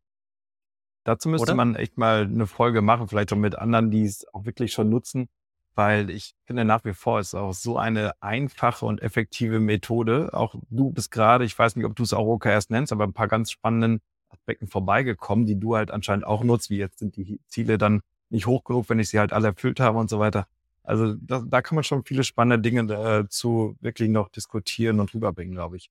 Dazu 1.04 1.30
müsste 1.30 1.44
Oder? 1.44 1.54
man 1.54 1.74
echt 1.74 1.96
mal 1.96 2.22
eine 2.22 2.46
Folge 2.46 2.82
machen, 2.82 3.08
vielleicht 3.08 3.32
auch 3.32 3.38
mit 3.38 3.54
anderen, 3.54 3.90
die 3.90 4.04
es 4.04 4.26
auch 4.34 4.44
wirklich 4.44 4.72
schon 4.72 4.90
nutzen, 4.90 5.30
weil 5.78 6.10
ich 6.10 6.34
finde 6.44 6.64
nach 6.64 6.84
wie 6.84 6.92
vor 6.92 7.20
ist 7.20 7.36
auch 7.36 7.54
so 7.54 7.78
eine 7.78 8.20
einfache 8.20 8.84
und 8.84 9.00
effektive 9.00 9.60
Methode. 9.60 10.30
Auch 10.32 10.56
du 10.70 10.90
bist 10.90 11.12
gerade, 11.12 11.44
ich 11.44 11.56
weiß 11.56 11.76
nicht, 11.76 11.86
ob 11.86 11.94
du 11.94 12.02
es 12.02 12.12
auch 12.12 12.26
OKRs 12.26 12.68
nennst, 12.68 12.92
aber 12.92 13.04
ein 13.04 13.12
paar 13.12 13.28
ganz 13.28 13.52
spannenden 13.52 14.00
Aspekten 14.28 14.66
vorbeigekommen, 14.66 15.46
die 15.46 15.58
du 15.58 15.76
halt 15.76 15.92
anscheinend 15.92 16.26
auch 16.26 16.42
nutzt, 16.42 16.68
wie 16.68 16.78
jetzt 16.78 16.98
sind 16.98 17.16
die 17.16 17.40
Ziele 17.46 17.78
dann 17.78 18.00
nicht 18.28 18.46
hoch 18.46 18.64
genug, 18.64 18.88
wenn 18.88 18.98
ich 18.98 19.08
sie 19.08 19.20
halt 19.20 19.32
alle 19.32 19.46
erfüllt 19.46 19.78
habe 19.78 19.98
und 19.98 20.10
so 20.10 20.18
weiter. 20.18 20.48
Also 20.82 21.14
da, 21.14 21.44
da 21.46 21.62
kann 21.62 21.76
man 21.76 21.84
schon 21.84 22.04
viele 22.04 22.24
spannende 22.24 22.60
Dinge 22.60 22.92
äh, 22.92 23.28
zu 23.28 23.76
wirklich 23.80 24.08
noch 24.08 24.30
diskutieren 24.30 24.98
und 24.98 25.14
rüberbringen, 25.14 25.54
glaube 25.54 25.76
ich. 25.76 25.90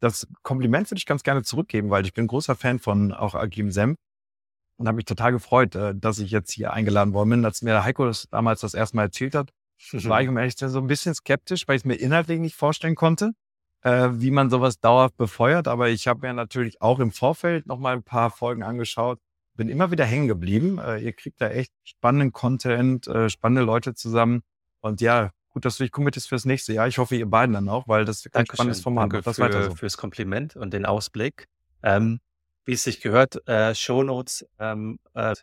Das 0.00 0.28
Kompliment 0.42 0.90
würde 0.90 0.98
ich 0.98 1.06
ganz 1.06 1.22
gerne 1.22 1.42
zurückgeben, 1.42 1.88
weil 1.88 2.04
ich 2.04 2.12
bin 2.12 2.26
großer 2.26 2.54
Fan 2.54 2.80
von 2.80 3.12
auch 3.12 3.34
Agim 3.34 3.70
Senf 3.70 3.96
und 4.82 4.88
habe 4.88 4.96
mich 4.96 5.04
total 5.04 5.30
gefreut, 5.30 5.76
äh, 5.76 5.94
dass 5.94 6.18
ich 6.18 6.32
jetzt 6.32 6.50
hier 6.50 6.72
eingeladen 6.72 7.14
worden 7.14 7.30
bin. 7.30 7.44
Als 7.44 7.62
mir 7.62 7.84
Heiko 7.84 8.04
das 8.04 8.28
damals 8.30 8.60
das 8.60 8.74
erste 8.74 8.96
Mal 8.96 9.04
erzählt 9.04 9.36
hat, 9.36 9.50
war 9.92 10.20
ich 10.20 10.28
um 10.28 10.36
ehrlich 10.36 10.56
so 10.58 10.78
ein 10.78 10.88
bisschen 10.88 11.14
skeptisch, 11.14 11.68
weil 11.68 11.76
ich 11.76 11.82
es 11.82 11.86
mir 11.86 11.94
inhaltlich 11.94 12.40
nicht 12.40 12.56
vorstellen 12.56 12.96
konnte, 12.96 13.32
äh, 13.82 14.08
wie 14.14 14.32
man 14.32 14.50
sowas 14.50 14.80
dauerhaft 14.80 15.16
befeuert. 15.16 15.68
Aber 15.68 15.88
ich 15.88 16.08
habe 16.08 16.26
mir 16.26 16.34
natürlich 16.34 16.82
auch 16.82 16.98
im 16.98 17.12
Vorfeld 17.12 17.66
noch 17.66 17.78
mal 17.78 17.94
ein 17.94 18.02
paar 18.02 18.30
Folgen 18.30 18.62
angeschaut 18.62 19.18
bin 19.54 19.68
immer 19.68 19.90
wieder 19.90 20.06
hängen 20.06 20.28
geblieben. 20.28 20.78
Äh, 20.78 21.00
ihr 21.00 21.12
kriegt 21.12 21.38
da 21.38 21.50
echt 21.50 21.70
spannenden 21.84 22.32
Content, 22.32 23.04
spannende 23.28 23.60
Leute 23.62 23.94
zusammen. 23.94 24.40
Und 24.80 25.02
ja, 25.02 25.30
gut, 25.50 25.66
dass 25.66 25.76
du 25.76 25.84
dich 25.84 25.92
committest 25.92 26.30
fürs 26.30 26.46
nächste 26.46 26.72
Jahr. 26.72 26.88
Ich 26.88 26.96
hoffe, 26.96 27.16
ihr 27.16 27.28
beiden 27.28 27.52
dann 27.52 27.68
auch, 27.68 27.86
weil 27.86 28.06
das 28.06 28.24
ist 28.24 28.34
ein 28.34 28.46
spannendes 28.46 28.80
Format. 28.80 29.12
Danke 29.12 29.22
das 29.22 29.36
für, 29.36 29.64
so. 29.64 29.74
fürs 29.74 29.98
Kompliment 29.98 30.56
und 30.56 30.72
den 30.72 30.86
Ausblick. 30.86 31.48
Ähm, 31.82 32.20
wie 32.64 32.72
es 32.72 32.84
sich 32.84 33.00
gehört, 33.00 33.46
äh, 33.48 33.74
Shownotes 33.74 34.46
ähm, 34.58 34.98
äh, 35.14 35.34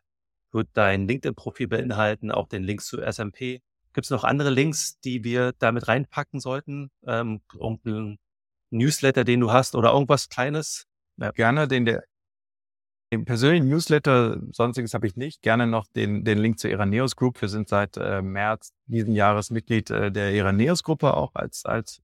wird 0.52 0.70
dein 0.74 1.08
LinkedIn-Profil 1.08 1.68
beinhalten, 1.68 2.32
auch 2.32 2.48
den 2.48 2.64
Links 2.64 2.88
zu 2.88 3.02
SMP. 3.02 3.62
Gibt 3.94 4.06
es 4.06 4.12
noch 4.12 4.24
andere 4.24 4.50
Links, 4.50 5.00
die 5.00 5.24
wir 5.24 5.54
damit 5.60 5.88
reinpacken 5.88 6.40
sollten? 6.40 6.90
Ähm, 7.06 7.42
irgendein 7.54 8.18
Newsletter, 8.72 9.24
den 9.24 9.40
du 9.40 9.52
hast 9.52 9.76
oder 9.76 9.94
irgendwas 9.94 10.30
Kleines? 10.30 10.86
Ja. 11.18 11.32
Gerne, 11.32 11.68
den 11.68 11.86
der 11.86 12.04
den 13.12 13.26
persönlichen 13.26 13.68
Newsletter, 13.68 14.40
sonstiges 14.52 14.94
habe 14.94 15.08
ich 15.08 15.16
nicht. 15.16 15.42
Gerne 15.42 15.66
noch 15.66 15.88
den, 15.88 16.24
den 16.24 16.38
Link 16.38 16.60
zur 16.60 16.70
Iraneos 16.70 17.16
Group. 17.16 17.42
Wir 17.42 17.50
sind 17.50 17.68
seit 17.68 17.98
äh, 17.98 18.22
März 18.22 18.72
diesen 18.86 19.16
Jahres 19.16 19.50
Mitglied 19.50 19.90
äh, 19.90 20.12
der 20.12 20.32
Iraneos 20.34 20.84
Gruppe, 20.84 21.16
auch 21.16 21.34
als, 21.34 21.66
als 21.66 22.02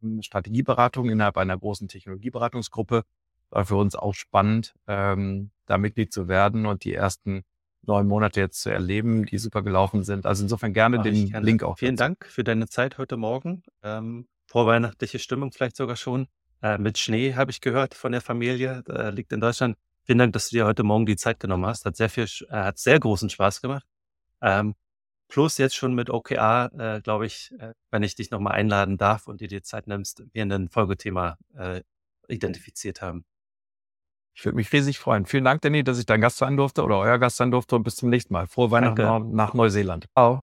hm, 0.00 0.22
Strategieberatung 0.22 1.10
innerhalb 1.10 1.36
einer 1.36 1.58
großen 1.58 1.88
Technologieberatungsgruppe. 1.88 3.02
War 3.50 3.64
für 3.64 3.76
uns 3.76 3.94
auch 3.94 4.14
spannend, 4.14 4.74
ähm, 4.86 5.50
da 5.66 5.78
Mitglied 5.78 6.12
zu 6.12 6.28
werden 6.28 6.66
und 6.66 6.84
die 6.84 6.94
ersten 6.94 7.44
neun 7.86 8.06
Monate 8.06 8.40
jetzt 8.40 8.60
zu 8.60 8.70
erleben, 8.70 9.24
die 9.26 9.38
super 9.38 9.62
gelaufen 9.62 10.02
sind. 10.02 10.26
Also 10.26 10.42
insofern 10.42 10.72
gerne 10.72 10.98
Ach, 10.98 11.02
den 11.02 11.30
gerne. 11.30 11.46
Link 11.46 11.62
auch. 11.62 11.78
Vielen 11.78 11.96
dazu. 11.96 12.08
Dank 12.08 12.26
für 12.26 12.44
deine 12.44 12.68
Zeit 12.68 12.98
heute 12.98 13.16
Morgen. 13.16 13.62
Ähm, 13.82 14.28
vorweihnachtliche 14.46 15.18
Stimmung 15.18 15.52
vielleicht 15.52 15.76
sogar 15.76 15.96
schon. 15.96 16.26
Äh, 16.62 16.78
mit 16.78 16.98
Schnee 16.98 17.34
habe 17.34 17.50
ich 17.50 17.60
gehört 17.60 17.94
von 17.94 18.12
der 18.12 18.20
Familie, 18.20 18.82
äh, 18.88 19.10
liegt 19.10 19.32
in 19.32 19.40
Deutschland. 19.40 19.76
Vielen 20.04 20.18
Dank, 20.18 20.32
dass 20.32 20.50
du 20.50 20.56
dir 20.56 20.66
heute 20.66 20.82
Morgen 20.82 21.06
die 21.06 21.16
Zeit 21.16 21.40
genommen 21.40 21.66
hast. 21.66 21.84
Hat 21.84 21.96
sehr 21.96 22.08
viel, 22.08 22.24
äh, 22.48 22.56
hat 22.56 22.78
sehr 22.78 22.98
großen 22.98 23.30
Spaß 23.30 23.60
gemacht. 23.60 23.86
Ähm, 24.40 24.74
plus 25.28 25.58
jetzt 25.58 25.74
schon 25.74 25.94
mit 25.94 26.10
OKR, 26.10 26.70
äh, 26.78 27.00
glaube 27.00 27.26
ich, 27.26 27.52
äh, 27.58 27.72
wenn 27.90 28.02
ich 28.02 28.14
dich 28.14 28.30
nochmal 28.30 28.54
einladen 28.54 28.98
darf 28.98 29.26
und 29.26 29.40
dir 29.40 29.48
die 29.48 29.62
Zeit 29.62 29.86
nimmst, 29.86 30.22
wir 30.32 30.42
ein 30.42 30.68
Folgethema 30.68 31.36
äh, 31.56 31.82
identifiziert 32.28 33.02
haben. 33.02 33.24
Ich 34.36 34.44
würde 34.44 34.56
mich 34.56 34.70
riesig 34.70 34.98
freuen. 34.98 35.24
Vielen 35.24 35.44
Dank, 35.44 35.62
Danny, 35.62 35.82
dass 35.82 35.98
ich 35.98 36.04
dein 36.04 36.20
Gast 36.20 36.36
sein 36.36 36.58
durfte 36.58 36.84
oder 36.84 36.98
euer 36.98 37.18
Gast 37.18 37.38
sein 37.38 37.50
durfte 37.50 37.74
und 37.74 37.84
bis 37.84 37.96
zum 37.96 38.10
nächsten 38.10 38.34
Mal. 38.34 38.46
Frohe 38.46 38.70
Weihnachten 38.70 38.96
Danke. 38.96 39.34
nach 39.34 39.54
Neuseeland. 39.54 40.06
Ciao. 40.12 40.40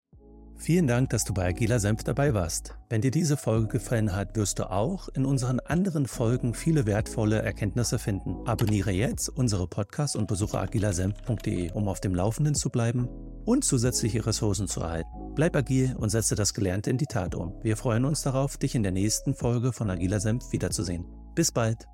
Vielen 0.57 0.87
Dank, 0.87 1.09
dass 1.09 1.25
du 1.25 1.33
bei 1.33 1.47
Agila 1.47 1.77
Senf 1.77 2.03
dabei 2.03 2.33
warst. 2.33 2.75
Wenn 2.89 3.01
dir 3.01 3.11
diese 3.11 3.37
Folge 3.37 3.67
gefallen 3.67 4.15
hat, 4.15 4.35
wirst 4.35 4.59
du 4.59 4.71
auch 4.71 5.09
in 5.09 5.25
unseren 5.25 5.59
anderen 5.59 6.07
Folgen 6.07 6.53
viele 6.53 6.85
wertvolle 6.85 7.41
Erkenntnisse 7.41 7.99
finden. 7.99 8.47
Abonniere 8.47 8.91
jetzt 8.91 9.29
unsere 9.29 9.67
Podcasts 9.67 10.15
und 10.15 10.27
besuche 10.27 10.59
agilasenf.de, 10.59 11.71
um 11.73 11.87
auf 11.87 11.99
dem 11.99 12.15
Laufenden 12.15 12.55
zu 12.55 12.69
bleiben 12.69 13.09
und 13.45 13.63
zusätzliche 13.63 14.25
Ressourcen 14.25 14.67
zu 14.67 14.81
erhalten. 14.81 15.09
Bleib 15.35 15.55
agil 15.55 15.95
und 15.97 16.09
setze 16.09 16.35
das 16.35 16.53
Gelernte 16.53 16.89
in 16.89 16.97
die 16.97 17.07
Tat 17.07 17.35
um. 17.35 17.53
Wir 17.61 17.77
freuen 17.77 18.05
uns 18.05 18.23
darauf, 18.23 18.57
dich 18.57 18.73
in 18.73 18.83
der 18.83 18.91
nächsten 18.91 19.35
Folge 19.35 19.73
von 19.73 19.89
Agila 19.89 20.19
Senf 20.19 20.51
wiederzusehen. 20.51 21.05
Bis 21.35 21.51
bald! 21.51 21.92